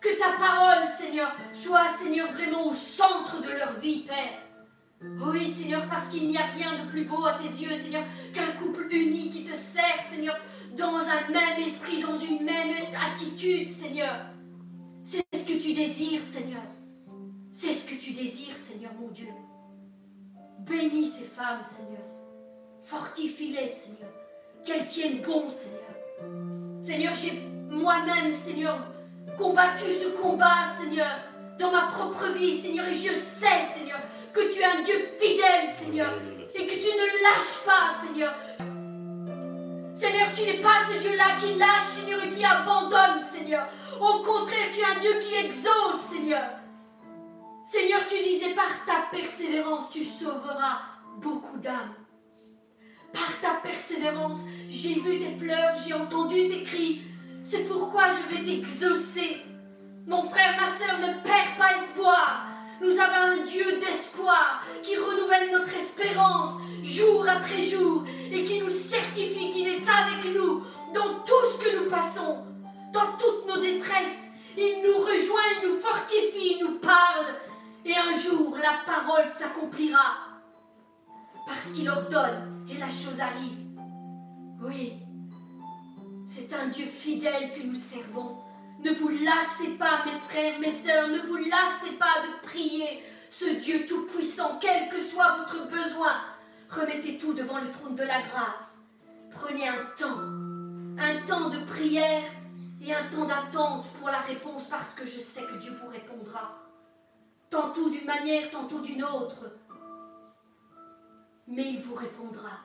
[0.00, 4.45] Que ta parole, Seigneur, soit, Seigneur, vraiment au centre de leur vie, Père.
[5.18, 8.52] Oui, Seigneur, parce qu'il n'y a rien de plus beau à tes yeux, Seigneur, qu'un
[8.58, 10.36] couple uni qui te sert, Seigneur,
[10.76, 12.74] dans un même esprit, dans une même
[13.10, 14.26] attitude, Seigneur.
[15.02, 16.62] C'est ce que tu désires, Seigneur.
[17.50, 19.28] C'est ce que tu désires, Seigneur mon Dieu.
[20.60, 22.02] Bénis ces femmes, Seigneur.
[22.82, 24.10] Fortifie-les, Seigneur.
[24.64, 25.80] Qu'elles tiennent bon, Seigneur.
[26.80, 28.78] Seigneur, j'ai moi-même, Seigneur,
[29.38, 31.20] combattu ce combat, Seigneur,
[31.58, 34.00] dans ma propre vie, Seigneur, et je sais, Seigneur,
[34.36, 36.12] que tu es un Dieu fidèle, Seigneur,
[36.54, 38.34] et que tu ne lâches pas, Seigneur.
[39.94, 43.66] Seigneur, tu n'es pas ce Dieu-là qui lâche, Seigneur, et qui abandonne, Seigneur.
[43.98, 46.50] Au contraire, tu es un Dieu qui exauce, Seigneur.
[47.64, 50.82] Seigneur, tu disais, par ta persévérance, tu sauveras
[51.16, 51.94] beaucoup d'âmes.
[53.14, 57.00] Par ta persévérance, j'ai vu tes pleurs, j'ai entendu tes cris.
[57.42, 59.38] C'est pourquoi je vais t'exaucer.
[60.06, 62.55] Mon frère, ma soeur, ne perds pas espoir.
[62.80, 68.68] Nous avons un Dieu d'espoir qui renouvelle notre espérance jour après jour et qui nous
[68.68, 70.62] certifie qu'il est avec nous
[70.94, 72.44] dans tout ce que nous passons,
[72.92, 74.26] dans toutes nos détresses.
[74.58, 77.26] Il nous rejoint, il nous fortifie, il nous parle.
[77.84, 80.16] Et un jour, la parole s'accomplira.
[81.46, 83.58] Parce qu'il ordonne et la chose arrive.
[84.60, 84.94] Oui,
[86.26, 88.45] c'est un Dieu fidèle que nous servons.
[88.86, 93.56] Ne vous lassez pas, mes frères, mes sœurs, ne vous lassez pas de prier ce
[93.56, 96.12] Dieu tout-puissant, quel que soit votre besoin.
[96.70, 98.76] Remettez tout devant le trône de la grâce.
[99.32, 100.20] Prenez un temps,
[101.00, 102.30] un temps de prière
[102.80, 106.56] et un temps d'attente pour la réponse parce que je sais que Dieu vous répondra.
[107.50, 109.50] Tantôt d'une manière, tantôt d'une autre.
[111.48, 112.60] Mais il vous répondra.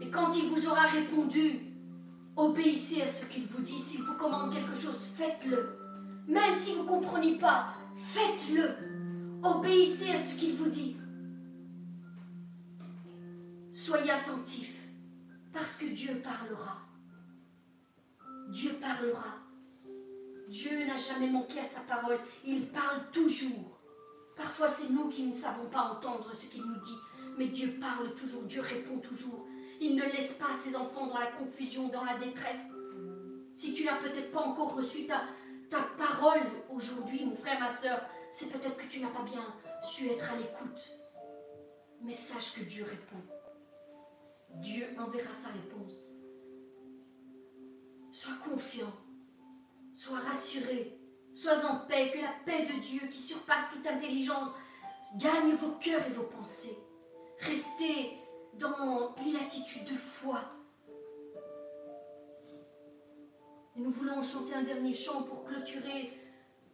[0.00, 1.67] Et quand il vous aura répondu,
[2.38, 3.80] Obéissez à ce qu'il vous dit.
[3.80, 5.76] S'il vous commande quelque chose, faites-le.
[6.28, 8.76] Même si vous ne comprenez pas, faites-le.
[9.42, 10.96] Obéissez à ce qu'il vous dit.
[13.72, 14.86] Soyez attentifs,
[15.52, 16.78] parce que Dieu parlera.
[18.50, 19.34] Dieu parlera.
[20.48, 22.20] Dieu n'a jamais manqué à sa parole.
[22.44, 23.80] Il parle toujours.
[24.36, 26.98] Parfois, c'est nous qui ne savons pas entendre ce qu'il nous dit.
[27.36, 28.44] Mais Dieu parle toujours.
[28.44, 29.47] Dieu répond toujours.
[29.80, 32.66] Il ne laisse pas ses enfants dans la confusion, dans la détresse.
[33.54, 35.22] Si tu n'as peut-être pas encore reçu ta,
[35.70, 38.00] ta parole aujourd'hui, mon frère, ma soeur,
[38.32, 39.44] c'est peut-être que tu n'as pas bien
[39.82, 40.92] su être à l'écoute.
[42.02, 43.22] Mais sache que Dieu répond.
[44.56, 45.98] Dieu enverra sa réponse.
[48.12, 48.92] Sois confiant,
[49.92, 50.98] sois rassuré,
[51.32, 54.52] sois en paix, que la paix de Dieu qui surpasse toute intelligence
[55.16, 56.76] gagne vos cœurs et vos pensées.
[57.38, 58.17] Restez
[58.58, 60.40] dans une attitude de foi.
[63.76, 66.12] Et nous voulons chanter un dernier chant pour clôturer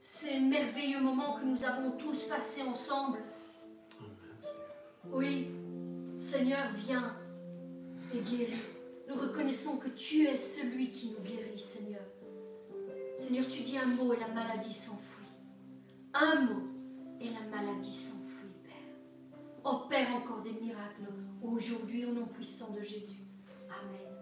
[0.00, 3.18] ces merveilleux moments que nous avons tous passés ensemble.
[5.12, 5.50] Oui,
[6.16, 7.16] Seigneur, viens
[8.14, 8.54] et guéris.
[9.08, 12.00] Nous reconnaissons que tu es celui qui nous guérit, Seigneur.
[13.18, 15.26] Seigneur, tu dis un mot et la maladie s'enfuit.
[16.14, 16.62] Un mot
[17.20, 18.24] et la maladie s'enfuit.
[19.64, 21.04] Opère encore des miracles
[21.52, 23.22] aujourd'hui au nom puissant de Jésus.
[23.68, 24.13] Amen.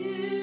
[0.00, 0.39] to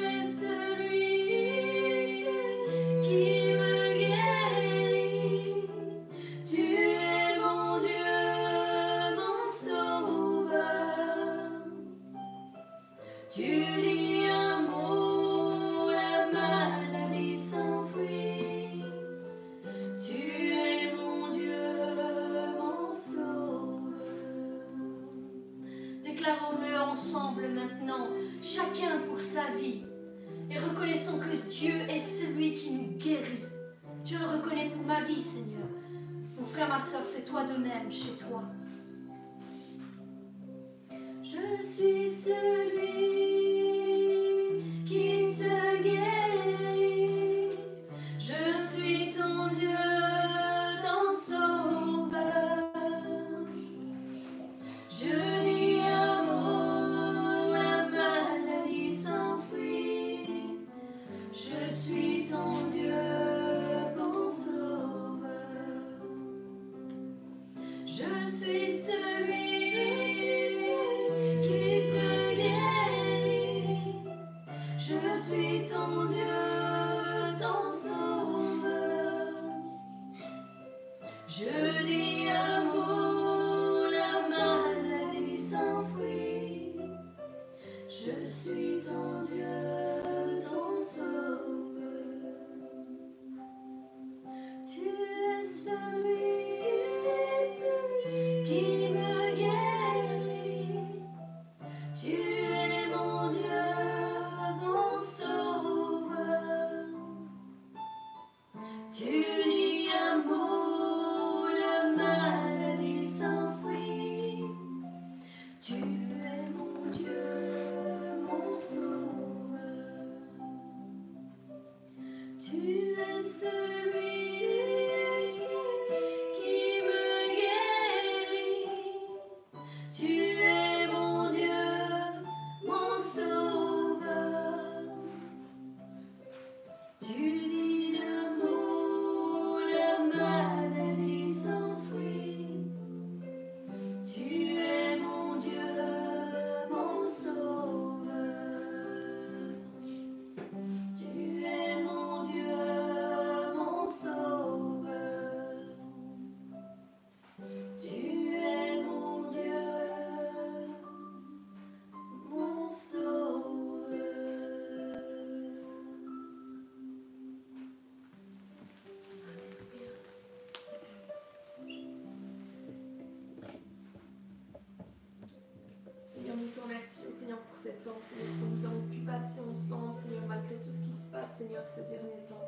[177.57, 177.97] Seigneur,
[178.39, 181.81] que nous avons pu passer ensemble, Seigneur, malgré tout ce qui se passe, Seigneur, ces
[181.84, 182.45] derniers temps.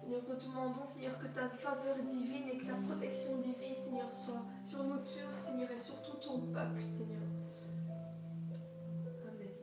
[0.00, 4.42] Seigneur, te demandons, Seigneur, que ta faveur divine et que ta protection divine, Seigneur, soit
[4.64, 7.22] sur nous tous, Seigneur, et sur tout ton peuple, Seigneur.
[9.22, 9.54] Amen.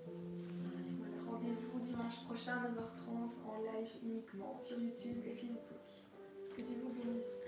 [1.28, 5.84] Rendez-vous dimanche prochain à 9h30 en live uniquement sur YouTube et Facebook.
[6.56, 7.41] Que Dieu vous bénisse.